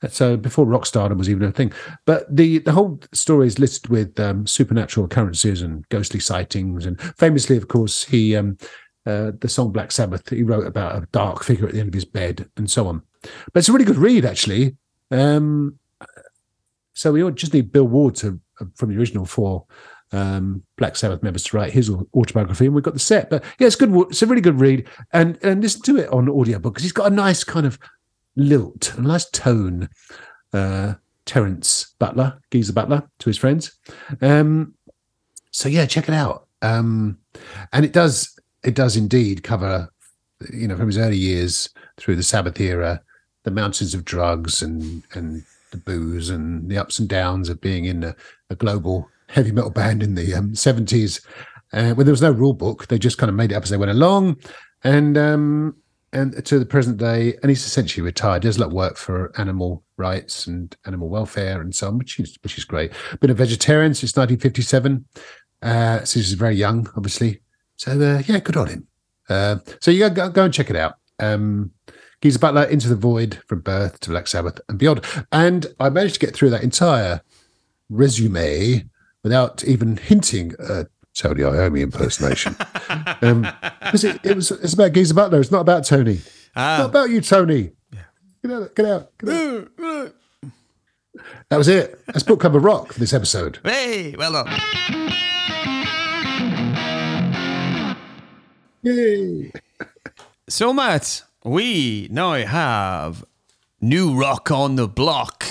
So 0.10 0.36
before 0.36 0.66
rock 0.66 0.88
stardom 0.88 1.20
was 1.20 1.30
even 1.30 1.44
a 1.44 1.52
thing, 1.52 1.72
but 2.06 2.36
the 2.36 2.60
the 2.60 2.72
whole 2.72 3.00
story 3.14 3.48
is 3.48 3.60
listed 3.60 3.90
with 3.90 4.20
um, 4.20 4.48
supernatural 4.48 5.06
occurrences 5.06 5.62
and 5.62 5.88
ghostly 5.90 6.20
sightings, 6.20 6.86
and 6.86 7.00
famously, 7.18 7.56
of 7.56 7.68
course, 7.68 8.04
he 8.04 8.36
um, 8.36 8.58
uh, 9.06 9.32
the 9.40 9.50
song 9.50 9.72
Black 9.72 9.92
Sabbath 9.92 10.28
he 10.30 10.44
wrote 10.44 10.66
about 10.66 10.96
a 10.96 11.08
dark 11.12 11.44
figure 11.44 11.68
at 11.68 11.74
the 11.74 11.80
end 11.80 11.90
of 11.90 11.94
his 11.94 12.06
bed 12.06 12.50
and 12.58 12.70
so 12.70 12.88
on. 12.88 13.04
But 13.22 13.60
it's 13.60 13.70
a 13.70 13.74
really 13.74 13.86
good 13.86 13.98
read, 13.98 14.26
actually. 14.26 14.76
Um, 15.12 15.78
so 16.94 17.12
we 17.12 17.32
just 17.32 17.54
need 17.54 17.72
Bill 17.72 17.88
Ward 17.88 18.16
to, 18.16 18.40
from 18.76 18.90
the 18.90 18.98
original 18.98 19.26
four 19.26 19.66
um, 20.12 20.64
Black 20.78 20.96
Sabbath 20.96 21.24
members 21.24 21.44
to 21.44 21.58
write 21.58 21.72
his 21.72 21.90
autobiography, 22.14 22.66
and 22.66 22.76
we've 22.76 22.84
got 22.84 22.94
the 22.94 23.00
set. 23.00 23.30
But 23.30 23.44
yeah, 23.60 23.68
it's 23.68 23.76
good. 23.76 23.94
It's 24.10 24.22
a 24.22 24.28
really 24.28 24.42
good 24.42 24.60
read, 24.60 24.88
and 25.14 25.40
and 25.44 25.62
listen 25.62 25.82
to 25.84 25.98
it 25.98 26.10
on 26.10 26.30
audiobook 26.30 26.74
because 26.74 26.84
he's 26.84 26.92
got 26.92 27.12
a 27.12 27.16
nice 27.16 27.44
kind 27.44 27.66
of 27.66 27.80
lilt, 28.36 28.94
a 28.98 29.02
nice 29.02 29.30
tone. 29.30 29.90
Uh, 30.54 30.96
Terence 31.26 31.96
Butler, 32.00 32.40
Geezer 32.50 32.74
Butler, 32.74 33.08
to 33.20 33.30
his 33.30 33.38
friends. 33.38 33.78
Um, 34.22 34.74
so 35.52 35.70
yeah, 35.70 35.86
check 35.86 36.10
it 36.10 36.16
out. 36.16 36.48
Um, 36.62 37.20
and 37.72 37.86
it 37.86 37.94
does 37.94 38.38
it 38.64 38.76
does 38.76 38.98
indeed 38.98 39.44
cover, 39.44 39.90
you 40.52 40.68
know, 40.68 40.76
from 40.76 40.88
his 40.88 40.98
early 40.98 41.18
years 41.18 41.70
through 41.98 42.16
the 42.16 42.24
Sabbath 42.24 42.60
era, 42.60 43.02
the 43.44 43.52
mountains 43.52 43.94
of 43.94 44.04
drugs 44.04 44.62
and 44.62 45.04
and 45.14 45.46
the 45.72 45.78
booze 45.78 46.30
and 46.30 46.70
the 46.70 46.78
ups 46.78 47.00
and 47.00 47.10
downs 47.10 47.50
of 47.50 47.62
being 47.62 47.86
in 47.86 48.04
a, 48.04 48.16
a 48.50 48.56
global 48.56 49.10
heavy 49.28 49.52
metal 49.52 49.70
band 49.70 50.04
in 50.04 50.16
the 50.16 50.34
um, 50.34 50.52
70s 50.52 51.26
uh, 51.74 51.94
when 51.94 52.06
there 52.06 52.14
was 52.14 52.22
no 52.22 52.32
rule 52.32 52.54
book. 52.54 52.88
They 52.88 53.00
just 53.00 53.18
kind 53.18 53.30
of 53.30 53.36
made 53.36 53.52
it 53.52 53.56
up 53.56 53.64
as 53.64 53.70
they 53.70 53.78
went 53.78 53.92
along. 53.92 54.38
And 54.84 55.18
um 55.18 55.76
and 56.14 56.46
to 56.46 56.60
the 56.60 56.66
present 56.66 56.98
day 56.98 57.36
and 57.42 57.50
he's 57.50 57.66
essentially 57.66 58.04
retired. 58.04 58.42
Does 58.42 58.58
a 58.58 58.62
lot 58.62 58.68
of 58.68 58.74
work 58.74 58.98
for 58.98 59.32
animal 59.40 59.84
rights 59.98 60.48
and 60.48 60.76
animal 60.86 61.08
welfare 61.08 61.62
and 61.62 61.74
so 61.74 61.88
on 61.88 61.98
which 61.98 62.20
is 62.20 62.38
which 62.44 62.58
is 62.58 62.66
great. 62.66 62.92
Been 63.20 63.30
a 63.30 63.36
vegetarian 63.36 63.94
since 63.94 64.16
1957 64.16 65.06
uh 65.62 65.98
since 66.00 66.14
he's 66.14 66.34
very 66.34 66.56
young 66.56 66.90
obviously. 66.98 67.42
So 67.78 67.92
uh, 67.92 68.22
yeah 68.26 68.40
good 68.40 68.58
on 68.58 68.68
him. 68.68 68.88
Uh, 69.30 69.58
so 69.80 69.92
you 69.92 70.10
go, 70.10 70.30
go 70.30 70.46
and 70.46 70.54
check 70.54 70.70
it 70.70 70.76
out. 70.76 70.96
Um 71.20 71.72
Geezer 72.22 72.40
Butler, 72.40 72.64
Into 72.64 72.88
the 72.88 72.96
Void, 72.96 73.42
From 73.48 73.62
Birth 73.62 74.00
to 74.02 74.12
Black 74.12 74.28
Sabbath 74.28 74.62
and 74.70 74.78
Beyond. 74.78 75.04
And 75.32 75.68
I 75.80 75.90
managed 75.90 76.16
to 76.16 76.20
get 76.20 76.36
through 76.36 76.52
that 76.52 76.64
entire 76.64 77.22
resume 77.90 78.86
without 79.24 79.64
even 79.64 79.98
hinting 79.98 80.54
at 80.70 80.88
Tony 81.16 81.42
Iommi 81.42 81.82
impersonation. 81.82 82.56
um, 83.22 83.48
it, 83.94 84.20
it 84.24 84.36
was, 84.36 84.52
it's 84.52 84.74
about 84.74 84.94
Geezer 84.94 85.14
Butler. 85.14 85.42
It's 85.42 85.52
not 85.52 85.62
about 85.62 85.86
Tony. 85.86 86.14
It's 86.14 86.56
not 86.56 86.90
about 86.90 87.10
you, 87.10 87.22
Tony. 87.22 87.72
Get 88.44 88.52
out, 88.52 88.76
get 88.76 88.86
out, 88.86 89.18
get 89.18 89.30
out. 89.30 90.14
That 91.50 91.58
was 91.58 91.68
it. 91.68 92.04
That's 92.08 92.24
Book 92.24 92.44
of 92.44 92.56
Rock 92.56 92.94
for 92.94 93.00
this 93.00 93.14
episode. 93.14 93.60
Hey, 93.64 94.16
well 94.18 94.32
done. 94.32 95.12
Yay. 98.84 99.52
So, 100.48 100.74
Matt, 100.74 101.24
we 101.44 102.08
now 102.12 102.34
have 102.34 103.24
new 103.80 104.20
rock 104.20 104.52
on 104.52 104.76
the 104.76 104.88
block. 104.88 105.46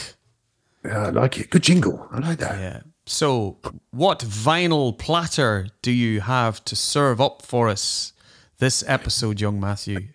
Yeah, 0.85 1.07
I 1.07 1.11
like 1.11 1.39
it. 1.39 1.51
Good 1.51 1.63
jingle. 1.63 2.07
I 2.11 2.19
like 2.21 2.39
that. 2.39 2.59
Yeah. 2.59 2.81
So, 3.07 3.59
what 3.91 4.21
vinyl 4.21 4.97
platter 4.97 5.67
do 5.83 5.91
you 5.91 6.21
have 6.21 6.65
to 6.67 6.77
serve 6.77 7.21
up 7.21 7.43
for 7.43 7.69
us 7.69 8.13
this 8.59 8.85
episode, 8.87 9.41
young 9.41 9.59
Matthew? 9.59 10.09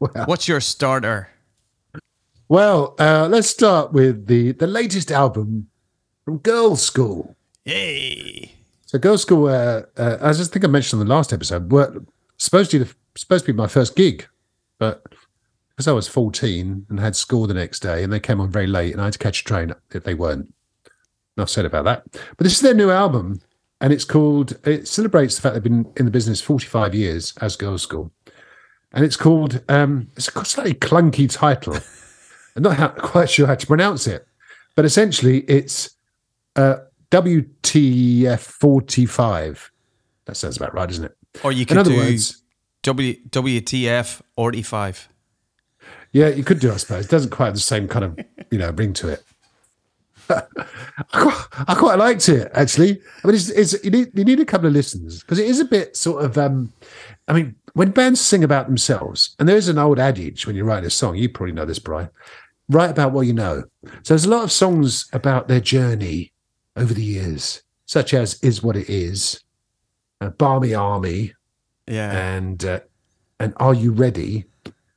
Well, 0.00 0.10
What's 0.26 0.48
your 0.48 0.60
starter? 0.60 1.28
well 2.48 2.94
uh, 2.98 3.28
let's 3.30 3.48
start 3.48 3.92
with 3.94 4.26
the, 4.26 4.52
the 4.52 4.66
latest 4.66 5.10
album 5.10 5.68
from 6.24 6.38
Girlschool. 6.40 7.34
Yay! 7.64 8.52
So 8.84 8.98
Girlschool, 8.98 9.48
uh, 9.48 9.86
uh, 9.98 10.18
as 10.20 10.40
I 10.40 10.44
think 10.44 10.64
I 10.64 10.68
mentioned 10.68 11.00
on 11.00 11.06
the 11.06 11.14
last 11.14 11.32
episode, 11.32 11.70
were 11.72 11.94
supposed 12.36 12.70
to 12.72 12.80
be 12.80 12.84
the, 12.84 12.94
supposed 13.16 13.46
to 13.46 13.52
be 13.52 13.56
my 13.56 13.68
first 13.68 13.96
gig, 13.96 14.26
but 14.82 15.04
because 15.68 15.86
I 15.86 15.92
was 15.92 16.08
14 16.08 16.86
and 16.88 16.98
had 16.98 17.14
school 17.14 17.46
the 17.46 17.54
next 17.54 17.78
day, 17.78 18.02
and 18.02 18.12
they 18.12 18.18
came 18.18 18.40
on 18.40 18.50
very 18.50 18.66
late, 18.66 18.92
and 18.92 19.00
I 19.00 19.04
had 19.04 19.12
to 19.12 19.18
catch 19.20 19.42
a 19.42 19.44
train 19.44 19.72
if 19.94 20.02
they 20.02 20.14
weren't. 20.14 20.52
Enough 21.36 21.50
said 21.50 21.64
about 21.64 21.84
that. 21.84 22.02
But 22.10 22.38
this 22.38 22.54
is 22.54 22.62
their 22.62 22.74
new 22.74 22.90
album, 22.90 23.40
and 23.80 23.92
it's 23.92 24.04
called. 24.04 24.58
It 24.66 24.88
celebrates 24.88 25.36
the 25.36 25.42
fact 25.42 25.54
they've 25.54 25.62
been 25.62 25.86
in 25.96 26.04
the 26.04 26.10
business 26.10 26.40
45 26.40 26.96
years 26.96 27.32
as 27.40 27.56
Girlschool, 27.56 28.10
and 28.90 29.04
it's 29.04 29.16
called. 29.16 29.62
Um, 29.68 30.08
it's 30.16 30.26
a 30.34 30.44
slightly 30.44 30.74
clunky 30.74 31.30
title. 31.30 31.76
I'm 32.56 32.64
not 32.64 32.76
how, 32.76 32.88
quite 32.88 33.30
sure 33.30 33.46
how 33.46 33.54
to 33.54 33.66
pronounce 33.68 34.08
it, 34.08 34.26
but 34.74 34.84
essentially 34.84 35.42
it's 35.42 35.94
uh, 36.56 36.78
WTF 37.12 38.40
45. 38.40 39.70
That 40.24 40.36
sounds 40.36 40.56
about 40.56 40.74
right, 40.74 40.88
doesn't 40.88 41.04
it? 41.04 41.16
Or 41.44 41.52
you 41.52 41.66
can, 41.66 41.76
In 41.76 41.80
other 41.82 41.90
do 41.90 41.96
words, 41.98 42.41
w, 42.82 43.14
WTF 43.28 44.22
45. 44.36 45.08
yeah, 46.12 46.28
you 46.28 46.44
could 46.44 46.60
do, 46.60 46.72
I 46.72 46.76
suppose. 46.76 47.06
It 47.06 47.10
doesn't 47.10 47.30
quite 47.30 47.46
have 47.46 47.54
the 47.54 47.60
same 47.60 47.88
kind 47.88 48.04
of, 48.04 48.18
you 48.50 48.58
know, 48.58 48.70
ring 48.70 48.92
to 48.94 49.08
it. 49.08 49.24
I, 50.28 50.42
quite, 51.12 51.46
I 51.68 51.74
quite 51.74 51.98
liked 51.98 52.28
it 52.28 52.50
actually. 52.54 53.00
I 53.22 53.26
mean, 53.26 53.34
it's, 53.36 53.50
it's 53.50 53.84
you 53.84 53.90
need 53.90 54.10
you 54.14 54.24
need 54.24 54.40
a 54.40 54.44
couple 54.44 54.66
of 54.68 54.72
listens 54.72 55.20
because 55.20 55.38
it 55.38 55.46
is 55.46 55.60
a 55.60 55.64
bit 55.64 55.96
sort 55.96 56.24
of. 56.24 56.38
um 56.38 56.72
I 57.28 57.32
mean, 57.32 57.56
when 57.74 57.90
bands 57.90 58.20
sing 58.20 58.44
about 58.44 58.66
themselves, 58.66 59.34
and 59.38 59.48
there 59.48 59.56
is 59.56 59.68
an 59.68 59.78
old 59.78 59.98
adage 59.98 60.46
when 60.46 60.56
you 60.56 60.64
write 60.64 60.84
a 60.84 60.90
song, 60.90 61.16
you 61.16 61.28
probably 61.28 61.52
know 61.52 61.64
this, 61.64 61.78
Brian. 61.78 62.08
Write 62.68 62.90
about 62.90 63.12
what 63.12 63.26
you 63.26 63.32
know. 63.32 63.64
So 63.84 64.14
there's 64.14 64.24
a 64.24 64.30
lot 64.30 64.44
of 64.44 64.52
songs 64.52 65.08
about 65.12 65.48
their 65.48 65.60
journey 65.60 66.32
over 66.76 66.94
the 66.94 67.04
years, 67.04 67.62
such 67.84 68.14
as 68.14 68.42
"Is 68.42 68.62
What 68.62 68.76
It 68.76 68.88
Is," 68.88 69.42
uh, 70.20 70.30
"Barmy 70.30 70.72
Army," 70.72 71.34
Yeah. 71.86 72.10
and 72.34 72.64
uh, 72.64 72.80
and 73.40 73.54
Are 73.56 73.74
You 73.74 73.92
Ready? 73.92 74.44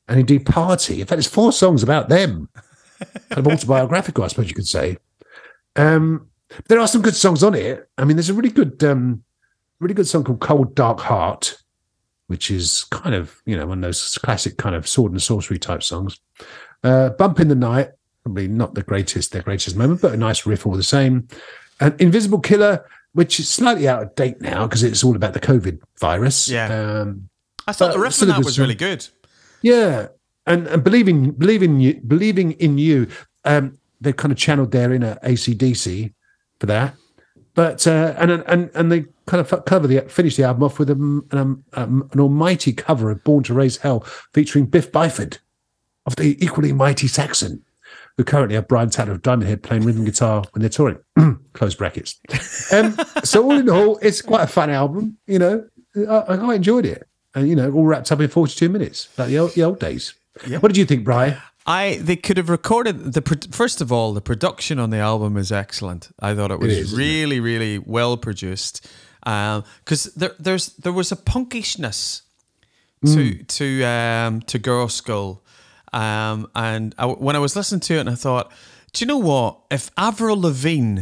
And 0.08 0.20
indeed 0.20 0.46
Party. 0.46 1.02
In 1.02 1.08
fact, 1.08 1.20
it's 1.20 1.28
four 1.28 1.52
songs 1.52 1.82
about 1.82 2.10
them. 2.10 2.48
kind 3.30 3.46
of 3.46 3.48
autobiographical, 3.48 4.24
I 4.24 4.28
suppose 4.28 4.48
you 4.48 4.56
could 4.56 4.68
say. 4.68 4.98
Um, 5.76 6.28
there 6.68 6.80
are 6.80 6.88
some 6.88 7.02
good 7.02 7.16
songs 7.16 7.44
on 7.44 7.56
it. 7.56 7.90
I 7.98 8.06
mean, 8.06 8.16
there's 8.16 8.30
a 8.30 8.34
really 8.34 8.50
good, 8.50 8.84
um, 8.84 9.24
really 9.80 9.96
good 9.96 10.08
song 10.08 10.24
called 10.24 10.42
Cold 10.42 10.76
Dark 10.76 11.00
Heart, 11.00 11.58
which 12.28 12.52
is 12.52 12.84
kind 12.86 13.16
of 13.16 13.42
you 13.46 13.58
know 13.58 13.66
one 13.66 13.80
of 13.80 13.84
those 13.84 14.18
classic 14.20 14.58
kind 14.58 14.76
of 14.76 14.88
sword 14.88 15.12
and 15.12 15.22
sorcery 15.22 15.60
type 15.60 15.84
songs. 15.84 16.20
Uh, 16.84 17.10
Bump 17.10 17.40
in 17.40 17.48
the 17.48 17.56
Night, 17.56 17.90
probably 18.24 18.48
not 18.48 18.76
the 18.76 18.84
greatest, 18.84 19.32
their 19.32 19.42
greatest 19.42 19.76
moment, 19.76 20.02
but 20.02 20.14
a 20.14 20.18
nice 20.18 20.46
riff 20.46 20.66
all 20.66 20.76
the 20.76 20.84
same. 20.84 21.28
And 21.80 22.00
Invisible 22.00 22.40
Killer, 22.40 22.86
which 23.16 23.40
is 23.40 23.50
slightly 23.50 23.88
out 23.88 24.04
of 24.04 24.14
date 24.16 24.42
now 24.42 24.68
because 24.68 24.84
it's 24.84 25.04
all 25.04 25.16
about 25.16 25.34
the 25.34 25.40
COVID 25.40 25.80
virus. 26.00 26.50
Yeah. 26.50 26.68
Um, 26.68 27.30
I 27.66 27.72
thought 27.72 27.94
the 27.94 28.00
rest 28.00 28.22
of 28.22 28.28
a 28.28 28.32
that 28.32 28.38
good 28.38 28.46
was 28.46 28.60
really 28.60 28.76
good. 28.76 29.08
yeah, 29.62 30.08
and 30.46 30.68
and 30.68 30.84
believing 30.84 31.32
believing 31.32 31.80
you 31.80 32.00
believing 32.06 32.52
in 32.54 32.78
you. 32.78 33.08
Um, 33.46 33.80
they 34.02 34.12
kind 34.12 34.32
of 34.32 34.38
channeled 34.38 34.72
their 34.72 34.92
inner 34.92 35.18
ACDC 35.24 36.14
for 36.60 36.66
that, 36.68 36.96
but 37.54 37.88
uh, 37.88 38.14
and 38.18 38.32
and 38.32 38.70
and 38.76 38.92
they 38.92 39.06
kind 39.26 39.40
of 39.42 39.66
cover 39.66 39.88
the 39.88 40.02
finish 40.02 40.36
the 40.36 40.44
album 40.44 40.64
off 40.64 40.78
with 40.78 40.90
um, 40.92 41.26
um, 41.32 41.64
um, 41.74 42.10
an 42.12 42.20
almighty 42.20 42.74
cover 42.74 43.10
of 43.10 43.24
"Born 43.24 43.44
to 43.46 43.54
Raise 43.54 43.78
Hell" 43.78 44.02
featuring 44.34 44.66
Biff 44.66 44.92
Byford 44.92 45.40
of 46.06 46.18
the 46.18 46.38
equally 46.44 46.74
mighty 46.74 47.08
Saxon, 47.08 47.64
who 48.18 48.24
currently 48.24 48.56
have 48.56 48.68
Brian 48.68 48.90
Tatler 48.90 49.12
of 49.14 49.22
Diamond 49.22 49.50
Head 49.50 49.62
playing 49.64 49.84
rhythm 49.84 50.06
guitar 50.06 50.44
when 50.52 50.62
they're 50.62 50.70
touring. 50.70 50.98
Close 51.54 51.76
brackets. 51.76 52.20
Um, 52.74 52.96
so 53.24 53.44
all 53.44 53.58
in 53.58 53.70
all, 53.70 53.98
it's 54.02 54.22
quite 54.22 54.44
a 54.44 54.48
fun 54.48 54.70
album. 54.70 55.18
You 55.28 55.40
know, 55.40 55.66
I, 55.98 56.24
I 56.34 56.38
quite 56.38 56.56
enjoyed 56.56 56.86
it, 56.86 57.08
and 57.34 57.48
you 57.48 57.56
know, 57.56 57.72
all 57.72 57.86
wrapped 57.86 58.12
up 58.12 58.20
in 58.22 58.30
forty-two 58.30 58.70
minutes, 58.70 59.10
like 59.18 59.28
the 59.30 59.40
old, 59.40 59.52
the 59.52 59.64
old 59.64 59.80
days. 59.80 60.14
What 60.60 60.68
did 60.70 60.78
you 60.78 60.86
think, 60.86 61.04
Brian? 61.04 61.38
I 61.68 61.98
they 62.02 62.16
could 62.16 62.38
have 62.38 62.50
recorded 62.50 63.14
the 63.14 63.48
first 63.52 63.82
of 63.82 63.92
all 63.92 64.14
the 64.14 64.22
production 64.22 64.78
on 64.80 64.92
the 64.92 64.98
album 65.00 65.36
is 65.36 65.52
excellent. 65.52 66.10
I 66.20 66.36
thought 66.36 66.52
it 66.52 66.60
was 66.60 66.72
is, 66.72 66.78
isn't 66.94 67.00
it? 67.00 67.04
really 67.04 67.40
really 67.40 67.80
well 67.80 68.18
produced 68.18 68.88
because 69.22 70.14
there 70.16 70.36
there's 70.40 70.74
there 70.74 70.94
was 70.94 71.12
a 71.12 71.16
punkishness 71.16 72.22
to 73.06 73.34
Hmm. 73.36 73.44
to 73.48 73.84
um, 73.84 74.42
to 74.42 74.60
Girlschool, 74.60 75.40
um, 75.96 76.48
and 76.54 76.94
I, 76.98 77.06
when 77.06 77.36
I 77.36 77.40
was 77.40 77.56
listening 77.56 77.82
to 77.82 77.94
it, 77.96 78.00
and 78.02 78.10
I 78.10 78.16
thought, 78.16 78.52
do 78.94 79.04
you 79.04 79.08
know 79.08 79.18
what? 79.18 79.60
If 79.72 79.90
Avril 79.98 80.40
Lavigne 80.40 81.02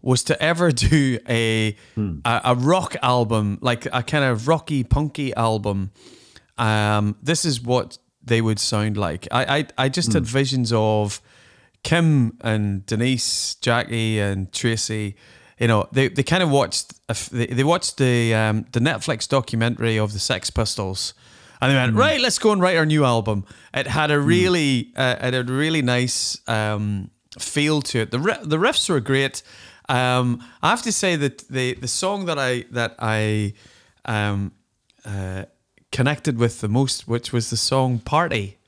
was 0.00 0.24
to 0.24 0.42
ever 0.42 0.72
do 0.90 1.18
a, 1.28 1.76
Hmm. 1.94 2.18
a 2.24 2.40
a 2.46 2.54
rock 2.56 2.96
album, 3.02 3.58
like 3.60 3.86
a 3.92 4.02
kind 4.02 4.24
of 4.24 4.48
rocky 4.48 4.82
punky 4.84 5.32
album, 5.34 5.90
um, 6.58 7.16
this 7.22 7.44
is 7.44 7.60
what 7.62 7.98
they 8.24 8.40
would 8.40 8.58
sound 8.58 8.96
like. 8.96 9.28
I 9.30 9.58
I, 9.58 9.66
I 9.84 9.88
just 9.88 10.12
had 10.12 10.24
visions 10.26 10.72
of 10.72 11.20
Kim 11.82 12.36
and 12.40 12.86
Denise, 12.86 13.56
Jackie 13.56 14.18
and 14.20 14.52
Tracy. 14.52 15.16
You 15.58 15.68
know, 15.68 15.88
they, 15.92 16.08
they 16.08 16.22
kind 16.24 16.42
of 16.42 16.50
watched 16.50 16.94
they, 17.30 17.46
they 17.46 17.64
watched 17.64 17.96
the 17.98 18.34
um, 18.34 18.64
the 18.72 18.80
Netflix 18.80 19.28
documentary 19.28 19.98
of 19.98 20.12
the 20.12 20.18
Sex 20.18 20.50
Pistols, 20.50 21.14
and 21.62 21.70
they 21.70 21.76
went 21.76 21.94
right. 21.96 22.20
Let's 22.20 22.38
go 22.38 22.52
and 22.52 22.60
write 22.60 22.76
our 22.76 22.84
new 22.86 23.04
album. 23.04 23.44
It 23.72 23.86
had 23.86 24.10
a 24.10 24.20
really 24.20 24.92
uh, 24.96 25.16
it 25.22 25.34
had 25.34 25.48
a 25.48 25.52
really 25.52 25.80
nice 25.82 26.38
um, 26.48 27.10
feel 27.38 27.80
to 27.82 28.00
it. 28.00 28.10
The 28.10 28.18
ri- 28.18 28.42
the 28.42 28.58
riffs 28.58 28.88
were 28.90 29.00
great. 29.00 29.42
Um, 29.88 30.42
I 30.62 30.68
have 30.70 30.82
to 30.82 30.92
say 30.92 31.16
that 31.16 31.38
the 31.48 31.74
the 31.80 31.88
song 31.88 32.26
that 32.26 32.38
I 32.38 32.64
that 32.72 32.94
I 32.98 33.54
um, 34.04 34.52
uh, 35.04 35.44
connected 35.90 36.36
with 36.38 36.60
the 36.60 36.68
most, 36.68 37.06
which 37.08 37.32
was 37.32 37.48
the 37.50 37.56
song 37.56 37.98
"Party," 38.00 38.58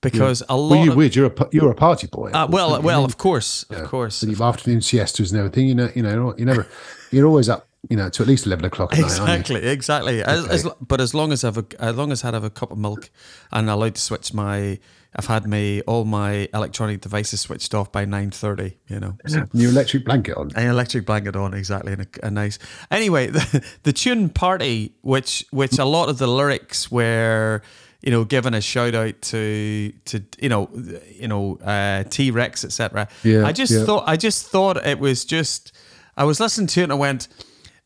because 0.00 0.42
a 0.48 0.56
lot 0.56 0.70
Well, 0.70 0.84
you 0.84 0.90
of 0.90 0.96
would. 0.96 1.16
You're 1.16 1.26
a 1.32 1.48
you're 1.52 1.70
a 1.70 1.74
party 1.74 2.06
boy. 2.06 2.30
uh, 2.32 2.46
well, 2.50 2.80
well, 2.82 3.04
of 3.04 3.16
course, 3.16 3.64
of 3.70 3.84
course, 3.88 4.22
with 4.22 4.38
your 4.38 4.48
afternoon 4.48 4.80
siestas 4.80 5.30
and 5.32 5.38
everything. 5.38 5.68
You 5.68 5.74
know, 5.74 5.90
you 5.94 6.02
know, 6.02 6.34
you 6.38 6.44
never, 6.44 6.66
you're 7.10 7.26
always 7.26 7.48
up. 7.54 7.66
You 7.90 7.96
know, 7.96 8.08
to 8.08 8.22
at 8.22 8.28
least 8.28 8.46
eleven 8.46 8.64
o'clock 8.64 8.92
at 8.92 9.00
night. 9.00 9.20
Aren't 9.20 9.48
you? 9.50 9.56
exactly, 9.56 9.70
exactly. 9.70 10.22
As, 10.22 10.46
as, 10.64 10.72
but 10.80 11.00
as 11.00 11.14
long 11.14 11.32
as 11.32 11.44
I've 11.44 11.58
a, 11.58 11.66
as 11.78 11.96
long 11.96 12.12
as 12.12 12.24
I 12.24 12.30
have 12.30 12.44
a 12.44 12.50
cup 12.50 12.70
of 12.70 12.78
milk 12.78 13.10
and 13.52 13.68
allowed 13.68 13.96
to 13.96 14.00
switch 14.00 14.32
my, 14.32 14.78
I've 15.16 15.26
had 15.26 15.46
my 15.46 15.80
all 15.86 16.04
my 16.04 16.48
electronic 16.52 17.00
devices 17.00 17.40
switched 17.40 17.74
off 17.74 17.92
by 17.92 18.04
nine 18.04 18.30
thirty. 18.30 18.78
You 18.88 19.00
know, 19.00 19.16
so. 19.26 19.46
Your 19.52 19.70
electric 19.70 20.04
blanket 20.04 20.36
on. 20.36 20.50
An 20.56 20.68
electric 20.68 21.06
blanket 21.06 21.36
on, 21.36 21.54
exactly, 21.54 21.92
and 21.92 22.02
a, 22.02 22.26
a 22.26 22.30
nice. 22.30 22.58
Anyway, 22.90 23.26
the, 23.30 23.64
the 23.84 23.92
tune 23.92 24.28
"Party," 24.28 24.94
which 25.02 25.44
which 25.50 25.78
a 25.78 25.84
lot 25.84 26.08
of 26.08 26.18
the 26.18 26.26
lyrics 26.26 26.90
were, 26.90 27.62
you 28.02 28.10
know, 28.10 28.24
giving 28.24 28.54
a 28.54 28.60
shout 28.60 28.94
out 28.94 29.20
to 29.22 29.92
to 30.06 30.22
you 30.40 30.48
know, 30.48 30.68
you 31.12 31.28
know, 31.28 31.56
uh, 31.56 32.04
T 32.04 32.30
Rex, 32.30 32.64
etc. 32.64 33.08
Yeah, 33.22 33.46
I 33.46 33.52
just 33.52 33.72
yeah. 33.72 33.84
thought 33.84 34.04
I 34.06 34.16
just 34.16 34.46
thought 34.46 34.84
it 34.84 34.98
was 34.98 35.24
just. 35.24 35.72
I 36.16 36.22
was 36.22 36.38
listening 36.38 36.68
to 36.68 36.80
it 36.80 36.84
and 36.84 36.92
I 36.92 36.94
went, 36.94 37.26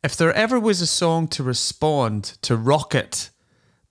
if 0.08 0.16
there 0.16 0.32
ever 0.32 0.58
was 0.58 0.80
a 0.80 0.86
song 0.86 1.28
to 1.28 1.42
respond 1.42 2.20
to 2.46 2.56
"Rocket" 2.56 3.30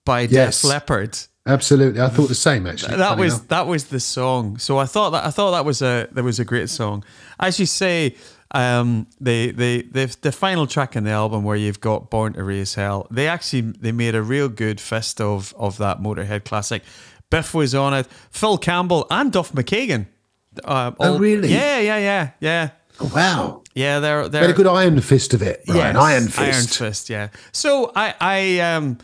by 0.04 0.20
Yes. 0.22 0.62
Def 0.62 0.68
Leppard, 0.70 1.18
Absolutely, 1.46 2.00
I 2.00 2.08
thought 2.08 2.28
the 2.28 2.34
same. 2.34 2.66
Actually, 2.66 2.96
that 2.96 3.16
was 3.18 3.34
enough. 3.34 3.48
that 3.48 3.66
was 3.66 3.84
the 3.86 4.00
song. 4.00 4.58
So 4.58 4.78
I 4.78 4.86
thought 4.86 5.10
that 5.10 5.24
I 5.24 5.30
thought 5.30 5.52
that 5.52 5.64
was 5.64 5.80
a 5.80 6.08
that 6.12 6.24
was 6.24 6.38
a 6.40 6.44
great 6.44 6.68
song. 6.70 7.04
As 7.40 7.58
you 7.60 7.66
say, 7.66 8.16
um, 8.50 9.06
the 9.20 9.52
the 9.52 9.72
the 9.90 10.16
the 10.20 10.32
final 10.32 10.66
track 10.66 10.96
in 10.96 11.04
the 11.04 11.10
album 11.22 11.44
where 11.44 11.56
you've 11.56 11.80
got 11.80 12.10
"Born 12.10 12.32
to 12.34 12.42
Raise 12.44 12.74
Hell," 12.74 13.06
they 13.10 13.28
actually 13.28 13.62
they 13.84 13.92
made 13.92 14.14
a 14.14 14.22
real 14.22 14.48
good 14.48 14.80
fist 14.80 15.20
of 15.20 15.54
of 15.56 15.78
that 15.78 16.00
Motorhead 16.00 16.44
classic. 16.44 16.82
Biff 17.30 17.54
was 17.54 17.74
on 17.74 17.94
it, 17.94 18.06
Phil 18.30 18.58
Campbell 18.58 19.06
and 19.10 19.30
Duff 19.32 19.52
McKagan. 19.52 20.06
Uh, 20.64 20.92
Oh, 20.98 21.18
really? 21.18 21.48
Yeah, 21.48 21.78
yeah, 21.78 21.98
yeah, 21.98 22.30
yeah. 22.40 22.70
Oh, 23.00 23.10
wow. 23.14 23.62
Yeah, 23.74 24.00
they're 24.00 24.28
they're 24.28 24.50
a 24.50 24.52
good 24.52 24.66
iron 24.66 25.00
fist 25.00 25.34
of 25.34 25.42
it. 25.42 25.62
Right, 25.68 25.76
Yes, 25.76 25.90
an 25.90 25.96
iron 25.96 26.24
fist. 26.24 26.38
Iron 26.40 26.66
Fist, 26.66 27.10
yeah. 27.10 27.28
So 27.52 27.92
I, 27.94 28.14
I, 28.20 28.58
um, 28.60 28.98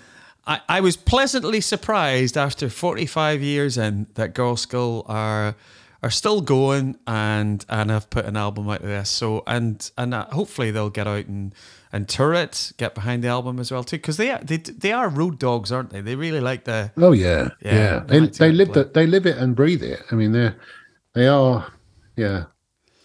I, 0.46 0.60
I 0.68 0.80
was 0.80 0.96
pleasantly 0.96 1.60
surprised 1.60 2.36
after 2.36 2.68
45 2.68 3.40
years 3.40 3.78
in 3.78 4.08
that 4.14 4.34
Girlschool 4.34 5.08
are 5.08 5.54
are 6.02 6.10
still 6.10 6.42
going 6.42 6.98
and 7.06 7.64
and 7.70 7.90
have 7.90 8.10
put 8.10 8.26
an 8.26 8.36
album 8.36 8.68
out 8.68 8.80
of 8.80 8.86
this. 8.86 9.08
So 9.08 9.42
and 9.46 9.90
and 9.96 10.12
uh, 10.12 10.26
hopefully 10.26 10.70
they'll 10.70 10.90
get 10.90 11.06
out 11.06 11.26
and 11.26 11.54
and 11.92 12.08
tour 12.08 12.34
it, 12.34 12.72
get 12.76 12.94
behind 12.94 13.22
the 13.22 13.28
album 13.28 13.58
as 13.60 13.70
well 13.70 13.84
too, 13.84 13.96
because 13.96 14.16
they 14.16 14.30
are 14.30 14.40
they 14.42 14.56
they 14.56 14.92
are 14.92 15.08
road 15.08 15.38
dogs, 15.38 15.70
aren't 15.72 15.90
they? 15.90 16.00
They 16.00 16.16
really 16.16 16.40
like 16.40 16.64
the 16.64 16.90
Oh 16.96 17.12
yeah, 17.12 17.50
Yeah, 17.60 17.74
yeah. 17.74 17.98
they 18.00 18.20
They 18.20 18.26
they 18.26 18.52
live 18.52 18.72
that 18.74 18.92
they 18.94 19.06
live 19.06 19.24
it 19.24 19.38
and 19.38 19.54
breathe 19.56 19.82
it. 19.82 20.02
I 20.10 20.14
mean, 20.16 20.32
they're 20.32 20.56
they 21.14 21.26
are 21.26 21.72
yeah. 22.16 22.46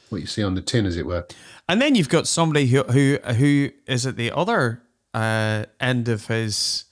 What 0.10 0.22
you 0.22 0.28
see 0.28 0.44
on 0.44 0.56
the 0.56 0.62
tin, 0.62 0.86
as 0.86 0.98
it 0.98 1.06
were. 1.06 1.26
And 1.68 1.82
then 1.82 1.96
you've 1.96 2.10
got 2.10 2.28
somebody 2.28 2.66
who 2.68 2.84
who 2.84 3.18
who 3.38 3.70
is 3.88 4.06
at 4.06 4.16
the 4.18 4.32
other 4.32 4.82
uh, 5.14 5.66
end 5.80 6.08
of 6.10 6.28
his 6.28 6.86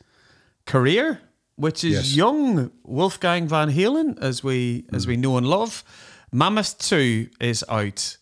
career, 0.65 1.19
which 1.55 1.83
is 1.83 1.93
Yes. 1.93 2.15
young 2.15 2.71
Wolfgang 2.83 3.47
Van 3.47 3.71
Halen, 3.71 4.17
as 4.21 4.43
we 4.43 4.85
as 4.93 5.07
we 5.07 5.17
know 5.17 5.37
and 5.37 5.47
love. 5.47 5.83
Mammoth 6.31 6.77
Two 6.77 7.29
is 7.39 7.63
out. 7.69 8.17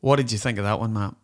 What 0.00 0.16
did 0.16 0.30
you 0.32 0.38
think 0.38 0.58
of 0.58 0.64
that 0.64 0.78
one, 0.80 0.92
Matt? 0.92 1.14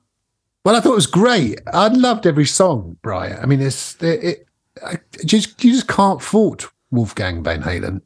Well, 0.65 0.75
I 0.77 0.81
thought 0.81 0.93
it 0.93 0.97
was 0.97 1.07
great. 1.07 1.61
I 1.73 1.89
loved 1.89 2.27
every 2.27 2.47
song, 2.47 2.97
Brian. 3.03 3.39
I 3.41 3.47
mean, 3.47 3.61
it's 3.61 4.03
it, 4.03 4.25
it 4.25 4.49
I 4.85 4.99
just 5.25 5.63
you 5.63 5.73
just 5.73 5.87
can't 5.89 6.21
fault 6.21 6.71
Wolfgang 6.91 7.43
Van 7.43 7.63
Halen. 7.63 8.01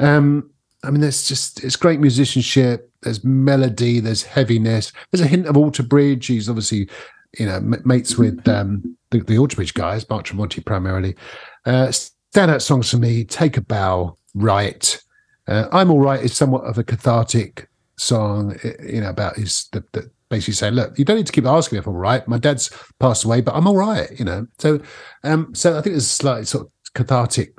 Um, 0.00 0.50
I 0.86 0.90
mean, 0.90 1.00
there's 1.00 1.26
just 1.26 1.62
it's 1.64 1.76
great 1.76 2.00
musicianship. 2.00 2.90
There's 3.02 3.24
melody. 3.24 4.00
There's 4.00 4.22
heaviness. 4.22 4.92
There's 5.10 5.20
a 5.20 5.26
hint 5.26 5.46
of 5.46 5.56
Alter 5.56 5.82
Bridge. 5.82 6.26
He's 6.26 6.48
obviously, 6.48 6.88
you 7.38 7.46
know, 7.46 7.60
mates 7.84 8.16
with 8.16 8.46
um, 8.48 8.96
the, 9.10 9.20
the 9.20 9.38
Alter 9.38 9.56
Bridge 9.56 9.74
guys, 9.74 10.08
Mark 10.08 10.24
Tremonti 10.26 10.64
primarily. 10.64 11.16
Uh, 11.64 11.88
standout 12.34 12.62
songs 12.62 12.90
for 12.90 12.98
me: 12.98 13.24
"Take 13.24 13.56
a 13.56 13.60
Bow," 13.60 14.16
"Right," 14.34 15.02
uh, 15.48 15.66
"I'm 15.72 15.90
All 15.90 16.00
Right" 16.00 16.22
is 16.22 16.36
somewhat 16.36 16.64
of 16.64 16.78
a 16.78 16.84
cathartic 16.84 17.68
song. 17.96 18.58
You 18.82 19.00
know, 19.00 19.10
about 19.10 19.36
his 19.36 19.68
the, 19.72 19.84
the 19.92 20.10
basically 20.28 20.54
saying, 20.54 20.74
"Look, 20.74 20.98
you 20.98 21.04
don't 21.04 21.16
need 21.16 21.26
to 21.26 21.32
keep 21.32 21.46
asking 21.46 21.76
me 21.76 21.80
if 21.80 21.86
I'm 21.86 21.94
all 21.94 22.00
right. 22.00 22.26
My 22.28 22.38
dad's 22.38 22.70
passed 23.00 23.24
away, 23.24 23.40
but 23.40 23.54
I'm 23.54 23.66
all 23.66 23.76
right." 23.76 24.08
You 24.18 24.24
know, 24.24 24.46
so 24.58 24.80
um, 25.24 25.54
so 25.54 25.72
I 25.72 25.82
think 25.82 25.94
there's 25.94 26.04
a 26.04 26.08
slightly 26.08 26.44
sort 26.44 26.66
of 26.66 26.72
cathartic 26.94 27.54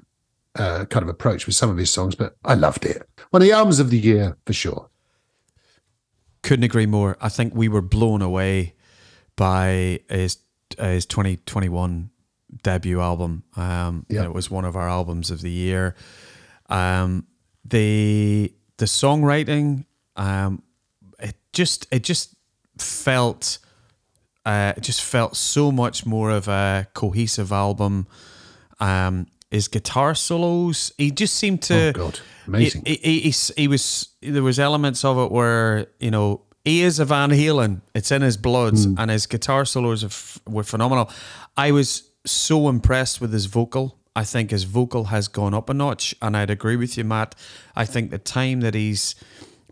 uh, 0.57 0.85
kind 0.85 1.03
of 1.03 1.09
approach 1.09 1.45
with 1.45 1.55
some 1.55 1.69
of 1.69 1.77
his 1.77 1.89
songs, 1.91 2.15
but 2.15 2.35
I 2.43 2.53
loved 2.55 2.85
it. 2.85 3.07
One 3.29 3.41
of 3.41 3.47
the 3.47 3.53
albums 3.53 3.79
of 3.79 3.89
the 3.89 3.99
year 3.99 4.37
for 4.45 4.53
sure. 4.53 4.89
Couldn't 6.43 6.63
agree 6.63 6.85
more. 6.85 7.17
I 7.19 7.29
think 7.29 7.53
we 7.55 7.67
were 7.67 7.81
blown 7.81 8.21
away 8.21 8.75
by 9.35 9.99
his 10.09 10.37
his 10.77 11.05
2021 11.05 12.09
debut 12.63 12.99
album. 12.99 13.43
Um, 13.55 14.05
Yeah. 14.09 14.23
It 14.23 14.33
was 14.33 14.49
one 14.51 14.65
of 14.65 14.75
our 14.75 14.87
albums 14.87 15.31
of 15.31 15.41
the 15.41 15.51
year. 15.51 15.95
Um, 16.69 17.27
the 17.65 18.53
the 18.77 18.85
songwriting, 18.85 19.85
um, 20.15 20.61
it 21.19 21.35
just 21.53 21.87
it 21.91 22.03
just 22.03 22.35
felt 22.77 23.59
uh, 24.45 24.73
it 24.77 24.83
just 24.83 25.01
felt 25.01 25.35
so 25.35 25.71
much 25.71 26.05
more 26.05 26.31
of 26.31 26.47
a 26.47 26.87
cohesive 26.93 27.51
album. 27.51 28.07
Um, 28.79 29.27
his 29.51 29.67
guitar 29.67 30.13
solos, 30.15 30.91
he 30.97 31.11
just 31.11 31.35
seemed 31.35 31.61
to 31.63 31.89
Oh 31.89 31.91
God, 31.93 32.19
amazing. 32.47 32.83
he, 32.85 32.95
he, 32.95 33.19
he, 33.31 33.33
he 33.55 33.67
was 33.67 34.09
there 34.21 34.43
was 34.43 34.59
elements 34.59 35.05
of 35.05 35.17
it 35.17 35.31
where 35.31 35.87
you 35.99 36.11
know 36.11 36.41
he 36.65 36.81
is 36.81 36.99
a 36.99 37.05
Van 37.05 37.29
Halen. 37.29 37.81
It's 37.95 38.11
in 38.11 38.21
his 38.21 38.35
blood, 38.37 38.73
Hmm. 38.77 38.95
and 38.97 39.09
his 39.11 39.25
guitar 39.25 39.63
solos 39.65 40.03
are 40.03 40.51
were 40.51 40.63
phenomenal. 40.63 41.09
I 41.55 41.71
was 41.71 42.03
so 42.25 42.67
impressed 42.69 43.21
with 43.21 43.31
his 43.31 43.45
vocal. 43.45 43.97
I 44.15 44.23
think 44.25 44.49
his 44.51 44.63
vocal 44.63 45.05
has 45.05 45.27
gone 45.27 45.53
up 45.53 45.69
a 45.69 45.73
notch, 45.73 46.13
and 46.21 46.35
I'd 46.35 46.49
agree 46.49 46.75
with 46.75 46.97
you, 46.97 47.03
Matt. 47.03 47.35
I 47.75 47.85
think 47.85 48.09
the 48.11 48.17
time 48.17 48.61
that 48.61 48.73
he's 48.73 49.15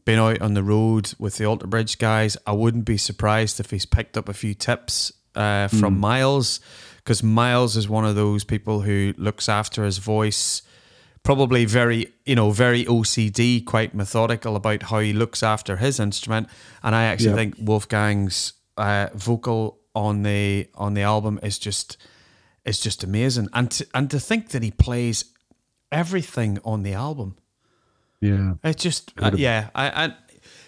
been 0.05 0.19
out 0.19 0.39
on 0.39 0.53
the 0.53 0.61
road 0.63 1.13
with 1.17 1.37
the 1.37 1.45
Alter 1.45 1.65
Bridge 1.67 1.97
guys, 1.97 2.37
I 2.45 2.51
wouldn't 2.51 2.85
be 2.85 2.95
surprised 2.95 3.59
if 3.59 3.71
he's 3.71 3.87
picked 3.87 4.15
up 4.15 4.29
a 4.29 4.33
few 4.33 4.53
tips 4.53 5.11
uh, 5.35 5.67
from 5.67 5.99
Myles, 5.99 6.59
because 7.05 7.21
Myles 7.21 7.77
is 7.77 7.87
one 7.87 8.03
of 8.03 8.15
those 8.15 8.43
people 8.43 8.81
who 8.81 9.13
looks 9.17 9.47
after 9.47 9.85
his 9.85 9.99
voice. 9.99 10.63
Probably 11.21 11.63
very, 11.65 12.07
you 12.25 12.35
know, 12.35 12.49
very 12.51 12.83
OCD, 12.85 13.63
quite 13.63 13.93
methodical 13.93 14.55
about 14.55 14.83
how 14.83 14.99
he 14.99 15.13
looks 15.13 15.43
after 15.43 15.77
his 15.77 15.99
instrument. 15.99 16.49
And 16.83 16.95
I 16.95 17.03
actually 17.05 17.29
Yeah. 17.29 17.35
think 17.35 17.55
Wolfgang's 17.59 18.53
uh, 18.77 19.09
vocal 19.13 19.79
on 19.95 20.23
the 20.23 20.67
on 20.75 20.93
the 20.95 21.01
album 21.01 21.39
is 21.41 21.57
just 21.59 21.97
is 22.65 22.79
just 22.79 23.03
amazing. 23.03 23.49
And 23.53 23.69
to, 23.71 23.87
and 23.93 24.09
to 24.11 24.19
think 24.19 24.49
that 24.49 24.63
he 24.63 24.71
plays 24.71 25.25
everything 25.91 26.59
on 26.63 26.83
the 26.83 26.93
album. 26.93 27.37
Yeah. 28.21 28.55
It's 28.63 28.83
just 28.83 29.11
uh, 29.19 29.31
yeah. 29.35 29.69
I, 29.75 30.05
I 30.05 30.15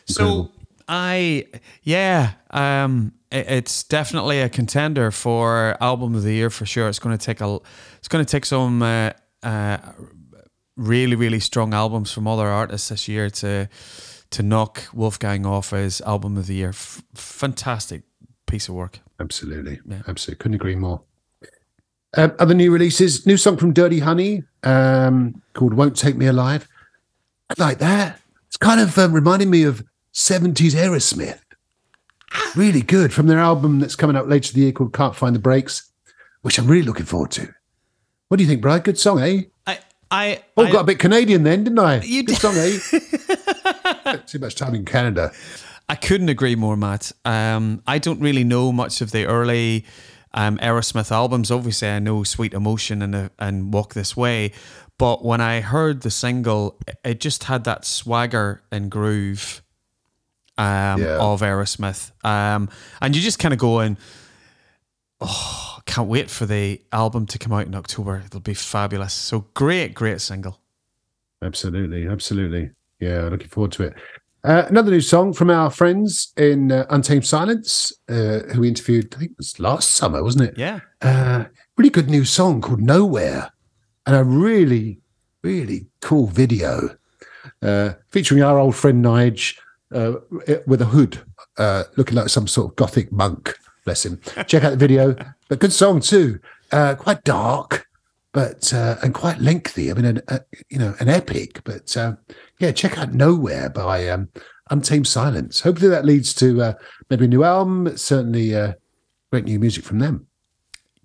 so 0.06 0.52
I 0.88 1.46
yeah. 1.84 2.34
Um, 2.52 3.14
it, 3.32 3.50
it's 3.50 3.84
definitely 3.84 4.42
a 4.42 4.50
contender 4.50 5.12
for 5.12 5.78
album 5.82 6.16
of 6.16 6.24
the 6.24 6.34
year 6.34 6.50
for 6.50 6.66
sure. 6.66 6.88
It's 6.88 7.00
going 7.00 7.18
to 7.18 7.24
take 7.24 7.42
a 7.42 7.60
it's 7.98 8.08
going 8.08 8.24
to 8.24 8.30
take 8.30 8.46
some 8.46 8.82
uh, 8.82 9.12
uh, 9.44 9.78
really 10.76 11.16
really 11.16 11.40
strong 11.40 11.74
albums 11.74 12.12
from 12.12 12.28
other 12.28 12.48
artists 12.48 12.90
this 12.90 13.08
year 13.08 13.30
to 13.30 13.68
to 14.30 14.44
knock 14.44 14.84
Wolfgang 14.94 15.46
off 15.46 15.74
as 15.74 16.02
album 16.02 16.38
of 16.38 16.48
the 16.48 16.56
year. 16.56 16.70
F- 16.70 17.04
fantastic 17.14 18.04
piece 18.46 18.68
of 18.70 18.76
work. 18.76 19.00
Absolutely. 19.20 19.80
Absolutely. 20.08 20.36
Couldn't 20.42 20.56
agree 20.56 20.76
more. 20.76 21.02
Um, 22.16 22.34
other 22.40 22.54
new 22.54 22.72
releases, 22.72 23.26
new 23.26 23.38
song 23.38 23.58
from 23.58 23.74
Dirty 23.74 24.00
Honey 24.00 24.44
um, 24.64 25.42
called 25.54 25.74
Won't 25.74 25.96
Take 25.98 26.16
Me 26.16 26.26
Alive. 26.26 26.68
I 27.50 27.54
like 27.58 27.80
that. 27.80 28.20
It's 28.48 28.58
kind 28.58 28.80
of 28.80 28.98
um, 28.98 29.14
reminding 29.14 29.50
me 29.50 29.64
of 29.64 29.84
70s 30.18 30.74
Aerosmith. 30.74 31.39
Really 32.55 32.82
good 32.82 33.13
from 33.13 33.28
their 33.28 33.38
album 33.38 33.80
that's 33.80 33.95
coming 33.95 34.15
out 34.18 34.28
later 34.28 34.49
in 34.51 34.55
the 34.55 34.61
year 34.63 34.72
called 34.72 34.91
Can't 34.91 35.15
Find 35.15 35.36
the 35.36 35.39
Brakes, 35.39 35.91
which 36.41 36.57
I'm 36.57 36.65
really 36.65 36.82
looking 36.86 37.05
forward 37.05 37.30
to. 37.32 37.53
What 38.28 38.38
do 38.38 38.43
you 38.43 38.49
think, 38.49 38.63
Brian? 38.63 38.82
Good 38.82 38.97
song, 38.97 39.20
eh? 39.22 39.43
I 39.68 39.78
I 40.09 40.43
Oh, 40.57 40.63
I- 40.65 40.72
got 40.72 40.82
a 40.82 40.84
bit 40.86 40.97
Canadian 40.97 41.43
then, 41.43 41.63
didn't 41.65 41.78
I? 41.78 42.01
You 42.01 42.24
Good 42.24 42.39
did. 42.39 42.41
song, 42.41 42.55
eh? 42.57 44.18
Too 44.26 44.39
much 44.39 44.55
time 44.55 44.74
in 44.74 44.86
Canada. 44.86 45.32
I 45.88 45.93
couldn't 45.95 46.30
agree 46.30 46.55
more, 46.55 46.76
Matt. 46.76 47.11
Um, 47.24 47.84
I 47.86 47.99
don't 47.99 48.20
really 48.20 48.43
know 48.43 48.72
much 48.72 49.01
of 49.01 49.11
the 49.11 49.26
early 49.28 49.86
um, 50.34 50.57
Aerosmith 50.57 51.11
albums. 51.11 51.51
Obviously, 51.51 51.89
I 51.89 51.99
know 51.99 52.24
Sweet 52.24 52.53
Emotion 52.55 53.03
and 53.03 53.15
uh, 53.15 53.30
and 53.38 53.72
Walk 53.72 53.93
This 53.93 54.18
Way, 54.18 54.51
but 54.97 55.24
when 55.24 55.41
I 55.41 55.61
heard 55.61 56.01
the 56.01 56.09
single, 56.11 56.80
it 57.05 57.20
just 57.22 57.43
had 57.43 57.65
that 57.65 57.86
swagger 57.86 58.63
and 58.72 58.89
groove 58.89 59.61
um, 60.58 61.01
Yeah. 61.01 61.18
of 61.20 61.41
Aerosmith, 61.41 62.12
um, 62.26 62.70
and 63.01 63.16
you 63.16 63.22
just 63.22 63.39
kind 63.39 63.53
of 63.53 63.60
going, 63.60 63.97
"Oh, 65.20 65.80
can't 65.86 66.08
wait 66.08 66.30
for 66.30 66.45
the 66.45 66.82
album 66.91 67.26
to 67.28 67.39
come 67.39 67.53
out 67.53 67.66
in 67.66 67.76
October. 67.76 68.22
It'll 68.26 68.39
be 68.39 68.53
fabulous." 68.53 69.14
So 69.14 69.45
great, 69.53 69.93
great 69.93 70.22
single. 70.22 70.60
Absolutely, 71.43 72.08
absolutely. 72.08 72.72
Yeah, 72.99 73.24
looking 73.30 73.47
forward 73.49 73.72
to 73.74 73.84
it. 73.84 73.93
Uh, 74.43 74.64
another 74.70 74.91
new 74.91 75.01
song 75.01 75.34
from 75.34 75.49
our 75.49 75.70
friends 75.70 76.32
in 76.38 76.72
uh, 76.72 76.86
Untamed 76.89 77.26
Silence, 77.26 77.91
uh, 78.08 78.39
who 78.53 78.62
we 78.62 78.68
interviewed, 78.70 79.14
I 79.16 79.20
think 79.20 79.32
it 79.32 79.38
was 79.38 79.60
last 79.60 79.91
summer, 79.91 80.24
wasn't 80.24 80.45
it? 80.49 80.58
Yeah, 80.58 80.80
Uh, 81.01 81.45
really 81.76 81.89
good 81.89 82.10
new 82.10 82.24
song 82.24 82.62
called 82.62 82.80
Nowhere, 82.82 83.51
and 84.05 84.16
a 84.16 84.24
really, 84.24 85.01
really 85.43 85.88
cool 86.01 86.28
video 86.28 86.95
uh, 87.62 87.93
featuring 88.10 88.41
our 88.41 88.58
old 88.58 88.76
friend 88.76 89.03
Nige 89.03 89.58
uh, 89.94 90.14
with 90.66 90.82
a 90.82 90.86
hood, 90.86 91.20
uh, 91.58 91.84
looking 91.96 92.16
like 92.16 92.30
some 92.30 92.48
sort 92.48 92.72
of 92.72 92.76
gothic 92.76 93.12
monk. 93.12 93.58
Bless 93.86 94.06
him. 94.06 94.20
Check 94.48 94.64
out 94.64 94.72
the 94.72 94.78
video, 94.78 95.16
but 95.48 95.60
good 95.60 95.72
song 95.74 96.02
too. 96.02 96.40
Uh, 96.72 96.96
quite 96.96 97.24
dark, 97.24 97.88
but 98.34 98.74
uh, 98.74 98.98
and 99.02 99.14
quite 99.14 99.40
lengthy. 99.40 99.90
I 99.90 99.94
mean, 99.94 100.06
an, 100.06 100.22
uh, 100.28 100.40
you 100.70 100.78
know, 100.78 100.94
an 101.00 101.08
epic. 101.08 101.62
But 101.64 101.96
uh, 101.96 102.16
yeah, 102.60 102.72
check 102.74 102.98
out 102.98 103.14
Nowhere 103.14 103.70
by 103.70 104.10
um, 104.10 104.28
Untamed 104.70 105.08
Silence. 105.08 105.62
Hopefully, 105.62 105.90
that 105.90 106.04
leads 106.06 106.34
to 106.36 106.62
uh, 106.62 106.74
maybe 107.10 107.26
a 107.26 107.28
new 107.30 107.46
album. 107.46 107.96
Certainly, 107.98 108.52
great 109.32 109.46
new 109.46 109.60
music 109.60 109.86
from 109.86 110.00
them. 110.00 110.28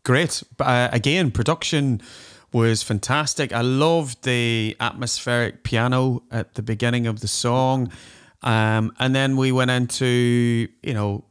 great. 0.05 0.43
Again, 0.59 1.31
production 1.31 2.01
was 2.53 2.83
fantastic. 2.83 3.53
I 3.53 3.63
loved 3.63 4.25
the 4.25 4.77
atmospheric 4.81 5.63
piano 5.63 6.23
at 6.31 6.55
the 6.55 6.63
beginning 6.63 7.07
of 7.07 7.21
the 7.21 7.29
song, 7.29 7.91
um, 8.43 8.93
and 8.99 9.15
then 9.15 9.37
we 9.37 9.53
went 9.53 9.71
into 9.71 10.69
you 10.83 10.95
know 10.95 11.25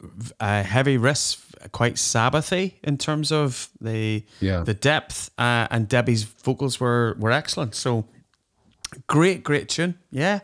v- 0.00 0.32
uh, 0.40 0.62
heavy 0.62 0.98
riffs, 0.98 1.38
quite 1.72 1.94
Sabbathy 1.94 2.74
in 2.82 2.98
terms 2.98 3.32
of 3.32 3.68
the 3.80 4.24
Yeah. 4.40 4.62
the 4.64 4.74
depth, 4.74 5.30
uh, 5.38 5.66
and 5.70 5.88
Debbie's 5.88 6.24
vocals 6.24 6.78
were 6.80 7.16
were 7.18 7.32
excellent. 7.32 7.74
So 7.74 8.04
great, 9.06 9.42
great 9.44 9.68
tune. 9.68 9.94
Yeah. 10.10 10.40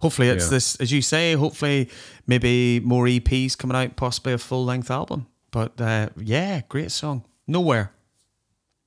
Hopefully 0.00 0.28
it's 0.28 0.44
Yeah. 0.44 0.50
this, 0.50 0.76
as 0.76 0.92
you 0.92 1.02
say. 1.02 1.34
Hopefully, 1.34 1.88
maybe 2.26 2.78
more 2.80 3.06
EPs 3.08 3.56
coming 3.58 3.76
out, 3.76 3.96
possibly 3.96 4.32
a 4.32 4.38
full 4.38 4.64
length 4.64 4.90
album. 4.90 5.26
But 5.50 5.80
uh, 5.80 6.10
yeah, 6.16 6.60
great 6.68 6.92
song. 6.92 7.24
Nowhere. 7.46 7.90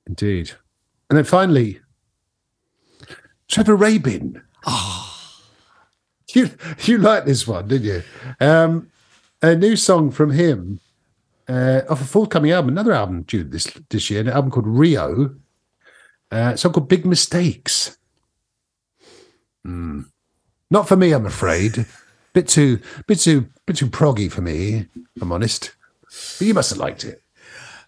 Indeed. 0.06 0.52
And 1.10 1.16
then 1.18 1.24
finally, 1.24 1.80
Trevor 3.48 3.76
Rabin. 3.76 4.40
You 6.34 6.50
you 6.84 6.96
like 6.96 7.26
this 7.26 7.46
one, 7.46 7.68
didn't 7.68 7.86
you? 7.86 8.02
Um, 8.40 8.90
a 9.42 9.54
new 9.54 9.76
song 9.76 10.10
from 10.10 10.30
him 10.30 10.80
uh, 11.48 11.82
off 11.90 12.00
a 12.00 12.04
forthcoming 12.04 12.52
album, 12.52 12.70
another 12.70 12.92
album 12.92 13.22
due 13.22 13.44
this 13.44 13.64
this 13.90 14.08
year, 14.10 14.20
an 14.22 14.28
album 14.28 14.50
called 14.50 14.66
Rio. 14.66 15.34
Uh, 16.30 16.52
a 16.54 16.56
song 16.56 16.72
called 16.72 16.88
Big 16.88 17.04
Mistakes. 17.04 17.98
Hmm. 19.64 20.02
Not 20.70 20.88
for 20.88 20.96
me, 20.96 21.12
I'm 21.12 21.26
afraid. 21.26 21.84
Bit 22.32 22.48
too, 22.48 22.80
bit 23.06 23.20
too, 23.20 23.48
bit 23.66 23.76
too 23.76 23.88
proggy 23.88 24.32
for 24.32 24.40
me. 24.40 24.86
I'm 25.20 25.32
honest. 25.32 25.74
But 26.38 26.46
you 26.46 26.54
must 26.54 26.70
have 26.70 26.78
liked 26.78 27.04
it. 27.04 27.22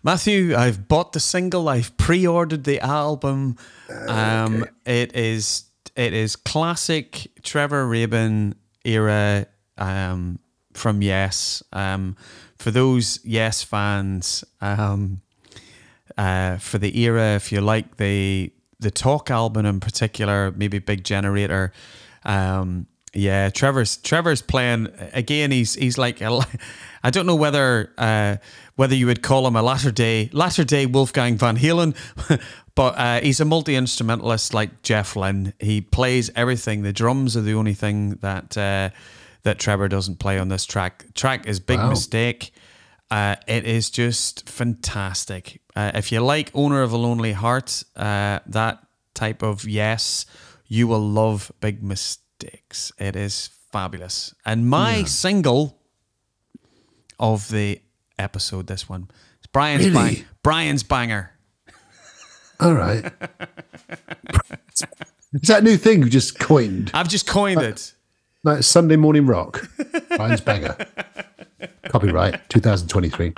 Matthew, 0.03 0.55
I've 0.55 0.86
bought 0.86 1.14
the 1.14 1.20
single. 1.20 1.66
I've 1.66 1.97
pre-ordered 1.97 2.64
the 2.64 2.78
album. 2.80 3.57
Um, 4.07 4.66
it 4.84 5.16
is 5.16 5.64
it 5.97 6.12
is 6.12 6.36
classic 6.36 7.30
Trevor 7.42 7.86
Rabin 7.86 8.55
era 8.84 9.47
um, 9.78 10.38
from 10.72 11.03
Yes. 11.03 11.62
Um, 11.72 12.16
for 12.59 12.70
those 12.70 13.20
Yes 13.24 13.62
fans, 13.62 14.45
um, 14.61 15.20
uh, 16.16 16.59
for 16.59 16.78
the 16.78 16.99
era, 17.01 17.34
if 17.34 17.53
you 17.53 17.61
like 17.61 17.97
the 17.97 18.53
the 18.80 18.90
Talk 18.90 19.30
album 19.30 19.66
in 19.66 19.80
particular, 19.80 20.53
maybe 20.53 20.78
Big 20.78 21.05
Generator. 21.05 21.72
Um, 22.24 22.86
yeah, 23.14 23.49
Trevor's 23.51 23.97
Trevor's 23.99 24.42
playing 24.42 24.88
again. 25.12 25.51
He's 25.51 25.74
he's 25.74 25.99
like 25.99 26.20
I 27.03 27.11
don't 27.11 27.26
know 27.26 27.36
whether 27.36 27.92
uh, 27.97 28.36
whether 28.77 28.95
you 28.95 29.07
would 29.07 29.22
call 29.22 29.47
him 29.47 29.57
a 29.57 29.62
latter 29.62 29.91
day 29.91 30.29
latter 30.33 30.64
day 30.64 30.87
Wolfgang 30.87 31.37
Van 31.37 31.57
Halen, 31.57 31.95
but 32.75 32.99
uh, 32.99 33.20
he's 33.20 33.41
a 33.41 33.45
multi 33.45 33.75
instrumentalist 33.75 34.53
like 34.55 34.83
Jeff 34.83 35.16
Lynne. 35.16 35.53
He 35.61 35.81
plays 35.81 36.31
everything. 36.35 36.83
The 36.83 36.93
drums 36.93 37.37
are 37.37 37.41
the 37.43 37.55
only 37.55 37.75
thing 37.75 38.16
that 38.16 38.57
uh, 38.57 38.91
that 39.43 39.59
Trevor 39.59 39.89
doesn't 39.89 40.18
play 40.18 40.39
on 40.39 40.49
this 40.49 40.64
track. 40.66 41.07
Track 41.14 41.47
is 41.47 41.61
Big 41.61 41.79
Wow. 41.79 41.91
Mistake. 41.91 42.53
Uh, 43.11 43.37
it 43.47 43.64
is 43.64 43.91
just 43.91 44.49
fantastic. 44.49 45.61
Uh, 45.77 45.93
if 45.95 46.11
you 46.11 46.20
like 46.20 46.51
Owner 46.55 46.83
of 46.83 46.93
a 46.93 46.97
Lonely 46.97 47.33
Heart, 47.33 47.85
uh, 47.97 48.41
that 48.47 48.79
type 49.12 49.43
of 49.43 49.64
yes, 49.68 50.27
you 50.66 50.89
will 50.89 51.07
love 51.07 51.53
Big 51.61 51.83
Mistakes. 51.83 52.91
It 52.99 53.14
is 53.14 53.51
fabulous. 53.70 54.35
And 54.45 54.68
my 54.68 55.05
single 55.05 55.79
of 57.18 57.49
the 57.51 57.81
episode, 58.18 58.66
this 58.66 58.88
one, 58.88 59.08
is 59.40 59.46
Brian's, 59.52 59.84
Really? 59.86 59.94
bang, 60.16 60.24
Brian's 60.42 60.82
Banger. 60.82 61.30
All 62.60 62.72
right. 62.74 63.04
Is 65.32 65.48
that 65.48 65.64
new 65.64 65.76
thing 65.76 66.02
you 66.02 66.08
just 66.08 66.38
coined? 66.38 66.90
I've 66.94 67.08
just 67.08 67.26
coined 67.26 67.60
it. 67.60 67.92
Like 68.44 68.62
Sunday 68.62 68.96
morning 68.96 69.26
rock. 69.26 69.68
Brian's 70.16 70.40
banger. 70.40 70.76
Copyright 71.88 72.48
2023. 72.50 73.32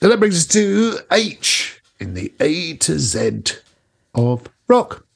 So 0.00 0.08
that 0.08 0.18
brings 0.18 0.36
us 0.36 0.46
to 0.46 0.98
H 1.12 1.80
in 2.00 2.14
the 2.14 2.32
A 2.40 2.76
to 2.78 2.98
Z 2.98 3.42
of 4.14 4.48
rock. 4.68 5.06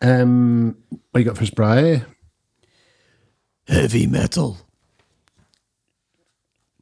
Um, 0.00 0.76
what 1.10 1.18
you 1.20 1.24
got 1.24 1.36
for 1.36 1.42
us, 1.42 1.50
Brian? 1.50 2.04
Heavy 3.68 4.06
metal. 4.06 4.58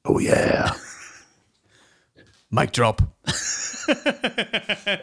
Oh 0.05 0.19
yeah. 0.19 0.73
Mic 2.51 2.73
drop. 2.73 3.03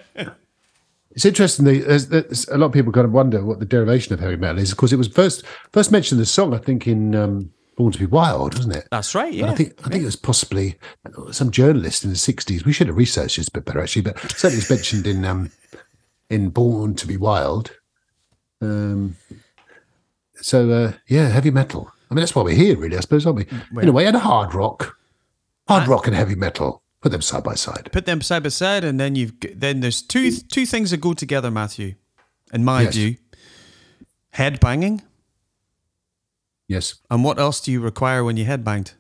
It's 1.13 1.25
interesting. 1.25 1.65
the- 1.65 1.79
There's, 1.79 2.07
there's 2.07 2.47
a 2.47 2.57
lot 2.57 2.67
of 2.67 2.71
people 2.71 2.93
kind 2.93 3.03
of 3.03 3.11
wonder 3.11 3.43
what 3.43 3.59
the 3.59 3.65
derivation 3.65 4.13
of 4.13 4.21
heavy 4.21 4.37
metal 4.37 4.59
is. 4.59 4.71
Of 4.71 4.77
course, 4.77 4.93
it 4.93 4.97
was 4.97 5.09
first 5.09 5.43
first 5.73 5.91
mentioned 5.91 6.19
in 6.19 6.21
the 6.21 6.25
song. 6.25 6.53
I 6.53 6.57
think 6.57 6.87
in 6.87 7.13
um, 7.15 7.51
"Born 7.75 7.91
to 7.91 7.99
Be 7.99 8.05
Wild," 8.05 8.55
wasn't 8.55 8.77
it? 8.77 8.87
That's 8.91 9.13
right. 9.13 9.27
And 9.27 9.35
Yeah. 9.41 9.51
I 9.51 9.55
think 9.55 9.73
I 9.85 9.89
think 9.89 10.03
it 10.03 10.05
was 10.05 10.15
possibly 10.15 10.77
some 11.31 11.51
journalist 11.51 12.05
in 12.05 12.11
the 12.11 12.15
'60s. 12.15 12.63
We 12.63 12.71
should 12.71 12.87
have 12.87 12.95
researched 12.95 13.35
this 13.35 13.49
a 13.49 13.51
bit 13.51 13.65
better, 13.65 13.81
actually. 13.81 14.03
But 14.03 14.19
certainly, 14.37 14.59
it's 14.59 14.69
mentioned 14.69 15.05
in 15.05 15.25
um, 15.25 15.51
in 16.29 16.49
"Born 16.49 16.95
to 16.95 17.05
Be 17.05 17.17
Wild." 17.17 17.71
Um, 18.61 19.17
so 20.41 20.69
uh, 20.69 20.93
yeah, 21.07 21.27
heavy 21.29 21.51
metal. 21.51 21.91
I 22.09 22.13
mean, 22.13 22.21
that's 22.21 22.35
why 22.35 22.41
we're 22.43 22.55
here, 22.55 22.75
really. 22.77 22.97
I 22.97 22.99
suppose, 22.99 23.25
aren't 23.25 23.37
we? 23.37 23.81
In 23.81 23.87
a 23.87 23.91
way, 23.91 24.05
and 24.05 24.15
a 24.17 24.19
hard 24.19 24.53
rock, 24.53 24.97
hard 25.67 25.87
rock, 25.87 26.07
and 26.07 26.15
heavy 26.15 26.35
metal. 26.35 26.81
Put 27.01 27.11
them 27.11 27.21
side 27.21 27.43
by 27.43 27.55
side. 27.55 27.89
Put 27.91 28.05
them 28.05 28.21
side 28.21 28.43
by 28.43 28.49
side, 28.49 28.83
and 28.83 28.99
then 28.99 29.15
you've 29.15 29.33
then 29.55 29.79
there's 29.79 30.01
two 30.01 30.31
two 30.31 30.65
things 30.65 30.91
that 30.91 30.97
go 30.97 31.13
together, 31.13 31.49
Matthew, 31.49 31.95
in 32.53 32.63
my 32.65 32.83
Yes. 32.83 32.95
view. 32.95 33.15
Head 34.31 34.59
banging, 34.59 35.01
Yes. 36.67 36.95
and 37.09 37.23
what 37.23 37.37
else 37.39 37.59
do 37.59 37.71
you 37.71 37.81
require 37.81 38.23
when 38.23 38.37
you 38.37 38.45
head 38.45 38.63
banged? 38.63 38.93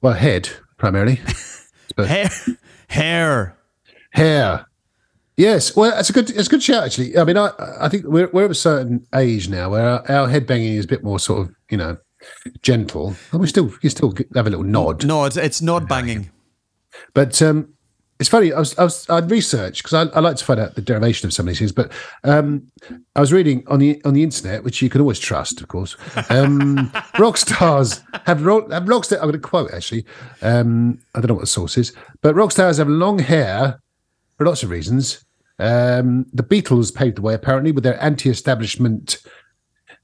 Well, 0.00 0.14
head 0.14 0.48
primarily. 0.78 1.20
Hair, 1.98 2.28
hair. 2.88 3.56
Hair. 4.10 4.66
Yes, 5.36 5.74
well, 5.74 5.98
it's 5.98 6.10
a 6.10 6.12
good, 6.12 6.30
it's 6.30 6.46
a 6.46 6.50
good 6.50 6.62
shout 6.62 6.84
actually. 6.84 7.18
I 7.18 7.24
mean, 7.24 7.36
I, 7.36 7.50
I 7.80 7.88
think 7.88 8.04
we're 8.06 8.28
we're 8.32 8.44
of 8.44 8.52
a 8.52 8.54
certain 8.54 9.04
age 9.14 9.48
now 9.48 9.70
where 9.70 9.88
our, 9.88 10.10
our 10.10 10.28
head 10.28 10.46
banging 10.46 10.74
is 10.74 10.84
a 10.84 10.88
bit 10.88 11.02
more 11.02 11.18
sort 11.18 11.40
of, 11.48 11.54
you 11.70 11.76
know, 11.76 11.96
gentle. 12.62 13.16
And 13.32 13.40
we 13.40 13.48
still, 13.48 13.72
you 13.82 13.90
still 13.90 14.14
have 14.36 14.46
a 14.46 14.50
little 14.50 14.64
nod, 14.64 15.04
No, 15.04 15.24
it's 15.24 15.36
it's 15.36 15.60
nod 15.60 15.88
banging. 15.88 16.30
but 17.14 17.40
um, 17.42 17.70
it's 18.20 18.28
funny. 18.28 18.52
I 18.52 18.60
was, 18.60 18.78
I 18.78 18.84
was, 18.84 19.10
I'd 19.10 19.28
researched 19.28 19.82
because 19.82 19.92
I, 20.08 20.16
I 20.16 20.20
like 20.20 20.36
to 20.36 20.44
find 20.44 20.60
out 20.60 20.76
the 20.76 20.80
derivation 20.80 21.26
of 21.26 21.32
some 21.34 21.46
of 21.46 21.48
these 21.48 21.58
things. 21.58 21.72
But 21.72 21.90
um, 22.22 22.68
I 23.16 23.20
was 23.20 23.32
reading 23.32 23.64
on 23.66 23.80
the 23.80 24.00
on 24.04 24.14
the 24.14 24.22
internet, 24.22 24.62
which 24.62 24.80
you 24.82 24.88
can 24.88 25.00
always 25.00 25.18
trust, 25.18 25.60
of 25.60 25.66
course. 25.66 25.96
Um, 26.30 26.92
rock 27.18 27.36
stars 27.38 28.02
have 28.24 28.46
rock, 28.46 28.70
have 28.70 28.88
rock 28.88 29.04
stars. 29.04 29.20
I'm 29.20 29.30
going 29.30 29.40
to 29.42 29.48
quote 29.48 29.74
actually. 29.74 30.06
Um, 30.42 31.00
I 31.12 31.18
don't 31.20 31.26
know 31.28 31.34
what 31.34 31.40
the 31.40 31.46
source 31.48 31.76
is, 31.76 31.92
but 32.22 32.36
rock 32.36 32.52
stars 32.52 32.76
have 32.78 32.88
long 32.88 33.18
hair 33.18 33.80
for 34.36 34.46
lots 34.46 34.62
of 34.62 34.70
reasons. 34.70 35.24
Um, 35.58 36.26
the 36.32 36.42
Beatles 36.42 36.94
paved 36.94 37.16
the 37.16 37.22
way 37.22 37.34
apparently 37.34 37.72
with 37.72 37.84
their 37.84 38.02
anti-establishment 38.02 39.18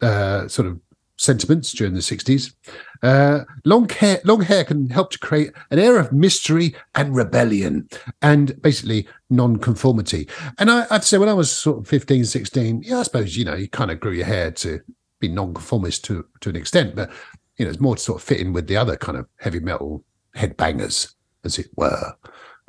uh, 0.01 0.49
sort 0.49 0.69
of 0.69 0.81
sentiments 1.21 1.73
during 1.73 1.93
the 1.93 2.01
60s. 2.01 2.55
Uh, 3.03 3.45
long 3.65 3.89
hair, 3.89 4.21
long 4.25 4.41
hair 4.41 4.65
can 4.65 4.89
help 4.89 5.11
to 5.11 5.19
create 5.19 5.53
an 5.71 5.79
air 5.79 5.99
of 5.99 6.13
mystery 6.13 6.75
and 6.95 7.15
rebellion 7.15 7.89
and 8.23 8.61
basically 8.63 9.07
non-conformity. 9.29 10.29
And 10.59 10.71
I, 10.71 10.87
I'd 10.91 11.05
say 11.05 11.19
when 11.19 11.29
I 11.29 11.35
was 11.35 11.51
sort 11.51 11.79
of 11.79 11.89
15, 11.89 12.25
16, 12.25 12.83
yeah, 12.85 13.01
I 13.01 13.03
suppose, 13.03 13.37
you 13.37 13.45
know, 13.45 13.55
you 13.55 13.69
kind 13.69 13.91
of 13.91 14.01
grew 14.01 14.13
your 14.13 14.27
hair 14.27 14.51
to 14.53 14.81
be 15.19 15.29
non-conformist 15.29 16.05
to, 16.07 16.25
to 16.41 16.49
an 16.49 16.57
extent, 16.57 16.95
but, 16.95 17.11
you 17.59 17.65
know, 17.67 17.71
it's 17.71 17.81
more 17.81 17.97
to 17.97 18.03
sort 18.03 18.23
of 18.23 18.27
fit 18.27 18.41
in 18.41 18.55
with 18.55 18.67
the 18.67 18.77
other 18.77 18.97
kind 18.97 19.19
of 19.19 19.27
heavy 19.39 19.61
metal 19.61 20.03
headbangers, 20.37 21.15
as 21.45 21.59
it 21.59 21.69
were. 21.77 22.15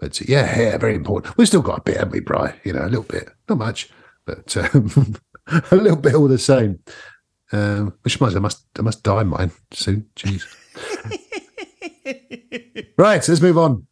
But 0.01 0.21
uh, 0.21 0.25
yeah, 0.27 0.43
hair, 0.43 0.77
very 0.77 0.95
important. 0.95 1.37
We've 1.37 1.47
still 1.47 1.61
got 1.61 1.77
a 1.79 1.81
bit, 1.83 1.95
haven't 1.97 2.11
we, 2.11 2.19
Bry? 2.19 2.59
You 2.65 2.73
know, 2.73 2.81
a 2.81 2.89
little 2.89 3.03
bit. 3.03 3.29
Not 3.47 3.59
much, 3.59 3.89
but 4.25 4.57
um, 4.57 5.15
a 5.71 5.75
little 5.75 5.95
bit 5.95 6.15
all 6.15 6.27
the 6.27 6.37
same. 6.37 6.79
Um, 7.53 7.93
which 8.01 8.19
reminds 8.19 8.35
me, 8.35 8.39
I 8.39 8.41
must 8.41 8.65
I 8.77 8.81
must 8.81 9.03
dye 9.03 9.23
mine 9.23 9.51
soon. 9.71 10.07
Jeez. 10.15 10.43
right, 12.97 13.27
let's 13.27 13.41
move 13.41 13.57
on. 13.57 13.85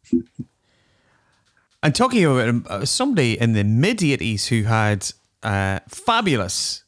I'm 1.82 1.92
talking 1.92 2.24
about 2.24 2.48
um, 2.48 2.66
uh, 2.68 2.84
somebody 2.84 3.38
in 3.40 3.52
the 3.52 3.64
mid 3.64 3.98
80s 3.98 4.48
who 4.48 4.64
had 4.64 5.10
uh, 5.42 5.80
fabulous 5.88 6.84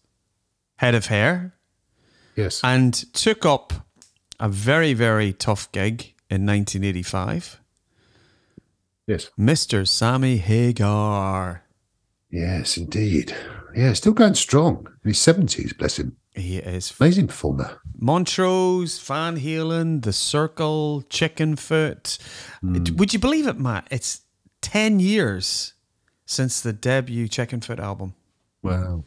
head 0.76 0.94
of 0.94 1.06
hair 1.06 1.54
Yes. 2.36 2.60
and 2.64 2.92
took 3.14 3.46
up 3.46 3.72
a 4.40 4.48
very, 4.48 4.92
very 4.94 5.32
tough 5.32 5.70
gig 5.72 6.14
in 6.28 6.44
1985. 6.46 7.60
Yes. 9.06 9.30
Mr. 9.38 9.86
Sammy 9.86 10.36
Hagar. 10.36 11.64
Yes, 12.30 12.76
indeed. 12.76 13.34
Yeah, 13.74 13.92
still 13.94 14.12
going 14.12 14.34
strong. 14.34 14.86
In 15.04 15.10
his 15.10 15.18
seventies, 15.18 15.72
bless 15.72 15.98
him. 15.98 16.16
He 16.34 16.58
is 16.58 16.94
Amazing 16.98 17.26
performer. 17.26 17.78
Montrose, 17.98 18.98
Van 19.00 19.38
Halen, 19.38 20.02
The 20.02 20.12
Circle, 20.12 21.04
Chickenfoot. 21.10 22.18
Hmm. 22.60 22.84
Would 22.96 23.12
you 23.12 23.18
believe 23.18 23.46
it, 23.46 23.58
Matt? 23.58 23.86
It's 23.90 24.22
10 24.62 24.98
years 24.98 25.74
since 26.24 26.60
the 26.60 26.72
debut 26.72 27.28
Chickenfoot 27.28 27.78
album. 27.78 28.14
Wow. 28.62 29.04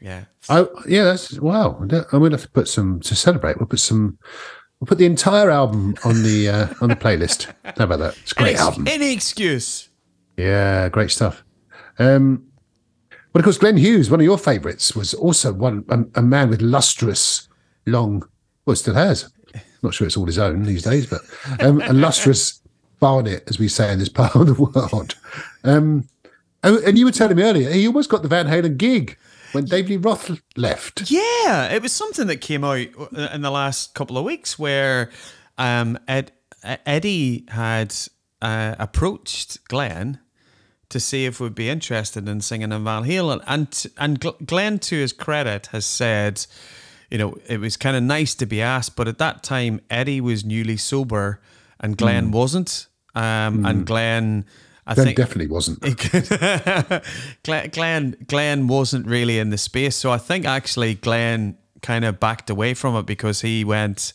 Yeah. 0.00 0.24
Oh, 0.48 0.68
yeah, 0.86 1.04
that's 1.04 1.40
wow. 1.40 1.76
I'm 1.80 1.88
gonna 1.88 2.30
have 2.30 2.42
to 2.42 2.50
put 2.50 2.68
some 2.68 3.00
to 3.00 3.16
celebrate. 3.16 3.58
We'll 3.58 3.66
put 3.66 3.80
some. 3.80 4.18
We'll 4.80 4.86
put 4.86 4.98
the 4.98 5.06
entire 5.06 5.50
album 5.50 5.96
on 6.04 6.22
the 6.22 6.48
uh, 6.48 6.66
on 6.80 6.88
the 6.88 6.96
playlist. 6.96 7.52
How 7.64 7.84
about 7.84 7.98
that? 7.98 8.16
It's 8.22 8.32
a 8.32 8.34
great 8.36 8.50
Any, 8.50 8.58
album. 8.58 8.88
any 8.88 9.12
excuse. 9.12 9.88
Yeah, 10.36 10.88
great 10.88 11.10
stuff. 11.10 11.42
Um, 11.98 12.44
but 13.32 13.40
of 13.40 13.44
course, 13.44 13.58
Glenn 13.58 13.76
Hughes, 13.76 14.08
one 14.10 14.20
of 14.20 14.24
your 14.24 14.38
favourites, 14.38 14.94
was 14.94 15.14
also 15.14 15.52
one 15.52 15.84
a, 15.88 16.20
a 16.20 16.22
man 16.22 16.48
with 16.48 16.62
lustrous, 16.62 17.48
long. 17.86 18.22
Well, 18.66 18.76
still 18.76 18.94
has. 18.94 19.30
Not 19.82 19.94
sure 19.94 20.06
it's 20.06 20.16
all 20.16 20.26
his 20.26 20.38
own 20.38 20.62
these 20.64 20.82
days, 20.82 21.06
but 21.06 21.20
um, 21.60 21.80
a 21.82 21.92
lustrous 21.92 22.60
barnet, 23.00 23.44
as 23.48 23.58
we 23.58 23.68
say 23.68 23.92
in 23.92 23.98
this 23.98 24.08
part 24.08 24.34
of 24.34 24.46
the 24.46 24.54
world. 24.54 25.14
Um, 25.64 26.08
oh, 26.64 26.80
and 26.84 26.98
you 26.98 27.04
were 27.04 27.12
telling 27.12 27.36
me 27.36 27.42
earlier, 27.42 27.70
he 27.70 27.86
almost 27.86 28.10
got 28.10 28.22
the 28.22 28.28
Van 28.28 28.46
Halen 28.46 28.76
gig 28.76 29.16
when 29.52 29.64
David 29.64 29.90
Lee 29.90 29.96
Roth 29.96 30.40
left. 30.56 31.10
Yeah, 31.10 31.72
it 31.72 31.82
was 31.82 31.92
something 31.92 32.26
that 32.26 32.40
came 32.40 32.64
out 32.64 32.78
in 32.78 33.42
the 33.42 33.50
last 33.50 33.94
couple 33.94 34.18
of 34.18 34.24
weeks 34.24 34.58
where 34.58 35.10
um, 35.56 35.98
Ed, 36.06 36.32
Eddie 36.62 37.44
had 37.48 37.94
uh, 38.42 38.74
approached 38.78 39.66
Glenn 39.68 40.20
to 40.88 41.00
see 41.00 41.26
if 41.26 41.38
we'd 41.38 41.54
be 41.54 41.68
interested 41.68 42.28
in 42.28 42.40
singing 42.40 42.72
in 42.72 42.84
Van 42.84 43.04
Halen, 43.04 43.42
and 43.46 43.86
and 43.98 44.46
Glenn, 44.46 44.78
to 44.80 44.96
his 44.96 45.12
credit, 45.12 45.66
has 45.66 45.84
said, 45.84 46.46
you 47.10 47.18
know, 47.18 47.36
it 47.46 47.60
was 47.60 47.76
kind 47.76 47.96
of 47.96 48.02
nice 48.02 48.34
to 48.36 48.46
be 48.46 48.62
asked, 48.62 48.96
but 48.96 49.06
at 49.06 49.18
that 49.18 49.42
time 49.42 49.80
Eddie 49.90 50.20
was 50.20 50.44
newly 50.44 50.76
sober 50.78 51.40
and 51.78 51.96
Glenn 51.96 52.30
wasn't, 52.30 52.86
um, 53.14 53.64
and 53.66 53.86
Glenn. 53.86 54.44
I 54.88 54.94
Glenn 54.94 55.06
think 55.08 55.16
definitely 55.18 55.48
wasn't. 55.48 55.80
Glenn, 57.44 57.68
Glenn 57.70 58.16
Glenn 58.26 58.66
wasn't 58.68 59.06
really 59.06 59.38
in 59.38 59.50
the 59.50 59.58
space, 59.58 59.94
so 59.94 60.10
I 60.10 60.16
think 60.16 60.46
actually 60.46 60.94
Glenn 60.94 61.58
kind 61.82 62.06
of 62.06 62.18
backed 62.18 62.48
away 62.48 62.72
from 62.72 62.96
it 62.96 63.04
because 63.04 63.42
he 63.42 63.64
went 63.64 64.14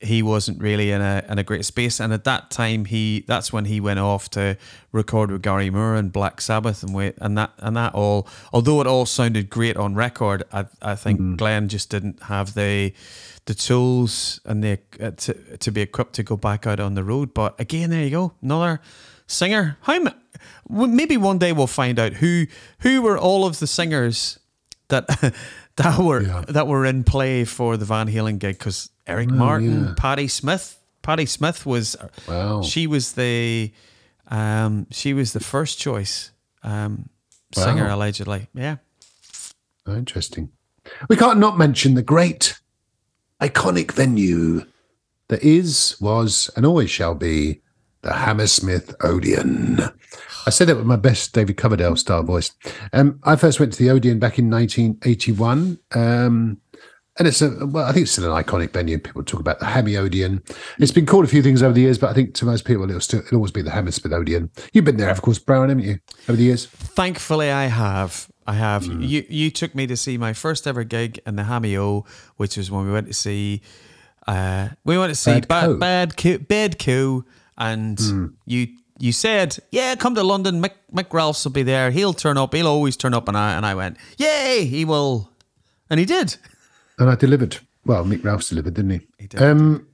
he 0.00 0.22
wasn't 0.22 0.60
really 0.60 0.92
in 0.92 1.00
a 1.00 1.24
in 1.28 1.40
a 1.40 1.42
great 1.42 1.64
space, 1.64 1.98
and 1.98 2.12
at 2.12 2.22
that 2.24 2.52
time 2.52 2.84
he 2.84 3.24
that's 3.26 3.52
when 3.52 3.64
he 3.64 3.80
went 3.80 3.98
off 3.98 4.30
to 4.30 4.56
record 4.92 5.32
with 5.32 5.42
Gary 5.42 5.68
Moore 5.68 5.96
and 5.96 6.12
Black 6.12 6.40
Sabbath 6.40 6.84
and 6.84 6.94
wait 6.94 7.16
and 7.20 7.36
that 7.36 7.50
and 7.58 7.76
that 7.76 7.92
all 7.92 8.28
although 8.52 8.80
it 8.80 8.86
all 8.86 9.06
sounded 9.06 9.50
great 9.50 9.76
on 9.76 9.96
record, 9.96 10.44
I 10.52 10.66
I 10.80 10.94
think 10.94 11.38
Glenn 11.38 11.68
just 11.68 11.90
didn't 11.90 12.22
have 12.24 12.54
the 12.54 12.92
the 13.46 13.54
tools 13.54 14.40
and 14.44 14.62
the 14.62 14.78
uh, 15.00 15.10
to 15.10 15.56
to 15.56 15.72
be 15.72 15.80
equipped 15.80 16.12
to 16.14 16.22
go 16.22 16.36
back 16.36 16.68
out 16.68 16.78
on 16.78 16.94
the 16.94 17.02
road. 17.02 17.34
But 17.34 17.58
again, 17.58 17.90
there 17.90 18.04
you 18.04 18.10
go, 18.10 18.32
another 18.40 18.80
singer. 19.26 19.76
How 19.82 19.98
well, 20.68 20.86
maybe 20.88 21.16
one 21.16 21.38
day 21.38 21.52
we'll 21.52 21.66
find 21.66 21.98
out 21.98 22.14
who 22.14 22.46
who 22.80 23.02
were 23.02 23.18
all 23.18 23.44
of 23.46 23.58
the 23.58 23.66
singers 23.66 24.38
that 24.88 25.06
that 25.76 25.98
were 25.98 26.22
Yeah. 26.22 26.44
that 26.48 26.66
were 26.66 26.84
in 26.84 27.04
play 27.04 27.44
for 27.44 27.76
the 27.76 27.84
Van 27.84 28.08
Halen 28.08 28.38
gig 28.38 28.58
because 28.58 28.90
Eric 29.06 29.30
Martin, 29.30 29.84
yeah. 29.88 29.94
Patty 29.96 30.28
Smyth, 30.28 30.78
Patty 31.02 31.26
Smyth 31.26 31.66
was 31.66 31.96
Wow. 32.28 32.62
she 32.62 32.86
was 32.86 33.12
the 33.12 33.72
um 34.28 34.86
she 34.90 35.12
was 35.14 35.32
the 35.32 35.40
first 35.40 35.78
choice 35.78 36.30
um 36.62 37.08
singer 37.54 37.84
Wow. 37.88 37.96
allegedly. 37.96 38.48
Yeah. 38.54 38.76
Oh, 39.86 39.94
interesting. 39.96 40.50
We 41.08 41.16
can't 41.16 41.38
not 41.38 41.58
mention 41.58 41.94
the 41.94 42.02
great, 42.02 42.58
iconic 43.40 43.92
venue 43.92 44.64
that 45.28 45.42
is, 45.42 45.96
was, 46.00 46.50
and 46.56 46.64
always 46.66 46.90
shall 46.90 47.14
be 47.14 47.60
the 48.04 48.12
Hammersmith 48.12 48.94
Odeon. 49.02 49.80
I 50.46 50.50
said 50.50 50.68
that 50.68 50.76
with 50.76 50.86
my 50.86 50.96
best 50.96 51.32
David 51.32 51.56
Coverdale 51.56 51.96
style 51.96 52.22
voice. 52.22 52.52
Um, 52.92 53.18
I 53.24 53.36
first 53.36 53.58
went 53.58 53.72
to 53.72 53.82
the 53.82 53.90
Odeon 53.90 54.18
back 54.18 54.38
in 54.38 54.50
1981. 54.50 55.78
Um, 55.94 56.60
and 57.16 57.28
it's 57.28 57.40
a, 57.40 57.66
well, 57.66 57.84
I 57.84 57.92
think 57.92 58.04
it's 58.04 58.12
still 58.12 58.34
an 58.34 58.44
iconic 58.44 58.72
venue. 58.72 58.98
People 58.98 59.22
talk 59.22 59.40
about 59.40 59.60
the 59.60 59.66
Hammy 59.66 59.96
Odeon. 59.96 60.42
It's 60.78 60.92
been 60.92 61.06
called 61.06 61.24
a 61.24 61.28
few 61.28 61.42
things 61.42 61.62
over 61.62 61.72
the 61.72 61.80
years, 61.80 61.96
but 61.96 62.10
I 62.10 62.12
think 62.12 62.34
to 62.34 62.44
most 62.44 62.64
people 62.64 62.84
it'll 62.84 63.00
still 63.00 63.20
it'll 63.20 63.36
always 63.36 63.52
be 63.52 63.62
the 63.62 63.70
Hammersmith 63.70 64.12
Odeon. 64.12 64.50
You've 64.72 64.84
been 64.84 64.96
there, 64.96 65.10
of 65.10 65.22
course, 65.22 65.38
Brown, 65.38 65.68
haven't 65.68 65.84
you, 65.84 66.00
over 66.28 66.36
the 66.36 66.42
years? 66.42 66.66
Thankfully, 66.66 67.50
I 67.52 67.66
have. 67.66 68.28
I 68.46 68.54
have. 68.54 68.86
Hmm. 68.86 69.00
You 69.00 69.24
you 69.28 69.50
took 69.52 69.76
me 69.76 69.86
to 69.86 69.96
see 69.96 70.18
my 70.18 70.32
first 70.32 70.66
ever 70.66 70.82
gig 70.82 71.20
in 71.24 71.36
the 71.36 71.44
Hammy 71.44 71.76
O, 71.78 72.04
which 72.36 72.56
was 72.56 72.70
when 72.70 72.84
we 72.84 72.92
went 72.92 73.06
to 73.06 73.14
see. 73.14 73.62
Uh, 74.26 74.70
we 74.84 74.98
went 74.98 75.10
to 75.10 75.14
see 75.14 75.40
Bad 75.40 75.48
Bad 75.48 75.66
Co. 75.66 75.78
Bad 75.78 76.16
Co, 76.16 76.38
Bad 76.38 76.78
Co, 76.80 77.24
and 77.58 77.98
Hmm. 78.00 78.26
you 78.46 78.68
you 79.00 79.12
said, 79.12 79.58
"Yeah, 79.72 79.96
come 79.96 80.14
to 80.14 80.22
London. 80.22 80.62
Mick, 80.62 80.72
Mick 80.94 81.12
Ralphs 81.12 81.44
will 81.44 81.52
be 81.52 81.64
there. 81.64 81.90
He'll 81.90 82.12
turn 82.14 82.38
up. 82.38 82.54
He'll 82.54 82.66
always 82.68 82.96
turn 82.96 83.12
up." 83.14 83.26
And 83.28 83.36
I 83.36 83.54
and 83.56 83.66
I 83.66 83.74
went, 83.74 83.96
"Yay, 84.18 84.64
he 84.66 84.84
will," 84.84 85.30
and 85.90 85.98
he 86.00 86.06
did. 86.06 86.36
And 86.98 87.10
I 87.10 87.16
delivered. 87.16 87.58
Well, 87.84 88.04
Mick 88.04 88.24
Ralphs 88.24 88.48
delivered, 88.50 88.74
didn't 88.74 88.90
he? 88.92 89.00
He 89.18 89.26
did. 89.26 89.42
Um, 89.42 89.86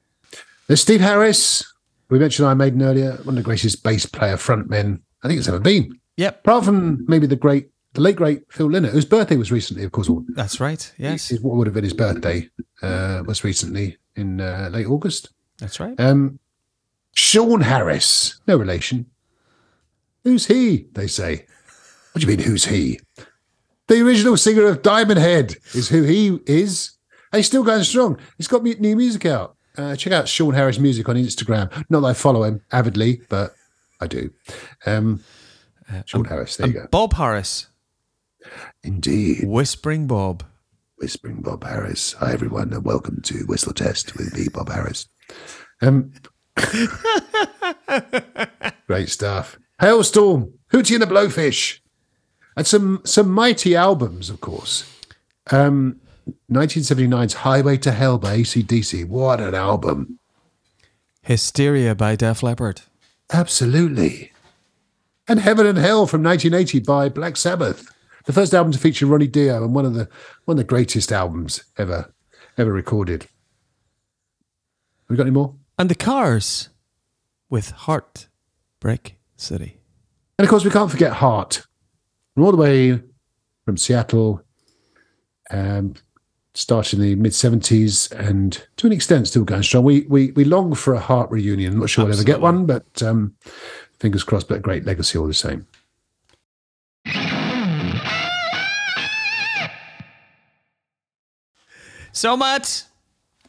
there's 0.66 0.80
Steve 0.82 1.00
Harris. 1.00 1.64
We 2.11 2.18
mentioned 2.18 2.46
I 2.48 2.54
made 2.54 2.74
an 2.74 2.82
earlier. 2.82 3.12
One 3.24 3.30
of 3.30 3.36
the 3.36 3.42
greatest 3.42 3.82
bass 3.82 4.04
player 4.06 4.36
frontmen 4.36 5.00
I 5.22 5.28
think 5.28 5.38
it's 5.38 5.48
ever 5.48 5.58
been. 5.61 5.98
Yep, 6.16 6.40
Apart 6.40 6.64
from 6.66 7.04
maybe 7.08 7.26
the 7.26 7.36
great, 7.36 7.70
the 7.94 8.00
late 8.02 8.16
great 8.16 8.42
Phil 8.52 8.68
Lynott, 8.68 8.90
whose 8.90 9.06
birthday 9.06 9.36
was 9.36 9.50
recently, 9.50 9.84
of 9.84 9.92
course. 9.92 10.11
that's 10.34 10.61
right. 10.61 10.92
Yes, 10.98 11.30
Is 11.30 11.40
what 11.40 11.56
would 11.56 11.66
have 11.66 11.74
been 11.74 11.84
his 11.84 11.94
birthday 11.94 12.48
uh, 12.82 13.22
was 13.26 13.42
recently 13.44 13.96
in 14.16 14.40
uh, 14.40 14.68
late 14.72 14.86
August. 14.86 15.30
that's 15.58 15.80
right. 15.80 15.98
Um, 15.98 16.38
Sean 17.14 17.61
Harris, 17.62 18.40
no 18.46 18.56
relation. 18.56 19.06
Who's 20.24 20.46
he? 20.46 20.86
They 20.92 21.06
say. 21.06 21.46
What 22.12 22.20
do 22.20 22.26
you 22.30 22.36
mean? 22.36 22.46
Who's 22.46 22.66
he? 22.66 23.00
The 23.88 24.02
original 24.02 24.36
singer 24.36 24.66
of 24.66 24.82
Diamond 24.82 25.18
Head 25.18 25.56
is 25.74 25.88
who 25.88 26.02
he 26.02 26.38
is. 26.46 26.92
And 27.32 27.38
he's 27.38 27.46
still 27.46 27.62
going 27.62 27.84
strong. 27.84 28.18
He's 28.36 28.48
got 28.48 28.62
new 28.62 28.96
music 28.96 29.26
out. 29.26 29.56
Uh, 29.76 29.96
check 29.96 30.12
out 30.12 30.28
Sean 30.28 30.54
Harris 30.54 30.78
music 30.78 31.08
on 31.08 31.16
Instagram. 31.16 31.72
Not 31.88 32.00
that 32.00 32.06
I 32.06 32.12
follow 32.12 32.42
him 32.42 32.61
avidly, 32.72 33.22
but 33.28 33.54
I 34.00 34.06
do. 34.06 34.30
Um, 34.86 35.22
Sean 36.06 36.24
Harris, 36.24 36.56
there 36.56 36.66
you 36.66 36.72
go. 36.74 36.86
Bob 36.90 37.14
Harris, 37.14 37.68
Indeed. 38.82 39.44
Whispering 39.44 40.06
Bob. 40.06 40.44
Whispering 40.96 41.42
Bob 41.42 41.64
Harris. 41.64 42.12
Hi, 42.14 42.32
everyone, 42.32 42.72
and 42.72 42.84
welcome 42.84 43.20
to 43.22 43.44
Whistle 43.46 43.72
Test 43.72 44.16
with 44.16 44.36
me, 44.36 44.48
Bob 44.52 44.68
Harris. 44.70 45.08
Um, 45.82 46.12
great 48.86 49.08
stuff. 49.08 49.58
Halestorm, 49.80 50.52
Hootie 50.72 50.94
and 50.94 51.02
the 51.02 51.06
Blowfish, 51.06 51.80
and 52.56 52.66
some 52.66 53.00
some 53.04 53.30
mighty 53.30 53.74
albums, 53.74 54.30
of 54.30 54.40
course. 54.40 54.84
Um, 55.50 56.00
1979's 56.50 57.34
Highway 57.34 57.76
to 57.78 57.92
Hell 57.92 58.18
by 58.18 58.38
ACDC. 58.38 59.06
What 59.08 59.40
an 59.40 59.54
album! 59.54 60.18
Hysteria 61.22 61.94
by 61.94 62.16
Def 62.16 62.42
Leppard. 62.42 62.82
Absolutely. 63.32 64.32
And 65.28 65.40
Heaven 65.40 65.66
and 65.66 65.78
Hell 65.78 66.06
from 66.06 66.22
1980 66.22 66.80
by 66.80 67.08
Black 67.08 67.36
Sabbath. 67.36 67.86
The 68.26 68.32
first 68.32 68.52
album 68.52 68.72
to 68.72 68.78
feature 68.78 69.06
Ronnie 69.06 69.26
Dio 69.26 69.62
and 69.64 69.74
one 69.74 69.86
of 69.86 69.94
the 69.94 70.08
one 70.44 70.54
of 70.54 70.58
the 70.58 70.64
greatest 70.64 71.12
albums 71.12 71.64
ever 71.78 72.12
ever 72.58 72.72
recorded. 72.72 73.22
Have 73.22 73.30
We 75.08 75.16
got 75.16 75.22
any 75.22 75.30
more? 75.30 75.54
And 75.81 75.89
the 75.89 75.95
Cars 75.95 76.68
with 77.49 77.70
Heartbreak 77.70 79.16
City. 79.39 79.78
And 80.39 80.45
of 80.45 80.51
course, 80.51 80.62
we 80.62 80.70
can't 80.70 80.91
forget 80.91 81.14
Heart. 81.14 81.66
All 82.37 82.51
the 82.51 82.59
way 82.59 83.01
from 83.64 83.78
Seattle, 83.78 84.43
um, 85.51 85.95
started 86.53 86.99
in 86.99 87.03
the 87.03 87.14
mid 87.14 87.33
70s 87.33 88.12
and 88.12 88.62
to 88.76 88.89
an 88.89 88.93
extent 88.93 89.28
still 89.28 89.45
going 89.45 89.62
strong. 89.62 89.85
We 89.85 90.03
we 90.03 90.33
we 90.33 90.45
long 90.45 90.74
for 90.74 90.93
a 90.93 91.01
Heart 91.01 91.31
reunion. 91.31 91.72
I'm 91.72 91.81
not 91.81 91.89
sure 91.89 92.05
we'll 92.05 92.12
ever 92.12 92.24
get 92.24 92.43
one, 92.43 92.66
but 92.66 93.03
um, 93.03 93.35
fingers 94.01 94.22
crossed, 94.22 94.49
but 94.49 94.59
a 94.59 94.61
great 94.61 94.85
legacy 94.85 95.16
all 95.16 95.26
the 95.26 95.33
same. 95.33 95.66
So, 102.12 102.37
Matt, 102.37 102.85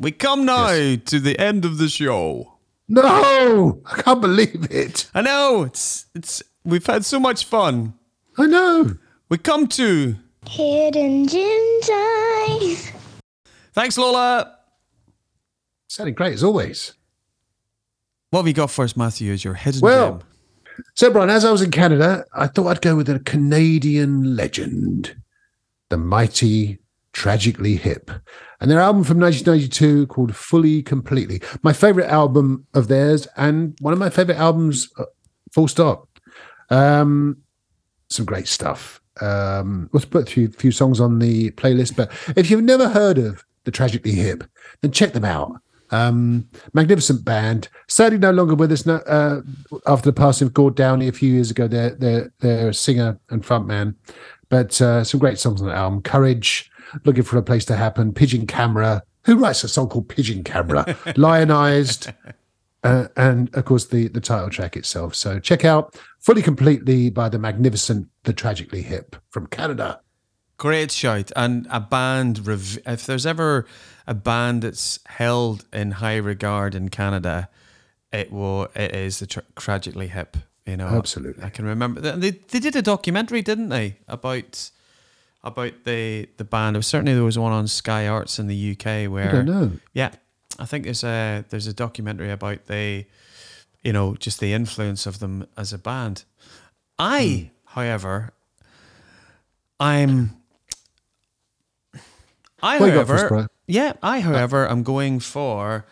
we 0.01 0.11
come 0.11 0.45
now 0.45 0.95
to 1.05 1.19
the 1.19 1.37
end 1.39 1.63
of 1.63 1.77
the 1.77 1.87
show. 1.87 2.57
No, 2.89 3.81
I 3.85 4.01
can't 4.01 4.19
believe 4.19 4.67
it. 4.69 5.09
I 5.13 5.21
know 5.21 5.63
it's 5.63 6.07
it's 6.13 6.43
we've 6.65 6.85
had 6.85 7.05
so 7.05 7.19
much 7.19 7.45
fun. 7.45 7.93
I 8.37 8.47
know. 8.47 8.97
We 9.29 9.37
come 9.37 9.67
to 9.67 10.15
Hidden 10.49 11.27
Jim's 11.27 11.89
eyes. 11.93 12.91
thanks, 13.73 13.97
Lola. 13.97 14.57
Sounding 15.87 16.15
great 16.15 16.33
as 16.33 16.43
always. 16.43 16.93
What 18.31 18.39
have 18.41 18.47
you 18.47 18.53
got 18.53 18.71
for 18.71 18.83
us, 18.83 18.97
Matthew? 18.97 19.31
Is 19.31 19.43
your 19.43 19.53
hidden 19.53 19.81
Well, 19.81 20.11
gem? 20.17 20.27
So, 20.95 21.11
Brian, 21.11 21.29
as 21.29 21.45
I 21.45 21.51
was 21.51 21.61
in 21.61 21.69
Canada, 21.71 22.25
I 22.33 22.47
thought 22.47 22.67
I'd 22.67 22.81
go 22.81 22.95
with 22.95 23.09
a 23.09 23.19
Canadian 23.19 24.35
legend, 24.35 25.15
the 25.89 25.97
mighty 25.97 26.79
Tragically 27.13 27.75
Hip, 27.75 28.11
and 28.59 28.69
their 28.69 28.79
album 28.79 29.03
from 29.03 29.19
1992 29.19 30.07
called 30.07 30.35
Fully 30.35 30.81
Completely. 30.81 31.41
My 31.63 31.73
favorite 31.73 32.07
album 32.07 32.65
of 32.73 32.87
theirs, 32.87 33.27
and 33.37 33.77
one 33.81 33.93
of 33.93 33.99
my 33.99 34.09
favorite 34.09 34.37
albums, 34.37 34.89
uh, 34.97 35.05
full 35.51 35.67
stop. 35.67 36.07
Um, 36.69 37.37
some 38.09 38.25
great 38.25 38.47
stuff. 38.47 39.01
Um, 39.19 39.89
let's 39.93 40.05
put 40.05 40.27
a 40.27 40.31
few, 40.31 40.49
few 40.49 40.71
songs 40.71 40.99
on 40.99 41.19
the 41.19 41.51
playlist, 41.51 41.95
but 41.95 42.11
if 42.37 42.49
you've 42.49 42.63
never 42.63 42.89
heard 42.89 43.17
of 43.17 43.43
the 43.65 43.71
Tragically 43.71 44.13
Hip, 44.13 44.43
then 44.81 44.91
check 44.91 45.13
them 45.13 45.25
out. 45.25 45.61
Um, 45.91 46.47
magnificent 46.73 47.25
band. 47.25 47.67
Sadly, 47.87 48.17
no 48.17 48.31
longer 48.31 48.55
with 48.55 48.71
us. 48.71 48.87
Uh, 48.87 49.41
after 49.85 50.09
the 50.09 50.13
passing 50.13 50.47
of 50.47 50.53
Gord 50.53 50.75
Downie 50.75 51.09
a 51.09 51.11
few 51.11 51.33
years 51.33 51.51
ago, 51.51 51.67
their 51.67 51.91
their 51.91 52.31
their 52.39 52.73
singer 52.73 53.19
and 53.29 53.43
frontman. 53.43 53.95
But 54.49 54.81
uh, 54.81 55.03
some 55.03 55.19
great 55.19 55.37
songs 55.37 55.61
on 55.61 55.67
the 55.67 55.73
album. 55.73 56.01
Courage, 56.01 56.70
Looking 57.05 57.23
for 57.23 57.37
a 57.37 57.43
Place 57.43 57.65
to 57.65 57.75
Happen, 57.75 58.13
Pigeon 58.13 58.47
Camera. 58.47 59.03
Who 59.25 59.37
writes 59.37 59.63
a 59.63 59.67
song 59.67 59.89
called 59.89 60.09
Pigeon 60.09 60.43
Camera? 60.43 60.97
Lionized, 61.15 62.11
uh, 62.83 63.07
and 63.15 63.53
of 63.55 63.65
course 63.65 63.85
the 63.85 64.07
the 64.07 64.21
title 64.21 64.49
track 64.49 64.75
itself. 64.75 65.15
So 65.15 65.39
check 65.39 65.63
out 65.63 65.95
Fully 66.19 66.41
Completely 66.41 67.09
by 67.09 67.29
the 67.29 67.39
magnificent 67.39 68.07
The 68.23 68.33
Tragically 68.33 68.81
Hip 68.81 69.15
from 69.29 69.47
Canada. 69.47 70.01
Great 70.57 70.91
shout. 70.91 71.31
And 71.35 71.65
a 71.71 71.79
band, 71.79 72.45
rev- 72.45 72.79
if 72.85 73.05
there's 73.07 73.25
ever 73.25 73.65
a 74.05 74.13
band 74.13 74.61
that's 74.61 74.99
held 75.07 75.65
in 75.73 75.91
high 75.91 76.17
regard 76.17 76.75
in 76.75 76.89
Canada, 76.89 77.49
it 78.11 78.31
will. 78.31 78.67
It 78.75 78.95
is 78.95 79.19
the 79.19 79.25
tra- 79.27 79.43
tragically 79.55 80.07
hip. 80.07 80.37
You 80.65 80.77
know, 80.77 80.87
Absolutely. 80.87 81.43
I 81.43 81.49
can 81.49 81.65
remember 81.65 81.99
they 82.01 82.31
they 82.31 82.59
did 82.59 82.75
a 82.75 82.81
documentary, 82.83 83.41
didn't 83.41 83.69
they, 83.69 83.97
about 84.07 84.69
about 85.43 85.83
the 85.85 86.27
the 86.37 86.43
band. 86.43 86.75
It 86.75 86.79
was, 86.79 86.87
certainly 86.87 87.13
there 87.13 87.23
was 87.23 87.39
one 87.39 87.51
on 87.51 87.67
Sky 87.67 88.07
Arts 88.07 88.39
in 88.39 88.47
the 88.47 88.71
UK 88.71 89.11
where 89.11 89.29
I 89.29 89.31
don't 89.31 89.45
know. 89.45 89.71
yeah, 89.93 90.11
I 90.59 90.65
think 90.65 90.85
there's 90.85 91.03
a 91.03 91.45
there's 91.49 91.67
a 91.67 91.73
documentary 91.73 92.31
about 92.31 92.65
the, 92.65 93.05
you 93.83 93.93
know, 93.93 94.15
just 94.15 94.39
the 94.39 94.53
influence 94.53 95.05
of 95.05 95.19
them 95.19 95.47
as 95.57 95.73
a 95.73 95.77
band. 95.77 96.25
I, 96.99 97.51
however, 97.65 98.33
I'm. 99.79 100.37
I, 102.63 102.79
What 102.79 102.87
you 102.87 102.93
got 102.93 103.07
for 103.07 103.15
us, 103.15 103.21
however, 103.21 103.47
yeah, 103.65 103.93
I, 104.03 104.19
however, 104.19 104.69
am 104.69 104.83
going 104.83 105.19
for 105.19 105.87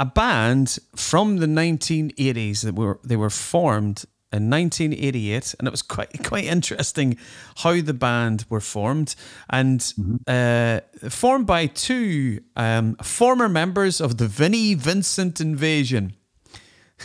a 0.00 0.06
band 0.06 0.78
from 0.94 1.36
the 1.36 1.46
1980s 1.46 2.62
that 2.62 2.74
were 2.74 2.98
they 3.04 3.16
were 3.16 3.28
formed 3.28 4.06
in 4.32 4.50
1988, 4.50 5.54
and 5.58 5.68
it 5.68 5.70
was 5.70 5.82
quite 5.82 6.22
quite 6.24 6.44
interesting 6.44 7.16
how 7.58 7.80
the 7.80 7.94
band 7.94 8.44
were 8.48 8.60
formed. 8.60 9.14
And 9.48 9.80
uh, 10.26 10.80
formed 11.08 11.46
by 11.46 11.66
two 11.66 12.40
um, 12.56 12.96
former 12.96 13.48
members 13.48 14.00
of 14.00 14.18
the 14.18 14.26
Vinnie 14.26 14.74
Vincent 14.74 15.40
Invasion. 15.40 16.14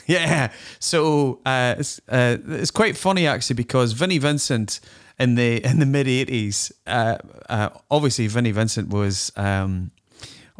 Yeah, 0.08 0.54
so 0.80 1.42
uh, 1.46 1.76
it's, 1.78 2.00
uh, 2.08 2.38
it's 2.48 2.72
quite 2.72 2.96
funny 2.96 3.28
actually 3.28 3.56
because 3.56 3.92
Vinnie 3.92 4.20
Vincent 4.20 4.80
in 5.20 5.36
the 5.36 5.64
in 5.66 5.80
the 5.80 5.86
mid 5.86 6.08
'80s, 6.08 6.72
uh, 6.88 7.18
uh, 7.50 7.70
obviously 7.90 8.28
Vinnie 8.28 8.52
Vincent 8.52 8.90
was 8.90 9.32
um, 9.36 9.92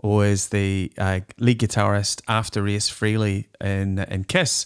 was 0.04 0.50
the 0.50 0.92
uh, 0.98 1.22
lead 1.40 1.60
guitarist 1.60 2.22
after 2.28 2.68
Ace 2.68 2.90
Frehley 2.90 3.48
in 3.60 4.00
in 4.00 4.26
Kiss, 4.26 4.66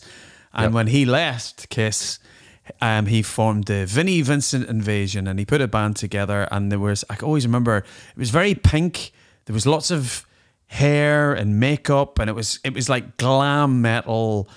and 0.56 0.74
when 0.74 0.88
he 0.88 1.06
left 1.06 1.70
Kiss. 1.70 2.20
Um, 2.82 3.06
he 3.06 3.22
formed 3.22 3.66
the 3.66 3.86
Vinnie 3.86 4.24
Vincent 4.24 4.68
Invasion, 4.68 5.28
and 5.28 5.38
he 5.38 5.45
put 5.45 5.62
a 5.62 5.68
band 5.68 5.97
together. 5.97 6.47
And 6.49 6.72
there 6.72 6.80
was, 6.80 7.06
I 7.12 7.18
always 7.22 7.45
remember, 7.45 7.78
it 7.78 8.18
was 8.18 8.32
very 8.32 8.56
pink. 8.56 9.12
There 9.45 9.53
was 9.53 9.68
lots 9.68 9.91
of 9.91 10.26
hair 10.68 11.34
and 11.34 11.60
makeup, 11.60 12.20
and 12.20 12.30
it 12.30 12.34
was 12.34 12.60
it 12.64 12.74
was 12.74 12.89
like 12.89 13.18
glam 13.18 13.82
metal, 13.82 14.49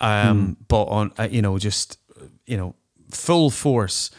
um, 0.00 0.56
but 0.68 0.84
on 0.84 1.12
uh, 1.18 1.28
you 1.30 1.42
know 1.42 1.58
just 1.58 1.98
you 2.46 2.56
know 2.56 2.74
full 3.10 3.50
force. 3.50 4.10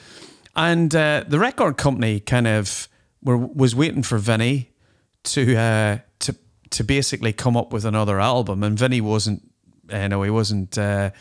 And 0.56 0.94
uh, 0.96 1.24
the 1.28 1.40
record 1.40 1.78
company 1.78 2.20
kind 2.20 2.48
of 2.48 2.88
were 3.22 3.38
was 3.38 3.76
waiting 3.76 4.04
for 4.04 4.18
Vinnie 4.18 4.72
to 5.24 5.56
uh, 5.56 5.98
to 6.20 6.36
to 6.72 6.84
basically 6.84 7.34
come 7.34 7.58
up 7.58 7.74
with 7.74 7.86
another 7.86 8.20
album, 8.20 8.64
and 8.64 8.78
Vinnie 8.78 9.02
wasn't, 9.02 9.50
you 9.92 10.10
know, 10.10 10.24
he 10.24 10.30
wasn't 10.30 10.78
uh, 10.78 11.12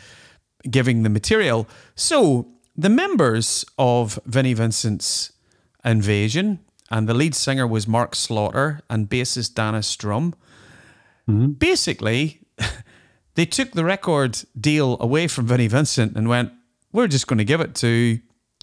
giving 0.69 1.03
the 1.03 1.09
material. 1.09 1.67
So 1.95 2.47
the 2.75 2.89
members 2.89 3.65
of 3.77 4.19
Vinnie 4.25 4.53
Vincent's 4.53 5.31
Invasion, 5.85 6.59
and 6.89 7.07
the 7.09 7.13
lead 7.13 7.35
singer 7.35 7.67
was 7.67 7.87
Mark 7.87 8.15
Slaughter, 8.15 8.79
and 8.89 9.09
bassist 9.09 9.55
Dana 9.55 9.83
Strum. 9.83 10.33
Basically, 11.27 12.41
they 13.35 13.45
took 13.45 13.71
the 13.71 13.83
record 13.85 14.39
deal 14.59 14.97
away 14.99 15.27
from 15.27 15.47
Vinnie 15.47 15.67
Vincent 15.67 16.15
and 16.15 16.27
went, 16.29 16.51
we're 16.91 17.07
just 17.07 17.27
going 17.27 17.37
to 17.39 17.45
give 17.45 17.61
it 17.61 17.75
to 17.75 18.19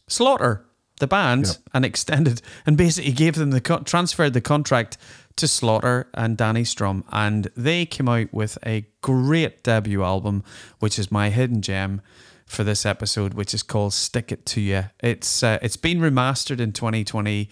Slaughter, 0.09 0.65
the 0.99 1.07
band, 1.07 1.47
Yep. 1.47 1.57
and 1.75 1.85
extended 1.91 2.43
and 2.67 2.77
basically 2.77 3.13
gave 3.13 3.35
them 3.35 3.51
the 3.51 3.61
co- 3.61 3.81
transferred 3.81 4.33
the 4.35 4.41
contract 4.41 4.99
to 5.37 5.49
Slaughter 5.49 6.09
and 6.15 6.37
Danny 6.37 6.65
Strum, 6.65 7.05
and 7.11 7.49
they 7.57 7.87
came 7.87 8.09
out 8.09 8.33
with 8.33 8.59
a 8.65 8.87
great 9.01 9.63
debut 9.63 10.03
album, 10.03 10.45
which 10.79 10.99
is 10.99 11.11
my 11.11 11.31
hidden 11.31 11.63
gem 11.63 12.03
for 12.47 12.65
this 12.65 12.85
episode, 12.85 13.35
which 13.35 13.55
is 13.55 13.63
called 13.63 13.93
"Stick 13.93 14.33
It 14.33 14.45
to 14.47 14.61
You." 14.61 14.85
It's 15.01 15.43
uh, 15.43 15.59
it's 15.63 15.77
been 15.77 16.01
remastered 16.01 16.61
in 16.61 16.73
2020. 16.73 17.49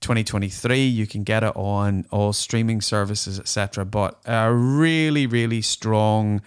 2023 0.00 0.84
you 0.84 1.06
can 1.06 1.22
get 1.22 1.44
it 1.44 1.54
on 1.54 2.04
all 2.10 2.32
streaming 2.32 2.80
services 2.80 3.38
etc 3.38 3.84
but 3.84 4.20
a 4.26 4.52
really 4.52 5.28
really 5.28 5.62
strong 5.62 6.42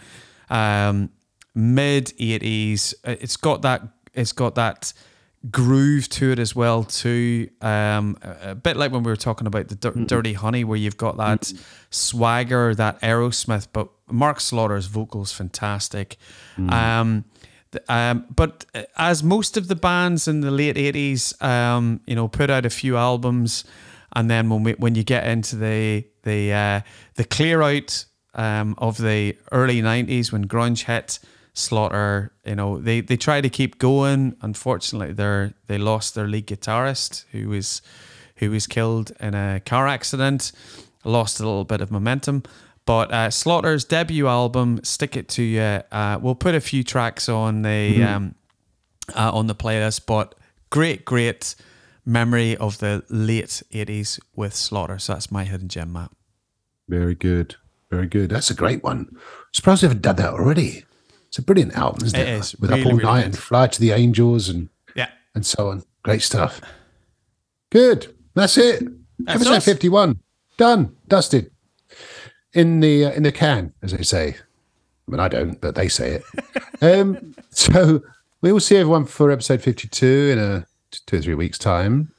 um 0.49 1.09
mid 1.53 2.07
80s 2.19 2.93
it's 3.05 3.37
got 3.37 3.61
that 3.61 3.81
it's 4.13 4.33
got 4.33 4.55
that 4.55 4.91
groove 5.51 6.09
to 6.09 6.31
it 6.31 6.39
as 6.39 6.55
well 6.55 6.83
too. 6.83 7.49
Um 7.61 8.17
a 8.21 8.55
bit 8.55 8.77
like 8.77 8.91
when 8.91 9.03
we 9.03 9.11
were 9.11 9.15
talking 9.17 9.47
about 9.47 9.67
the 9.67 9.75
Dir- 9.75 10.05
dirty 10.05 10.33
honey 10.33 10.63
where 10.63 10.77
you've 10.77 10.97
got 10.97 11.17
that 11.17 11.51
swagger 11.89 12.73
that 12.75 12.99
aerosmith 13.01 13.67
but 13.73 13.89
mark 14.09 14.39
slaughter's 14.39 14.87
vocals 14.87 15.31
fantastic. 15.31 16.17
Um 16.57 17.25
th- 17.71 17.83
um, 17.89 18.25
but 18.33 18.65
uh, 18.73 18.83
as 18.97 19.23
most 19.23 19.57
of 19.57 19.67
the 19.67 19.75
bands 19.75 20.27
in 20.27 20.41
the 20.41 20.51
late 20.51 20.77
eighties, 20.77 21.33
um, 21.41 21.99
you 22.07 22.15
know, 22.15 22.27
put 22.27 22.49
out 22.49 22.65
a 22.65 22.69
few 22.69 22.95
albums, 22.97 23.65
and 24.15 24.29
then 24.29 24.49
when 24.49 24.63
we, 24.63 24.71
when 24.73 24.95
you 24.95 25.03
get 25.03 25.27
into 25.27 25.55
the 25.57 26.05
the 26.23 26.53
uh, 26.53 26.81
the 27.15 27.25
clear 27.25 27.61
out 27.61 28.05
um, 28.33 28.75
of 28.77 28.97
the 28.97 29.35
early 29.51 29.81
nineties 29.81 30.31
when 30.31 30.47
grunge 30.47 30.85
hit, 30.85 31.19
Slaughter, 31.57 32.33
you 32.45 32.55
know, 32.55 32.79
they 32.79 32.99
they 32.99 33.15
try 33.15 33.39
to 33.39 33.49
keep 33.49 33.79
going. 33.79 34.35
Unfortunately, 34.41 35.13
they 35.13 35.53
they 35.67 35.77
lost 35.77 36.13
their 36.13 36.27
lead 36.27 36.47
guitarist 36.47 37.23
who 37.31 37.47
was 37.47 37.81
who 38.35 38.51
was 38.51 38.67
killed 38.67 39.13
in 39.21 39.33
a 39.33 39.61
car 39.61 39.87
accident, 39.87 40.51
lost 41.05 41.39
a 41.39 41.43
little 41.43 41.63
bit 41.63 41.79
of 41.79 41.91
momentum. 41.91 42.43
But 42.85 43.11
uh, 43.11 43.31
Slaughter's 43.31 43.85
debut 43.85 44.27
album, 44.27 44.81
"Stick 44.83 45.15
It 45.15 45.29
to 45.29 45.43
You," 45.43 45.61
uh, 45.61 46.19
we'll 46.21 46.35
put 46.35 46.55
a 46.55 46.61
few 46.61 46.83
tracks 46.83 47.29
on 47.29 47.61
the 47.61 48.03
um, 48.03 48.35
uh, 49.15 49.31
on 49.31 49.47
the 49.47 49.55
playlist. 49.55 50.05
But 50.05 50.35
great, 50.69 51.05
great 51.05 51.55
memory 52.05 52.57
of 52.57 52.79
the 52.79 53.03
late 53.09 53.63
'80s 53.71 54.19
with 54.35 54.53
Slaughter. 54.53 54.99
So 54.99 55.13
that's 55.13 55.31
my 55.31 55.45
hidden 55.45 55.69
gem, 55.69 55.93
Matt. 55.93 56.11
Very 56.89 57.15
good. 57.15 57.55
Very 57.89 58.07
good. 58.07 58.29
That's 58.29 58.49
a 58.49 58.55
great 58.55 58.83
one. 58.83 59.07
i 59.15 59.19
Surprised 59.53 59.83
they 59.83 59.87
haven't 59.87 60.01
done 60.01 60.17
that 60.17 60.33
already. 60.33 60.83
It's 61.35 61.39
a 61.39 61.43
brilliant 61.43 61.73
album, 61.75 62.05
isn't 62.05 62.17
It 62.17 62.29
it? 62.29 62.39
is. 62.39 62.55
With 62.55 62.69
Really, 62.69 62.81
Up 62.83 62.85
All 62.87 62.91
really 62.93 63.03
Night 63.03 63.17
good. 63.23 63.25
and 63.25 63.37
Fly 63.37 63.67
to 63.67 63.81
the 63.81 63.91
Angels 63.91 64.47
and 64.47 64.69
Yeah, 64.95 65.09
and 65.35 65.45
so 65.45 65.67
on. 65.69 65.83
Great 66.01 66.21
stuff. 66.21 66.61
Good. 67.71 68.15
That's 68.35 68.57
it. 68.57 68.83
That's 69.19 69.35
Episode 69.41 69.55
us. 69.55 69.65
fifty-one 69.65 70.19
done, 70.55 70.95
dusted 71.09 71.51
in 72.53 72.79
the 72.79 73.03
uh, 73.05 73.11
in 73.11 73.23
the 73.23 73.33
can, 73.33 73.73
as 73.81 73.91
they 73.91 74.03
say. 74.03 74.37
I 75.07 75.11
mean, 75.11 75.19
I 75.19 75.27
don't, 75.27 75.59
but 75.59 75.75
they 75.75 75.89
say 75.89 76.21
it. 76.21 76.23
um, 76.81 77.35
so 77.51 78.01
we 78.41 78.53
will 78.53 78.61
see 78.61 78.77
everyone 78.77 79.03
for 79.05 79.29
episode 79.29 79.61
fifty-two 79.61 80.29
in 80.31 80.39
a 80.39 80.65
two 81.05 81.17
or 81.17 81.21
three 81.21 81.35
weeks' 81.35 81.57
time 81.57 82.13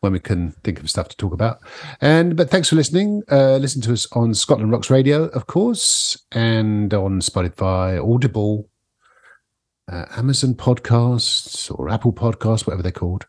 when 0.00 0.12
we 0.12 0.20
can 0.20 0.52
think 0.62 0.80
of 0.80 0.88
stuff 0.88 1.08
to 1.08 1.16
talk 1.16 1.32
about. 1.32 1.58
And 2.00 2.36
but 2.36 2.50
thanks 2.50 2.68
for 2.68 2.76
listening. 2.76 3.22
Uh, 3.30 3.56
listen 3.56 3.82
to 3.82 3.92
us 3.92 4.06
on 4.12 4.34
Scotland 4.34 4.70
Rocks 4.70 4.90
Radio, 4.90 5.24
of 5.28 5.46
course, 5.46 6.20
and 6.32 6.92
on 6.94 7.20
Spotify, 7.20 7.98
Audible, 8.02 8.68
uh, 9.90 10.04
Amazon 10.16 10.54
Podcasts, 10.54 11.76
or 11.76 11.88
Apple 11.88 12.12
Podcasts, 12.12 12.66
whatever 12.66 12.82
they're 12.82 12.92
called, 12.92 13.26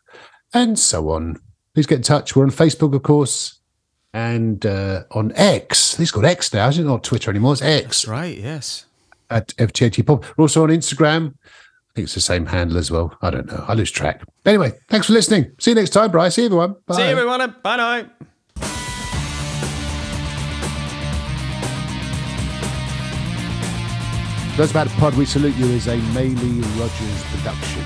and 0.54 0.78
so 0.78 1.10
on. 1.10 1.36
Please 1.74 1.86
get 1.86 1.96
in 1.96 2.02
touch. 2.02 2.34
We're 2.34 2.44
on 2.44 2.50
Facebook, 2.50 2.94
of 2.94 3.02
course, 3.02 3.60
and 4.12 4.64
uh, 4.66 5.04
on 5.12 5.32
X. 5.34 5.98
It's 5.98 6.10
called 6.10 6.24
X 6.24 6.52
now. 6.52 6.68
It's 6.68 6.78
not 6.78 7.04
Twitter 7.04 7.30
anymore. 7.30 7.54
It's 7.54 7.62
X 7.62 7.82
that's 7.84 8.08
right. 8.08 8.36
Yes. 8.36 8.86
at 9.30 9.48
FTAT 9.56 10.04
Pop. 10.06 10.24
We're 10.36 10.42
also 10.44 10.62
on 10.62 10.70
Instagram. 10.70 11.34
I 11.90 11.94
think 11.94 12.04
it's 12.04 12.14
the 12.14 12.20
same 12.20 12.46
handle 12.46 12.78
as 12.78 12.90
well. 12.90 13.16
I 13.20 13.30
don't 13.30 13.46
know. 13.46 13.64
I 13.66 13.74
lose 13.74 13.90
track. 13.90 14.22
Anyway, 14.46 14.72
thanks 14.88 15.08
for 15.08 15.12
listening. 15.12 15.50
See 15.58 15.72
you 15.72 15.74
next 15.74 15.90
time, 15.90 16.12
Bryce. 16.12 16.36
See 16.36 16.42
you, 16.42 16.46
everyone. 16.46 16.76
Bye. 16.86 16.94
See 16.94 17.02
you, 17.02 17.08
everyone. 17.08 17.54
Bye 17.64 17.76
now. 17.76 18.10
Those 24.56 24.70
about 24.70 24.88
the 24.88 24.94
pod, 24.98 25.14
we 25.16 25.24
salute 25.24 25.56
you 25.56 25.66
is 25.66 25.88
a 25.88 25.96
Maylie 26.12 26.60
Rogers 26.78 27.24
production. 27.30 27.82